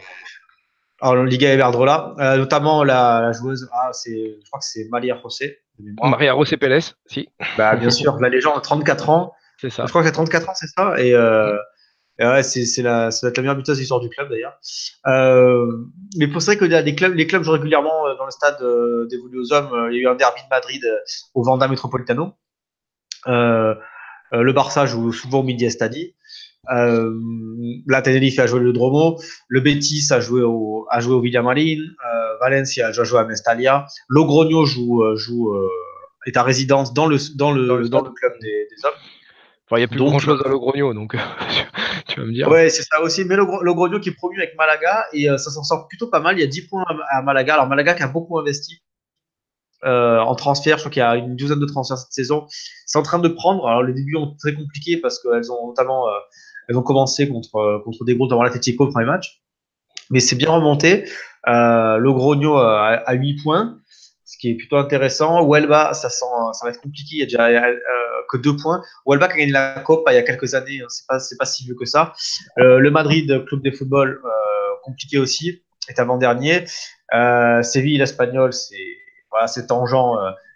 [1.02, 3.68] en Liga Iberdrola, euh, notamment la, la joueuse.
[3.74, 5.60] Ah, c'est, je crois que c'est Malia José.
[6.04, 9.34] Maria Rosé Pérez, si, Bah, bien sûr, la légende, 34 ans.
[9.58, 9.86] c'est ça.
[9.86, 10.94] Je crois que c'est 34 ans, c'est ça.
[11.02, 11.58] Et, euh,
[12.20, 14.30] et ouais, c'est, c'est la, ça doit être la meilleure buteuse de l'histoire du club
[14.30, 14.60] d'ailleurs.
[15.08, 15.86] Euh,
[16.18, 19.08] mais pour ça que les clubs, les clubs jouent régulièrement euh, dans le stade euh,
[19.10, 19.88] dévolu aux hommes.
[19.90, 20.84] Il y a eu un derby de Madrid
[21.34, 22.34] au Vanda Metropolitano.
[23.26, 26.16] Le Barça joue souvent au Midi Stadi.
[26.72, 27.18] Euh,
[27.88, 29.20] la Tenerife a joué le Dromo.
[29.48, 31.80] Le Betis a joué au, a joué au Villamarín.
[31.80, 33.86] Euh, Valencia a joué à Mestalia.
[34.08, 35.68] Logroño joue, joue, euh,
[36.26, 38.94] est à résidence dans le, dans le, Dans le dans le club des, des hommes.
[39.66, 41.16] Enfin, il n'y a plus Donc, grand chose à Logrogno, donc
[42.26, 42.46] tu.
[42.46, 43.24] Ouais, c'est ça aussi.
[43.26, 46.38] Mais Grogno qui est promu avec Malaga et euh, ça s'en sort plutôt pas mal.
[46.38, 47.56] Il y a 10 points à, à Malaga.
[47.56, 48.82] Alors Malaga qui a beaucoup investi
[49.86, 50.78] euh, en transfert.
[50.78, 52.48] Je crois qu'il y a une douzaine de transferts cette saison.
[52.86, 53.68] C'est en train de prendre.
[53.68, 56.12] Alors les débuts ont été très compliqués parce qu'elles ont notamment euh,
[56.68, 59.42] elles ont commencé contre contre des groupes avant l'Atletico le premier match.
[60.10, 61.06] Mais c'est bien remonté.
[61.48, 63.78] Euh, a, a 8 points,
[64.40, 65.46] qui est plutôt intéressant.
[65.46, 67.16] Huelva, ça, sent, ça va être compliqué.
[67.16, 67.76] Il y a déjà euh,
[68.30, 68.82] que 2 points.
[69.06, 71.46] Huelva qui a gagné la Copa il y a quelques années, hein, c'est pas, pas
[71.46, 72.14] si vieux que ça.
[72.58, 74.30] Euh, le Madrid, club de football, euh,
[74.84, 76.66] compliqué aussi, est avant-dernier.
[77.64, 78.78] Séville, l'Espagnol, c'est
[79.32, 79.96] voilà, tangent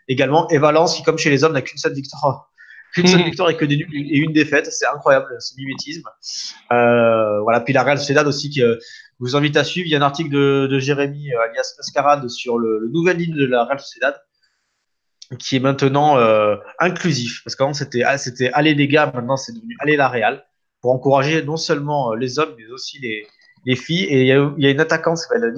[0.08, 0.48] également.
[0.50, 2.53] Et Valence, qui comme chez les hommes, n'a qu'une seule victoire.
[2.94, 3.26] Qu'une seule Mhm.
[3.26, 4.68] victoire et que des nuls et une défaite.
[4.72, 6.08] C'est incroyable, ce mimétisme.
[6.72, 7.60] Euh, voilà.
[7.62, 8.76] Puis la Real Sociedad aussi, qui euh,
[9.20, 9.88] vous invite à suivre.
[9.88, 13.18] Il y a un article de, de Jérémy, euh, alias Mascarade, sur le, le nouvelle
[13.18, 14.16] ligne de la Real Sociedad
[15.40, 17.42] qui est maintenant euh, inclusif.
[17.44, 20.46] Parce qu'avant, c'était ah, c'était Allez les gars, maintenant c'est devenu Allez la Real,
[20.82, 23.26] pour encourager non seulement euh, les hommes, mais aussi les,
[23.66, 24.06] les filles.
[24.06, 25.54] Et il y a, y a une attaquante qui s'appelle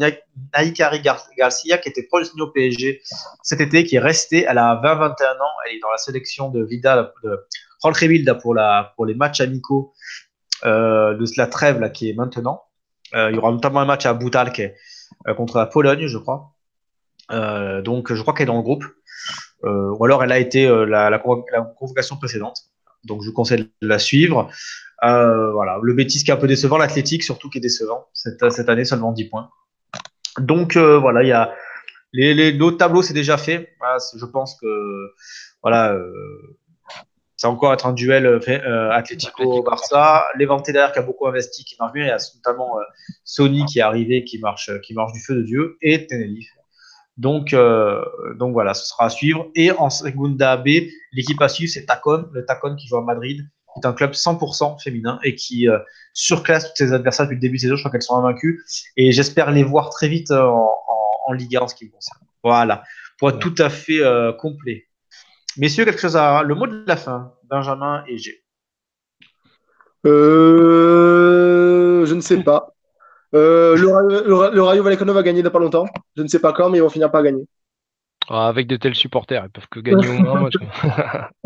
[0.54, 3.02] Naikari Gar- Garcia, qui était proche au PSG
[3.44, 4.46] cet été, qui est restée.
[4.48, 7.40] Elle a 20-21 ans, elle est dans la sélection de Vidal, de
[8.96, 9.94] pour, les matchs amicaux
[10.66, 12.64] euh, de la trêve là, qui est maintenant.
[13.14, 16.52] Euh, il y aura notamment un match à Boutalk euh, contre la Pologne, je crois.
[17.30, 18.86] Donc, je crois qu'elle est dans le groupe.
[19.64, 22.70] Ou alors elle a été la, la convocation précédente.
[23.06, 24.50] Donc je vous conseille de la suivre.
[25.06, 28.50] Euh, voilà, le Betis qui est un peu décevant, l'Athletic surtout qui est décevant cette,
[28.52, 29.50] cette année seulement 10 points.
[30.40, 31.54] Donc euh, voilà, il y a
[32.14, 33.70] les, les l'autre tableau c'est déjà fait.
[33.80, 34.68] Voilà, c'est- je pense que
[35.62, 36.12] voilà, euh,
[37.38, 40.26] ça va encore être un duel euh, euh, Atlético Barça.
[40.38, 42.04] Derrière qui a beaucoup investi, qui marche bien.
[42.04, 42.84] Il y a notamment euh,
[43.24, 46.50] Sony qui est arrivé, qui marche, qui marche du feu de dieu, et Tenerife.
[47.18, 48.04] Donc, euh,
[48.36, 49.48] donc voilà, ce sera à suivre.
[49.56, 50.68] Et en Segunda B,
[51.14, 53.46] l'équipe à suivre, c'est Tacon, le Tacon qui joue à Madrid,
[53.82, 55.78] est un club 100% féminin et qui euh,
[56.14, 57.76] surclasse tous ses adversaires depuis le début de saison.
[57.76, 58.64] Je crois qu'elles sont invaincues.
[58.98, 61.92] Et j'espère les voir très vite euh, en, en, en Liga en ce qui me
[61.92, 62.20] concerne.
[62.44, 62.84] Voilà,
[63.18, 64.86] pour être tout à fait euh, complet.
[65.58, 66.44] Messieurs, quelque chose à.
[66.44, 68.44] Le mot de la fin, Benjamin et G.
[70.06, 72.74] Euh, je ne sais pas.
[73.36, 75.86] Euh, le, Rayo- le, Ra- le Rayo Vallecano va gagner dans pas longtemps.
[76.16, 77.46] Je ne sais pas quand, mais ils vont finir par gagner.
[78.28, 80.56] Ah, avec de tels supporters, ils peuvent que gagner au moins un match.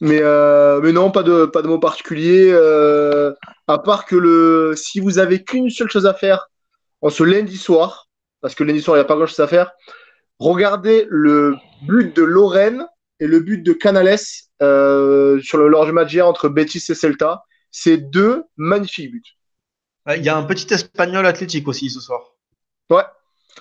[0.00, 2.50] Mais, euh, mais non, pas de, pas de mot particulier.
[2.52, 3.32] euh,
[3.66, 6.48] à part que le, si vous avez qu'une seule chose à faire
[7.02, 8.08] en ce lundi soir,
[8.40, 9.72] parce que lundi soir, il n'y a pas grand chose à faire,
[10.38, 12.86] regardez le but de Lorraine
[13.20, 14.16] et le but de Canales
[14.62, 17.42] euh, sur le lors du match hier entre Betis et Celta.
[17.70, 19.22] C'est deux magnifiques buts.
[20.16, 22.20] Il y a un petit espagnol athlétique aussi ce soir.
[22.88, 23.02] Ouais.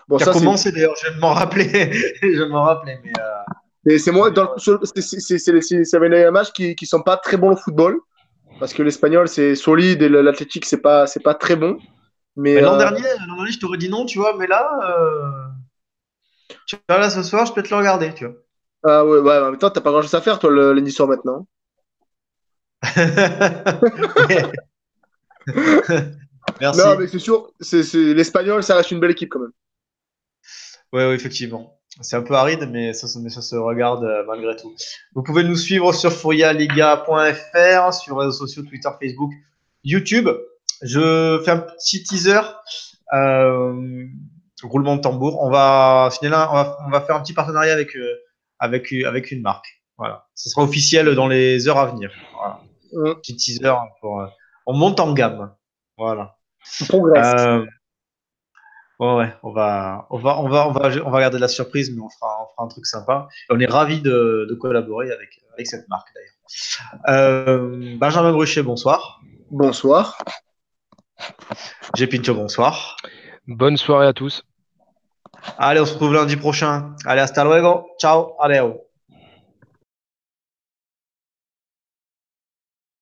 [0.08, 1.92] Bon, qui a ça, c'est- commencé d'ailleurs, je vais m'en rappeler.
[2.22, 2.98] je vais m'en rappeler.
[3.04, 3.54] Mais, euh,
[3.90, 5.02] Et c'est moi, dans le- sur- c'est-
[6.26, 8.00] un match qui, qui sont pas très bons au football.
[8.60, 11.80] Parce que l'espagnol, c'est solide et l'athlétique, c'est pas, c'est pas très bon.
[12.36, 14.70] Mais, mais l'an euh, dernier, l'an dernier, je t'aurais dit non, tu vois, mais là,
[14.84, 15.48] euh,
[16.68, 18.36] tu vois, là ce soir, je peux te le regarder, tu vois.
[18.84, 20.92] ah ouais, ouais, en même temps, t'as pas grand chose à faire, toi, le lundi
[20.92, 21.48] soir maintenant.
[26.60, 26.88] Merci.
[26.88, 29.52] Non, mais c'est sûr, c'est, c'est- l'espagnol, ça reste une belle équipe quand même.
[30.92, 31.77] Ouais, ouais, effectivement.
[32.02, 34.74] C'est un peu aride, mais ça, se- mais ça se regarde euh, malgré tout.
[35.16, 39.32] Vous pouvez nous suivre sur furialiga.fr, sur les réseaux sociaux, Twitter, Facebook,
[39.84, 40.30] YouTube.
[40.82, 42.42] Je fais un petit teaser.
[43.14, 44.06] Euh,
[44.64, 45.42] roulement de tambour.
[45.42, 48.16] On va, finalement, on va, on va faire un petit partenariat avec, euh,
[48.60, 49.68] avec, avec une marque.
[49.98, 50.26] Voilà.
[50.36, 52.12] Ce sera officiel dans les heures à venir.
[52.38, 52.60] Voilà.
[52.94, 53.16] Mm.
[53.22, 54.28] Petit teaser pour, euh,
[54.66, 55.52] on monte en gamme.
[55.98, 56.36] Voilà.
[56.82, 57.34] On progresse.
[59.00, 61.92] Ouais, ouais, on va, on va, on va, on va, on va garder la surprise,
[61.96, 63.28] mais on fera, on fera un truc sympa.
[63.50, 66.34] Et on est ravis de, de collaborer avec, avec cette marque d'ailleurs.
[67.10, 69.22] Euh, Benjamin Bruchet, bonsoir.
[69.52, 70.18] Bonsoir.
[71.96, 72.98] J'ai Pinto, bonsoir.
[73.48, 74.44] Bonne soirée à tous.
[75.58, 76.96] Allez, on se retrouve lundi prochain.
[77.06, 77.88] Allez, hasta luego.
[78.00, 78.36] Ciao.
[78.40, 78.87] Adeo.